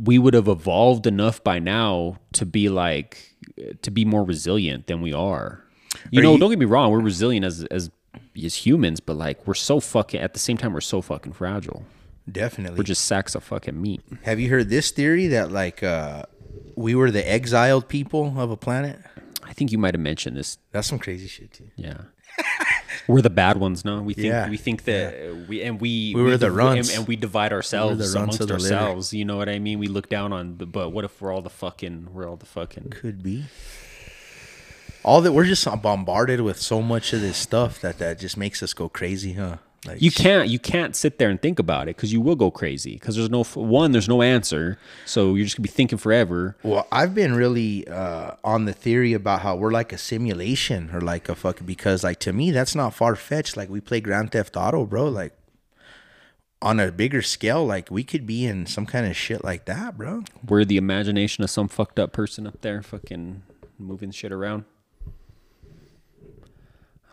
[0.00, 3.34] we would have evolved enough by now to be like
[3.82, 5.64] to be more resilient than we are.
[6.10, 7.90] You Are know, you- don't get me wrong, we're resilient as as
[8.44, 11.84] as humans, but like we're so fucking at the same time we're so fucking fragile.
[12.30, 14.02] definitely We're just sacks of fucking meat.
[14.22, 16.24] have you heard this theory that like uh
[16.76, 18.98] we were the exiled people of a planet
[19.42, 20.58] I think you might have mentioned this.
[20.72, 22.02] that's some crazy shit too Yeah.
[23.06, 24.00] We're the bad ones, no?
[24.02, 24.48] We think Yeah.
[24.48, 26.88] we think that we and we We were the div- runts.
[26.90, 29.12] and, and we divide ourselves runts amongst the ourselves.
[29.12, 29.78] You know what I mean?
[29.78, 32.46] We look down on the but what if we're all the fucking we're all the
[32.46, 33.44] fucking Could be.
[35.04, 38.62] All that we're just bombarded with so much of this stuff that that just makes
[38.62, 39.56] us go crazy, huh?
[39.88, 42.50] Like You can't you can't sit there and think about it because you will go
[42.50, 46.56] crazy because there's no one there's no answer so you're just gonna be thinking forever.
[46.62, 51.00] Well, I've been really uh, on the theory about how we're like a simulation or
[51.00, 53.56] like a fucking because like to me that's not far fetched.
[53.56, 55.08] Like we play Grand Theft Auto, bro.
[55.08, 55.32] Like
[56.60, 59.96] on a bigger scale, like we could be in some kind of shit like that,
[59.96, 60.24] bro.
[60.46, 63.42] We're the imagination of some fucked up person up there fucking
[63.78, 64.64] moving shit around.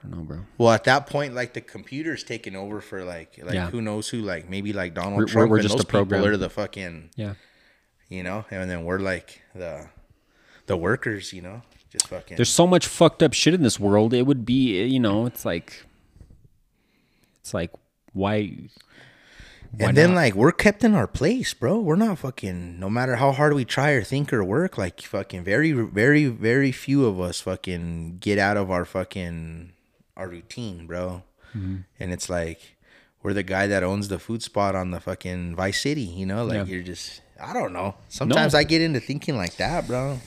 [0.10, 0.40] Don't know, bro.
[0.58, 3.70] Well, at that point, like the computer's taking over for like like Yeah.
[3.70, 6.22] who knows who, like maybe like Donald We're- Trump we're just those a program.
[6.22, 7.34] people are the fucking Yeah.
[8.10, 9.88] you know, and then we're like the
[10.68, 11.62] the workers, you know,
[11.92, 12.38] just fucking.
[12.38, 14.14] There's so much fucked up shit in this world.
[14.14, 15.86] It would be, eh, you know, it's like,
[17.40, 17.72] it's like,
[18.14, 18.52] why?
[19.72, 20.16] why and then not?
[20.16, 21.80] like we're kept in our place, bro.
[21.80, 22.80] We're not fucking.
[22.80, 26.72] No matter how hard we try or think or work, like fucking very, very, very
[26.72, 29.74] few of us fucking get out of our fucking
[30.18, 31.24] our routine, bro.
[31.56, 31.78] Mm-hmm.
[32.00, 32.76] And it's like
[33.24, 36.46] we're the guy that owns the food spot on the fucking Vice City, you know.
[36.46, 36.74] Like Yeah.
[36.76, 37.22] you're just.
[37.42, 37.96] I don't know.
[38.08, 38.60] Sometimes No.
[38.60, 40.20] I get into thinking like that, bro.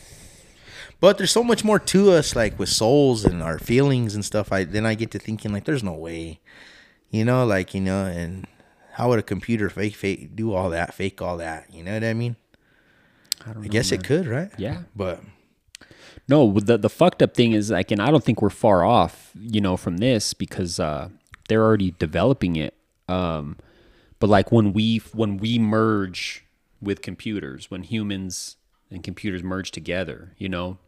[1.00, 4.50] But there's so much more to us, like with souls and our feelings and stuff.
[4.52, 6.40] I then I get to thinking like, there's no way,
[7.10, 8.46] you know, like you know, and
[8.94, 11.72] how would a computer fake fake do all that, fake all that?
[11.72, 12.34] You know what I mean?
[13.42, 14.00] I don't I know, guess man.
[14.00, 14.50] it could, right?
[14.58, 14.82] Yeah.
[14.96, 15.22] But
[16.28, 19.32] No, the the fucked up thing is like, and I don't think we're far off,
[19.40, 21.08] you know, from this because uh,
[21.48, 22.74] they're already developing it.
[23.08, 23.56] Um,
[24.20, 26.44] but like when we when we merge
[26.82, 28.56] with computers, when humans
[28.90, 30.78] and computers merge together, you know,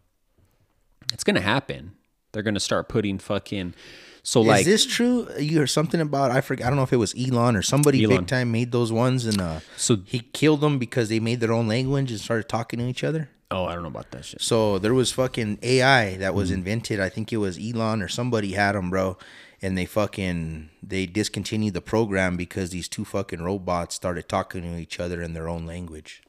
[1.13, 1.93] it's gonna happen.
[2.33, 3.75] They're gonna start putting fucking.
[4.23, 5.27] So like, is this true?
[5.39, 6.67] You heard something about I forget.
[6.67, 8.19] I don't know if it was Elon or somebody Elon.
[8.19, 11.53] big time made those ones, and uh, So- he killed them because they made their
[11.53, 13.31] own language and started talking to each other.
[13.51, 14.41] Oh, I don't know about that shit.
[14.41, 17.01] So there was fucking AI that was invented.
[17.01, 19.17] I think it was Elon or somebody had them, bro.
[19.63, 24.79] And they fucking they discontinued the program because these two fucking robots started talking to
[24.79, 26.23] each other in their own language.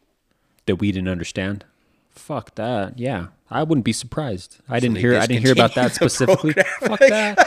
[0.66, 1.64] that we didn't understand.
[2.10, 3.00] Fuck that.
[3.00, 4.58] Yeah, I wouldn't be surprised.
[4.68, 5.18] I didn't they hear.
[5.18, 6.54] I didn't hear about that discontinued the specifically.
[6.82, 7.38] Fuck that.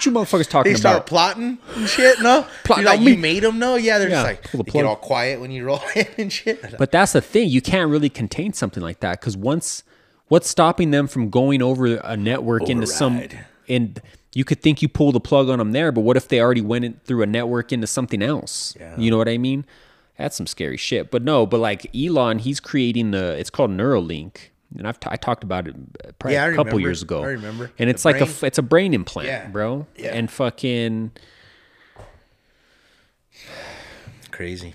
[0.00, 1.06] What you motherfuckers talking They start about?
[1.08, 2.22] plotting and shit.
[2.22, 3.58] No, Plotting like on you made them.
[3.58, 6.32] No, yeah, they're Yeah, just like the get all quiet when you roll in and
[6.32, 6.78] shit.
[6.78, 7.50] But that's the thing.
[7.50, 9.82] You can't really contain something like that because once,
[10.28, 13.22] what's stopping them from going over a network into some,
[13.68, 14.00] and
[14.32, 16.62] you could think you pull the plug on them there, but what if they already
[16.62, 18.74] went in, through a network into something else?
[18.80, 18.96] Yeah.
[18.96, 19.66] You know what I mean?
[20.16, 21.10] That's some scary shit.
[21.10, 23.36] But no, but like Elon, he's creating the.
[23.38, 24.48] It's called Neuralink.
[24.78, 26.80] And I've t- I talked about it uh, probably Yeah, a couple remember.
[26.80, 27.22] years ago.
[27.24, 27.70] I remember.
[27.78, 29.48] And The it's like a brain- f- it's a brain implant, Yeah.
[29.48, 29.86] bro.
[29.96, 30.14] Yeah.
[30.14, 31.10] And fucking
[34.30, 34.74] Crazy.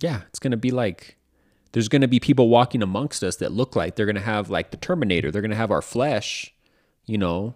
[0.00, 1.16] Yeah, it's gonna be like
[1.72, 4.76] there's gonna be people walking amongst us that look like they're gonna have like the
[4.76, 5.30] Terminator.
[5.30, 6.52] They're gonna have our flesh.
[7.06, 7.54] You know,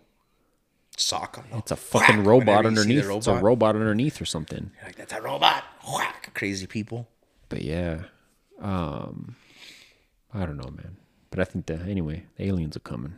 [0.97, 1.59] Sock 'em.
[1.59, 3.17] it's a fucking robot Whenever you see underneath.
[3.19, 3.43] It's a robot.
[3.45, 4.71] robot underneath or something.
[4.77, 5.65] You're like that's a robot.
[5.93, 6.31] Whack.
[6.35, 7.09] Crazy people.
[7.49, 8.03] But yeah,
[8.61, 9.37] um,
[10.33, 10.97] I don't know, man.
[11.31, 13.15] But I think that anyway, the aliens are coming,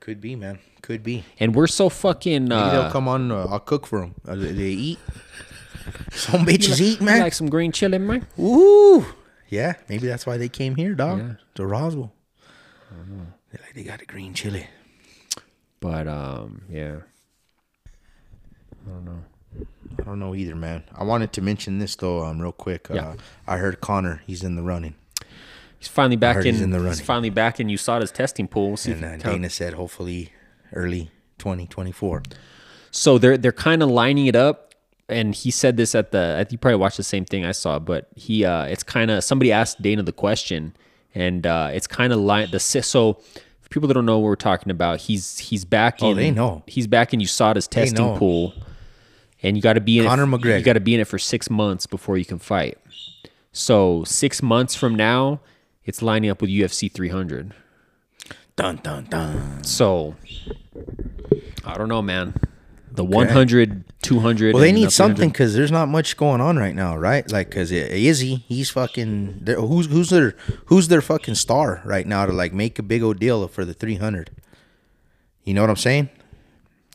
[0.00, 0.58] Could be, man.
[0.82, 1.24] Could be.
[1.38, 2.44] and we're so fucking.
[2.48, 3.30] Maybe Uh, they'll come on.
[3.30, 4.14] Uh, I'll cook for them.
[4.26, 4.98] Uh, they eat.
[6.12, 7.20] Some bitches you eat, man.
[7.20, 8.26] like some green chili, man?
[8.38, 9.04] Ooh.
[9.48, 11.18] Yeah, maybe that's why they came here, dog.
[11.18, 11.32] Yeah.
[11.56, 12.12] To Roswell.
[13.50, 14.66] They like they got a green chili.
[15.80, 16.98] But um, yeah,
[18.86, 19.24] I don't know
[20.34, 20.84] either, man.
[20.94, 22.90] I wanted to mention this though, um, real quick.
[22.90, 23.14] Uh, Yeah.
[23.46, 24.22] I heard Conor.
[24.26, 24.94] He's in the running,
[25.78, 26.54] he's finally back in.
[26.54, 28.68] he's in the he's finally back in You saw USADA's testing pool.
[28.68, 30.32] We'll see and uh, Dana said hopefully
[30.72, 32.22] early 2024.
[32.90, 34.74] So they're they're kind of lining it up,
[35.08, 36.36] and he said this at the.
[36.36, 39.10] I think you probably watched the same thing I saw, but he uh, it's kind
[39.10, 40.76] of somebody asked Dana the question,
[41.14, 43.20] and uh, it's kind of line the so.
[43.70, 46.08] People that don't know what we're talking about, he's he's back in.
[46.08, 46.62] Oh, they know.
[46.66, 48.52] He's back in You saw USADA's testing pool,
[49.42, 50.06] and you got to be in.
[50.06, 50.58] Conor it, McGregor.
[50.58, 52.78] You got to be in it for six months before you can fight.
[53.52, 55.40] So six months from now,
[55.84, 57.52] it's lining up with UFC 300.
[58.56, 59.64] Dun dun dun.
[59.64, 60.14] So
[61.64, 62.34] I don't know, man.
[62.94, 64.52] The 100, 200.
[64.52, 67.30] Well, they need something because there's not much going on right now, right?
[67.32, 69.44] Like, cause Izzy, he's fucking.
[69.46, 70.36] Who's who's their
[70.66, 73.72] who's their fucking star right now to like make a big old deal for the
[73.72, 74.30] 300?
[75.44, 76.10] You know what I'm saying?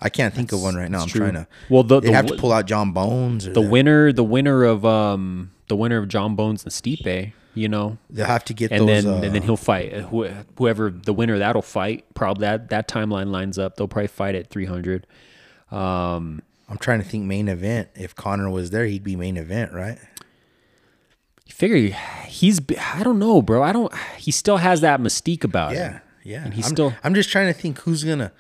[0.02, 1.02] I can't think of one right now.
[1.02, 1.22] I'm true.
[1.22, 1.48] trying to.
[1.69, 3.48] Well, the- they the have to pull out Jon Bones.
[3.48, 7.34] Or the the- winner, the winner of um, the winner of Jon Bones and Stipe,
[7.56, 9.03] you know, They'll have to get and those.
[9.03, 10.02] then uh, and then he'll fight Uh,
[10.57, 12.06] whoever the winner that'll fight.
[12.14, 13.76] Probably that that timeline lines up.
[13.76, 15.07] They'll probably fight at 300.
[15.72, 17.90] Um, I'm trying to think main event.
[17.95, 19.98] If Conor was there, he'd be main event, right?
[21.45, 21.95] you figure
[22.28, 22.60] he's
[22.94, 23.64] I don't know, bro.
[23.64, 23.91] I don't.
[24.18, 26.02] He still has that mystique about Yeah, him.
[26.24, 26.44] yeah.
[26.45, 28.32] And he's I'm, still- I'm just trying to think who's gonna,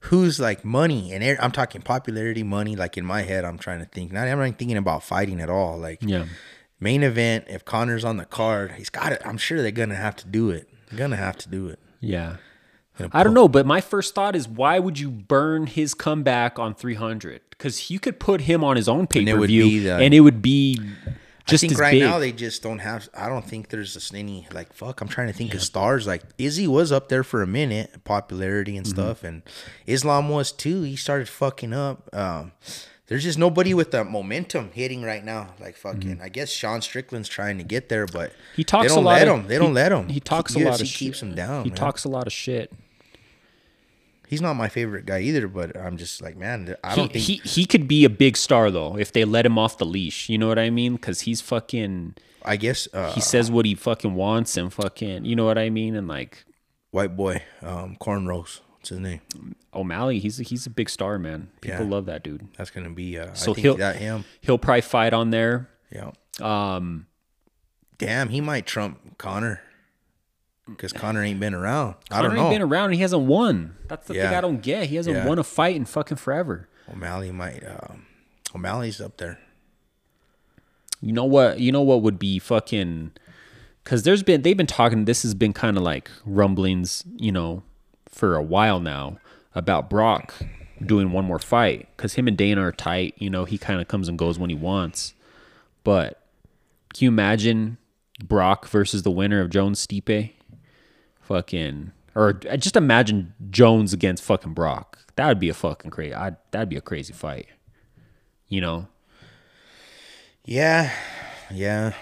[0.00, 2.76] who's like money, and I'm talking popularity, money.
[2.76, 4.12] Like in my head, I'm trying to think.
[4.12, 5.78] Not I'm not thinking about fighting at all.
[5.78, 6.26] Like Yeah.
[6.80, 7.46] main event.
[7.48, 9.20] If Conor's on the card, he's got it.
[9.24, 10.68] I'm sure they're gonna have to do it.
[10.90, 11.78] They're gonna have to do it.
[12.00, 12.36] Yeah.
[13.12, 16.74] I don't know, but my first thought is why would you burn his comeback on
[16.74, 17.42] 300?
[17.50, 19.64] Because you could put him on his own pay per view,
[20.02, 20.80] and it would be
[21.48, 22.02] just I think right big.
[22.02, 23.08] now they just don't have.
[23.14, 25.00] I don't think there's any like fuck.
[25.00, 26.06] I'm trying to think of stars.
[26.06, 28.94] Like Izzy was up there for a minute, popularity and Mm-hmm.
[28.94, 29.42] stuff, and
[29.86, 30.82] Islam was too.
[30.82, 32.08] He started fucking up.
[32.14, 32.52] Um,
[33.08, 35.54] there's just nobody with that momentum hitting right now.
[35.58, 38.40] Like fucking, I guess Sean Strickland's trying to get there, but Mm-hmm.
[38.56, 39.46] He talks They don't a lot let of- him.
[39.48, 40.08] They he- don't let him.
[40.08, 41.64] he talks a UFC lot of keeps him down.
[41.64, 41.76] he man.
[41.76, 42.70] talks a lot of shit.
[44.28, 47.24] He's not my favorite guy either, but I'm just like, man, I He, don't think
[47.24, 50.28] he he could be a big star though if they let him off the leash.
[50.28, 50.94] You know what I mean?
[50.96, 52.14] Because he's fucking.
[52.44, 55.24] I guess uh, He says what he fucking wants and fucking.
[55.24, 55.96] You know what I mean?
[55.96, 56.44] And like
[56.90, 58.60] white boy, um, cornrows.
[58.76, 59.20] What's his name?
[59.74, 61.50] O'Malley, he's a, he's a big star, man.
[61.60, 61.90] People Yeah.
[61.90, 62.46] love that dude.
[62.56, 63.18] That's gonna be.
[63.18, 64.24] Uh, So I think he'll- that him.
[64.40, 65.68] He'll probably fight on there.
[65.90, 66.10] Yeah.
[66.40, 67.06] Um,
[67.98, 69.60] Damn, he might trump Conor.
[70.68, 71.94] Because Conor ain't been around.
[72.10, 72.50] I Conor don't ain't know.
[72.50, 72.84] been around.
[72.86, 73.76] and He hasn't won.
[73.88, 74.86] That's the thing I don't get.
[74.88, 75.26] He hasn't Yeah.
[75.26, 76.68] won a fight in fucking forever.
[76.92, 77.62] O'Malley might.
[77.66, 78.06] Um,
[78.54, 79.38] O'Malley's up there.
[81.00, 81.60] You know what?
[81.60, 83.12] You know what would be fucking
[83.84, 85.04] because there's been they've been talking.
[85.04, 87.62] This has been kind of like rumblings, you know,
[88.08, 89.18] for a while now
[89.54, 90.34] about Brock
[90.84, 93.14] doing one more fight because him and Dana are tight.
[93.18, 95.14] You know, he kind of comes and goes when he wants.
[95.84, 96.20] But
[96.94, 97.78] can you imagine
[98.22, 100.32] Brock versus the winner of Jones Stipe?
[101.28, 104.98] Fucking or just imagine Jones against fucking Brock.
[105.16, 106.14] That would be a fucking crazy.
[106.14, 107.46] I that'd be a crazy fight.
[108.48, 108.88] You know,
[110.44, 110.90] Yeah.
[111.52, 111.92] Yeah.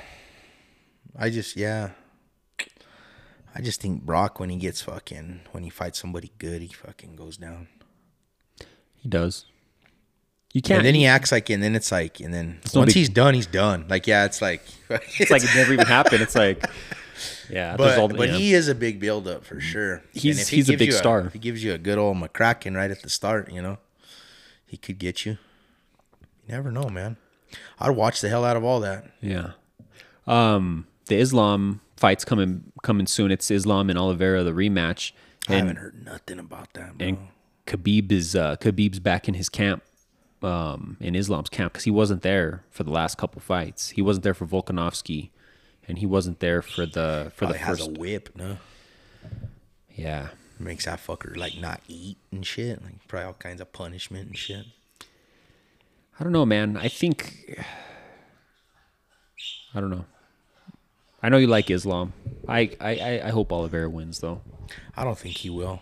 [1.19, 1.91] I just, yeah.
[3.55, 7.17] I just think Brock, when he gets fucking, when he fights somebody good, he fucking
[7.17, 7.69] goes down.
[8.95, 9.47] he does.
[10.53, 10.79] You can't.
[10.79, 13.35] And then he acts like, and then it's like, and then once big- he's done,
[13.35, 13.87] he's done.
[13.89, 16.23] Like, yeah, it's like, it's like it never even happened.
[16.23, 16.65] It's like,
[17.51, 18.35] yeah, But, all, but yeah.
[18.37, 20.03] he is a big build up for sure.
[20.13, 21.21] He's- And if he he's a big star.
[21.27, 23.79] if he gives you a good old McCracken right at the start, you know,
[24.67, 25.39] he could get you.
[26.47, 27.17] You never know, man.
[27.79, 29.07] I'd watch the hell out of all that.
[29.21, 29.53] yeah.
[30.27, 33.31] Um, the Islam fight's coming coming soon.
[33.31, 35.13] It's Islam and Oliveira the rematch,
[35.49, 36.99] I haven't heard nothing about that.
[36.99, 37.07] Bro.
[37.07, 37.19] and
[37.67, 39.85] Khabib is uh, Khabib's back in his camp,
[40.43, 43.91] um, in Islam's camp because he wasn't there for the last couple fights.
[43.91, 45.31] He wasn't there for Volkanovski,
[45.89, 48.59] and he wasn't there for the for Probably the has a whip, no?
[49.95, 52.83] yeah, Makes that fucker like not eat and shit.
[52.83, 54.65] Like probably all kinds of punishment and shit.
[56.19, 56.77] I don't know, man.
[56.77, 57.61] I think
[59.75, 60.05] I don't know.
[61.23, 62.13] I know you like Islam.
[62.49, 64.41] I I, I- I hope Oliveira wins though.
[64.97, 65.81] I don't think he will.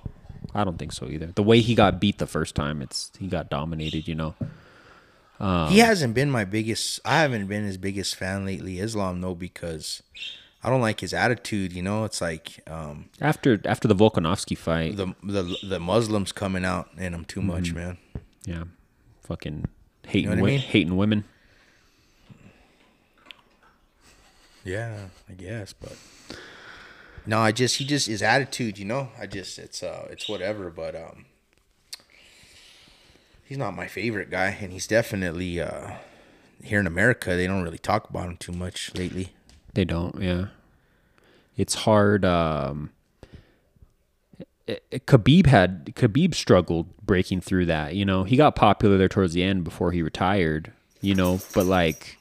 [0.55, 1.27] I don't think so either.
[1.35, 4.07] The way he got beat the first time, it's he got dominated.
[4.09, 4.35] You know.
[5.41, 7.01] Um, he hasn't been my biggest.
[7.05, 8.79] I haven't been his biggest fan lately.
[8.79, 10.03] Islam, though, because
[10.63, 11.73] I don't like his attitude.
[11.73, 16.65] You know, it's like um, After after the Volkanovski fight, the the the Muslims coming
[16.65, 17.77] out in him too much, Mm-hmm.
[17.79, 17.99] man.
[18.47, 18.65] yeah,
[19.25, 19.67] fucking
[20.07, 20.61] hating what I mean?
[20.61, 21.25] hating women.
[24.65, 25.97] Yeah, I guess, but
[27.27, 29.09] no, I just he just his attitude, you know.
[29.21, 31.27] I just it's uh it's whatever, but um,
[33.45, 35.93] he's not my favorite guy, and he's definitely uh
[36.63, 39.33] here in America they don't really talk about him too much lately.
[39.75, 40.21] They don't.
[40.23, 40.47] Yeah,
[41.57, 42.25] it's hard.
[42.25, 42.91] Um,
[44.67, 47.95] it- it- Khabib had Khabib struggled breaking through that.
[47.95, 50.73] You know, he got popular there towards the end before he retired.
[51.03, 52.17] You know, but like,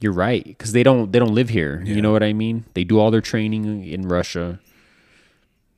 [0.00, 1.80] you're right because they don't they don't live here.
[1.82, 2.66] You know what I mean?
[2.74, 4.60] They do all their training in Russia.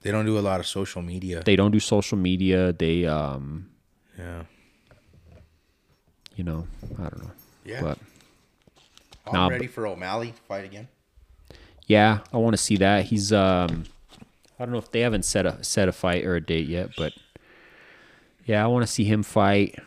[0.03, 1.43] They don't do a lot of social media.
[1.45, 2.73] They don't do social media.
[2.73, 3.70] They um,
[4.21, 4.43] yeah,
[6.37, 6.67] you know,
[6.99, 7.31] I don't know.
[7.65, 7.81] yeah.
[7.83, 7.99] But
[9.27, 10.89] I'm Nah, ready for O'Malley to fight again.
[11.87, 13.07] yeah, I want to see that.
[13.07, 13.85] He's um,
[14.59, 16.91] I don't know if they haven't set a set a fight or a date yet,
[16.97, 17.13] but
[18.47, 19.79] yeah, I want to see him fight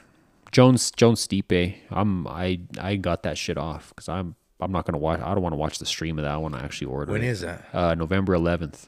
[0.51, 1.75] Jones Jones Stipe.
[1.91, 5.19] I'm I I got that shit off because I'm I'm not gonna watch.
[5.21, 6.31] I don't want to watch the stream of that.
[6.33, 7.11] I want to actually order.
[7.11, 7.27] When it.
[7.27, 7.65] is that?
[7.73, 8.87] uh, November 11th.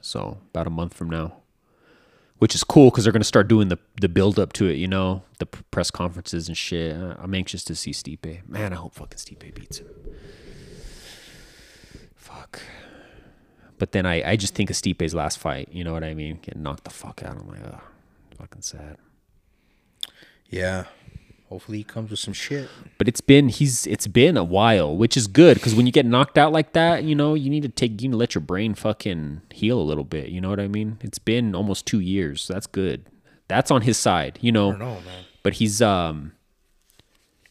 [0.00, 1.38] So about a month from now,
[2.38, 4.76] which is cool because they're gonna start doing the the build up to it.
[4.76, 6.96] You know, the press conferences and shit.
[6.96, 8.48] I'm anxious to see Stipe.
[8.48, 9.88] Man, I hope fucking Stipe beats him.
[12.14, 12.60] Fuck.
[13.78, 15.68] But then I, I just think of Stipe's last fight.
[15.70, 16.40] You know what I mean?
[16.42, 17.36] Getting knocked the fuck out.
[17.38, 17.80] I'm like, oh,
[18.36, 18.96] fucking sad.
[20.48, 20.84] Yeah.
[21.48, 22.68] Hopefully he comes with some shit.
[22.98, 26.04] But it's been he's it's been a while, which is good because when you get
[26.04, 28.42] knocked out like that, you know you need to take you need to let your
[28.42, 30.28] brain fucking heal a little bit.
[30.28, 30.98] You know what I mean?
[31.00, 32.42] It's been almost two years.
[32.42, 33.06] So that's good.
[33.48, 34.68] That's on his side, you know.
[34.68, 35.24] I don't know, man.
[35.42, 36.32] But he's um,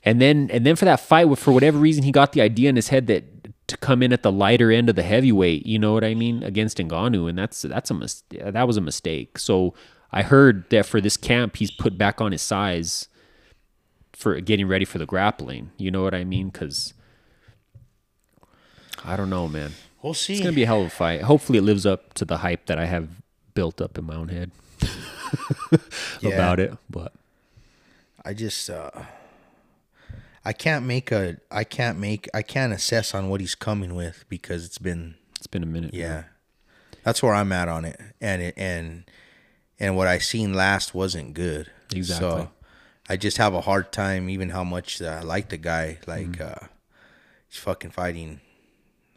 [0.03, 2.75] and then and then for that fight, for whatever reason, he got the idea in
[2.75, 5.65] his head that to come in at the lighter end of the heavyweight.
[5.65, 6.43] You know what I mean?
[6.43, 9.39] Against Ngannou, and that's that's a mis- that was a mistake.
[9.39, 9.73] So
[10.11, 13.07] I heard that for this camp, he's put back on his size
[14.17, 15.69] for getting ready for the grappling.
[15.77, 16.49] You know what I mean?
[16.49, 16.93] Because
[19.05, 19.73] I don't know, man.
[20.01, 20.33] We'll see.
[20.33, 21.21] It's gonna be a hell of a fight.
[21.21, 23.09] Hopefully, it lives up to the hype that I have
[23.53, 24.51] built up in my own head
[26.21, 26.29] Yeah.
[26.31, 26.75] about it.
[26.89, 27.13] But
[28.25, 28.91] I just uh
[30.45, 34.25] I can't make a I can't make I can't assess on what he's coming with
[34.29, 35.93] because it's been it's been a minute.
[35.93, 36.23] yeah.
[37.03, 37.99] That's where I'm at on it.
[38.19, 39.03] And it and
[39.79, 41.71] and what I seen last wasn't good.
[41.93, 42.29] Exactly.
[42.29, 42.49] So
[43.09, 46.63] I just have a hard time even how much I like the guy like Mm-hmm.
[46.63, 46.67] uh
[47.47, 48.41] he's fucking fighting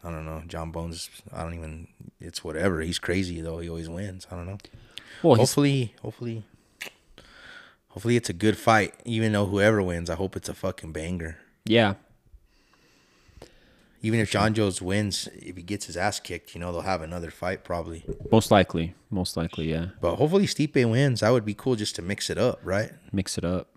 [0.05, 1.89] I don't know, Jon Bones I don't even
[2.21, 2.81] it's whatever.
[2.81, 3.59] He's crazy though.
[3.59, 4.27] He always wins.
[4.31, 4.59] I don't know.
[5.23, 6.45] Well, hopefully, hopefully,
[7.89, 8.95] hopefully it's a good fight.
[9.05, 11.37] Even though whoever wins, I hope it's a fucking banger.
[11.67, 11.95] yeah,
[14.03, 17.03] Even if Jon Jones wins, if he gets his ass kicked, you know they'll have
[17.03, 18.05] another fight probably.
[18.33, 19.89] most likely, most likely, yeah.
[20.01, 21.21] But hopefully Stipe wins.
[21.21, 22.93] That would be cool just to mix it up, right?
[23.13, 23.69] Mix it up.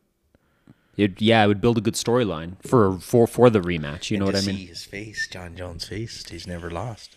[0.96, 4.12] It yeah, it would build a good storyline for for for the rematch.
[4.12, 4.68] You know And what to I mean?
[4.68, 6.28] His face, Jon Jones' face.
[6.30, 7.16] He's never lost.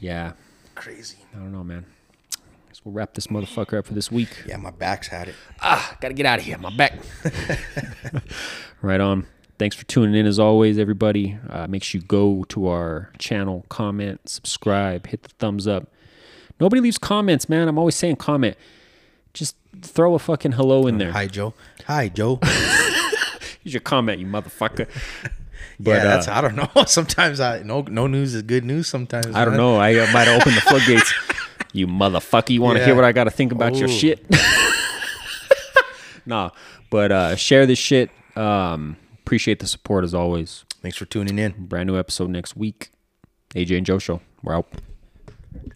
[0.00, 0.32] Yeah,
[0.74, 1.18] Crazy.
[1.34, 1.86] I don't know, man.
[2.68, 4.42] Guess we'll wrap this motherfucker up for this week.
[4.46, 5.34] Yeah, my back's had it.
[5.60, 6.58] Ah, gotta get out of here.
[6.58, 6.98] My back.
[8.82, 9.26] right on.
[9.56, 11.38] Thanks for tuning in as always, everybody.
[11.48, 15.86] Uh, make sure you go to our channel, comment, subscribe, hit the thumbs up.
[16.58, 17.68] Nobody leaves comments, man.
[17.68, 18.56] I'm always saying comment.
[19.32, 21.12] Just throw a fucking hello in there.
[21.12, 21.54] Hi, Joe.
[21.86, 22.38] Hi, Joe.
[22.42, 24.88] Here's your comment, you motherfucker.
[25.80, 26.68] But yeah, that's uh, I don't know.
[26.86, 28.86] Sometimes I no no news is good news.
[28.86, 29.60] Sometimes I don't man.
[29.60, 29.74] know.
[29.76, 31.12] I uh, might have opened the floodgates.
[31.72, 32.50] you motherfucker.
[32.50, 32.86] You want to Yeah.
[32.86, 33.92] hear what I got to think about your Oh.
[33.92, 34.24] shit?
[36.26, 36.50] nah,
[36.90, 38.10] but uh, share this shit.
[38.36, 40.64] Um, appreciate the support as always.
[40.80, 41.66] Thanks for tuning in.
[41.66, 42.90] Brand new episode next week.
[43.56, 44.20] AJ and Joe Show.
[44.44, 44.68] We're out.